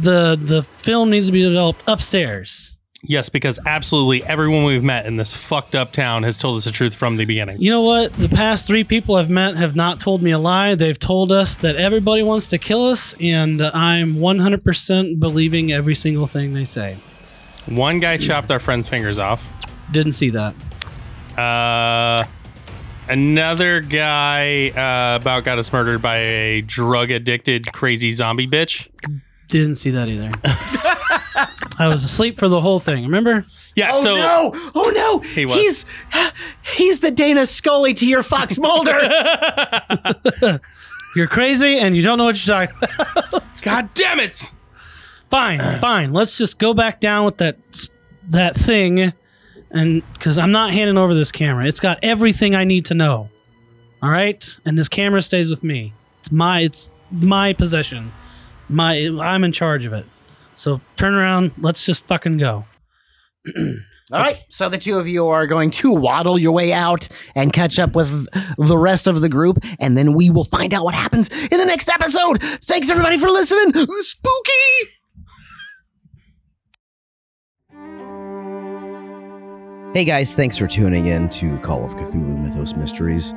the 0.00 0.38
the 0.40 0.62
film 0.78 1.10
needs 1.10 1.26
to 1.26 1.32
be 1.32 1.42
developed 1.42 1.82
upstairs. 1.86 2.72
Yes, 3.08 3.28
because 3.28 3.58
absolutely 3.66 4.24
everyone 4.24 4.64
we've 4.64 4.82
met 4.82 5.06
in 5.06 5.16
this 5.16 5.32
fucked 5.32 5.74
up 5.76 5.92
town 5.92 6.22
has 6.24 6.38
told 6.38 6.56
us 6.56 6.64
the 6.64 6.72
truth 6.72 6.94
from 6.94 7.16
the 7.16 7.24
beginning. 7.24 7.60
You 7.60 7.70
know 7.70 7.82
what? 7.82 8.12
The 8.14 8.28
past 8.28 8.66
three 8.66 8.82
people 8.82 9.14
I've 9.14 9.30
met 9.30 9.54
have 9.56 9.76
not 9.76 10.00
told 10.00 10.22
me 10.22 10.32
a 10.32 10.38
lie. 10.38 10.74
They've 10.74 10.98
told 10.98 11.30
us 11.30 11.54
that 11.56 11.76
everybody 11.76 12.24
wants 12.24 12.48
to 12.48 12.58
kill 12.58 12.86
us, 12.86 13.14
and 13.20 13.62
I'm 13.62 14.16
100% 14.16 15.20
believing 15.20 15.72
every 15.72 15.94
single 15.94 16.26
thing 16.26 16.54
they 16.54 16.64
say. 16.64 16.96
One 17.66 18.00
guy 18.00 18.16
chopped 18.16 18.50
our 18.50 18.58
friend's 18.58 18.88
fingers 18.88 19.18
off. 19.20 19.46
Didn't 19.92 20.12
see 20.12 20.30
that. 20.30 20.54
Uh, 21.38 22.24
another 23.08 23.80
guy 23.80 24.68
uh, 24.70 25.16
about 25.16 25.44
got 25.44 25.58
us 25.58 25.72
murdered 25.72 26.02
by 26.02 26.18
a 26.18 26.60
drug 26.62 27.10
addicted 27.10 27.72
crazy 27.72 28.10
zombie 28.10 28.46
bitch. 28.46 28.88
Didn't 29.48 29.76
see 29.76 29.90
that 29.90 30.08
either. 30.08 30.30
I 31.78 31.88
was 31.88 32.04
asleep 32.04 32.38
for 32.38 32.48
the 32.48 32.60
whole 32.60 32.80
thing. 32.80 33.04
Remember? 33.04 33.44
Yeah. 33.74 33.90
Oh 33.92 34.02
so 34.02 34.16
no! 34.16 34.50
Oh 34.74 34.92
no! 34.94 35.18
He 35.20 35.46
was. 35.46 35.56
He's 35.56 35.84
he's 36.62 37.00
the 37.00 37.10
Dana 37.10 37.46
Scully 37.46 37.92
to 37.94 38.06
your 38.06 38.22
Fox 38.22 38.58
Mulder. 38.58 38.98
You're 41.16 41.26
crazy, 41.28 41.78
and 41.78 41.96
you 41.96 42.02
don't 42.02 42.18
know 42.18 42.24
what 42.24 42.46
you're 42.46 42.54
talking 42.54 42.76
about. 42.76 43.42
God 43.62 43.88
damn 43.94 44.20
it! 44.20 44.52
fine, 45.30 45.80
fine. 45.80 46.12
Let's 46.12 46.36
just 46.36 46.58
go 46.58 46.74
back 46.74 47.00
down 47.00 47.24
with 47.24 47.38
that 47.38 47.56
that 48.28 48.54
thing, 48.54 49.14
and 49.70 50.02
because 50.14 50.38
I'm 50.38 50.52
not 50.52 50.72
handing 50.72 50.98
over 50.98 51.14
this 51.14 51.32
camera. 51.32 51.66
It's 51.66 51.80
got 51.80 51.98
everything 52.02 52.54
I 52.54 52.64
need 52.64 52.86
to 52.86 52.94
know. 52.94 53.28
All 54.02 54.10
right, 54.10 54.58
and 54.64 54.78
this 54.78 54.88
camera 54.88 55.22
stays 55.22 55.50
with 55.50 55.64
me. 55.64 55.92
It's 56.20 56.30
my 56.30 56.60
it's 56.60 56.90
my 57.10 57.52
possession. 57.52 58.12
My 58.68 58.94
I'm 59.20 59.44
in 59.44 59.52
charge 59.52 59.84
of 59.84 59.92
it. 59.92 60.06
So 60.54 60.80
turn 60.96 61.14
around. 61.14 61.52
Let's 61.58 61.84
just 61.84 62.06
fucking 62.06 62.38
go. 62.38 62.64
All 64.12 64.20
right, 64.20 64.44
so 64.48 64.68
the 64.68 64.78
two 64.78 65.00
of 65.00 65.08
you 65.08 65.26
are 65.28 65.48
going 65.48 65.70
to 65.72 65.92
waddle 65.92 66.38
your 66.38 66.52
way 66.52 66.72
out 66.72 67.08
and 67.34 67.52
catch 67.52 67.80
up 67.80 67.96
with 67.96 68.28
the 68.56 68.78
rest 68.78 69.08
of 69.08 69.20
the 69.20 69.28
group, 69.28 69.58
and 69.80 69.98
then 69.98 70.14
we 70.14 70.30
will 70.30 70.44
find 70.44 70.72
out 70.72 70.84
what 70.84 70.94
happens 70.94 71.28
in 71.28 71.58
the 71.58 71.64
next 71.64 71.88
episode. 71.88 72.40
Thanks 72.40 72.88
everybody 72.88 73.18
for 73.18 73.26
listening. 73.26 73.72
Spooky. 73.72 74.92
Hey 79.96 80.04
guys, 80.04 80.34
thanks 80.34 80.58
for 80.58 80.66
tuning 80.66 81.06
in 81.06 81.30
to 81.30 81.58
Call 81.60 81.82
of 81.82 81.94
Cthulhu 81.96 82.38
Mythos 82.38 82.76
Mysteries. 82.76 83.32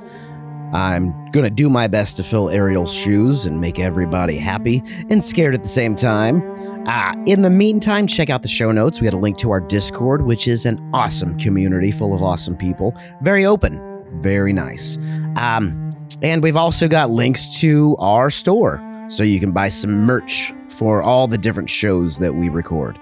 I'm 0.74 1.32
gonna 1.32 1.50
do 1.50 1.70
my 1.70 1.88
best 1.88 2.18
to 2.18 2.24
fill 2.26 2.50
Ariel's 2.50 2.94
shoes 2.94 3.46
and 3.46 3.62
make 3.62 3.80
everybody 3.80 4.36
happy 4.36 4.84
and 5.10 5.24
scared 5.24 5.54
at 5.56 5.64
the 5.64 5.70
same 5.70 5.96
time. 5.96 6.44
Ah, 6.86 7.16
in 7.26 7.44
the 7.44 7.50
meantime, 7.50 8.08
check 8.08 8.30
out 8.30 8.42
the 8.42 8.50
show 8.50 8.74
notes. 8.74 9.00
We 9.00 9.08
had 9.08 9.14
a 9.14 9.18
link 9.18 9.38
to 9.38 9.52
our 9.52 9.62
Discord, 9.62 10.26
which 10.26 10.50
is 10.50 10.66
an 10.66 10.86
awesome 10.94 11.40
community 11.40 11.94
full 11.94 12.14
of 12.14 12.22
awesome 12.22 12.58
people. 12.58 12.94
Very 13.22 13.46
open, 13.46 13.80
very 14.20 14.52
nice. 14.52 14.98
Um, 15.38 15.96
and 16.22 16.44
we've 16.44 16.58
also 16.58 16.90
got 16.90 17.10
links 17.10 17.58
to 17.62 17.96
our 18.00 18.30
store, 18.30 18.84
so 19.08 19.24
you 19.24 19.40
can 19.40 19.54
buy 19.54 19.70
some 19.70 20.02
merch 20.02 20.54
for 20.68 21.02
all 21.02 21.26
the 21.26 21.38
different 21.38 21.70
shows 21.70 22.18
that 22.18 22.36
we 22.36 22.50
record. 22.50 23.00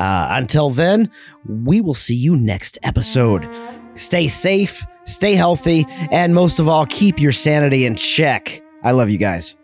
Uh, 0.00 0.28
until 0.30 0.70
then, 0.70 1.10
we 1.46 1.80
will 1.80 1.94
see 1.94 2.16
you 2.16 2.34
next 2.34 2.78
episode. 2.82 3.48
Stay 3.94 4.28
safe, 4.28 4.84
stay 5.04 5.34
healthy, 5.34 5.86
and 6.10 6.34
most 6.34 6.58
of 6.58 6.68
all, 6.68 6.86
keep 6.86 7.20
your 7.20 7.32
sanity 7.32 7.84
in 7.84 7.94
check. 7.94 8.62
I 8.82 8.92
love 8.92 9.10
you 9.10 9.18
guys. 9.18 9.56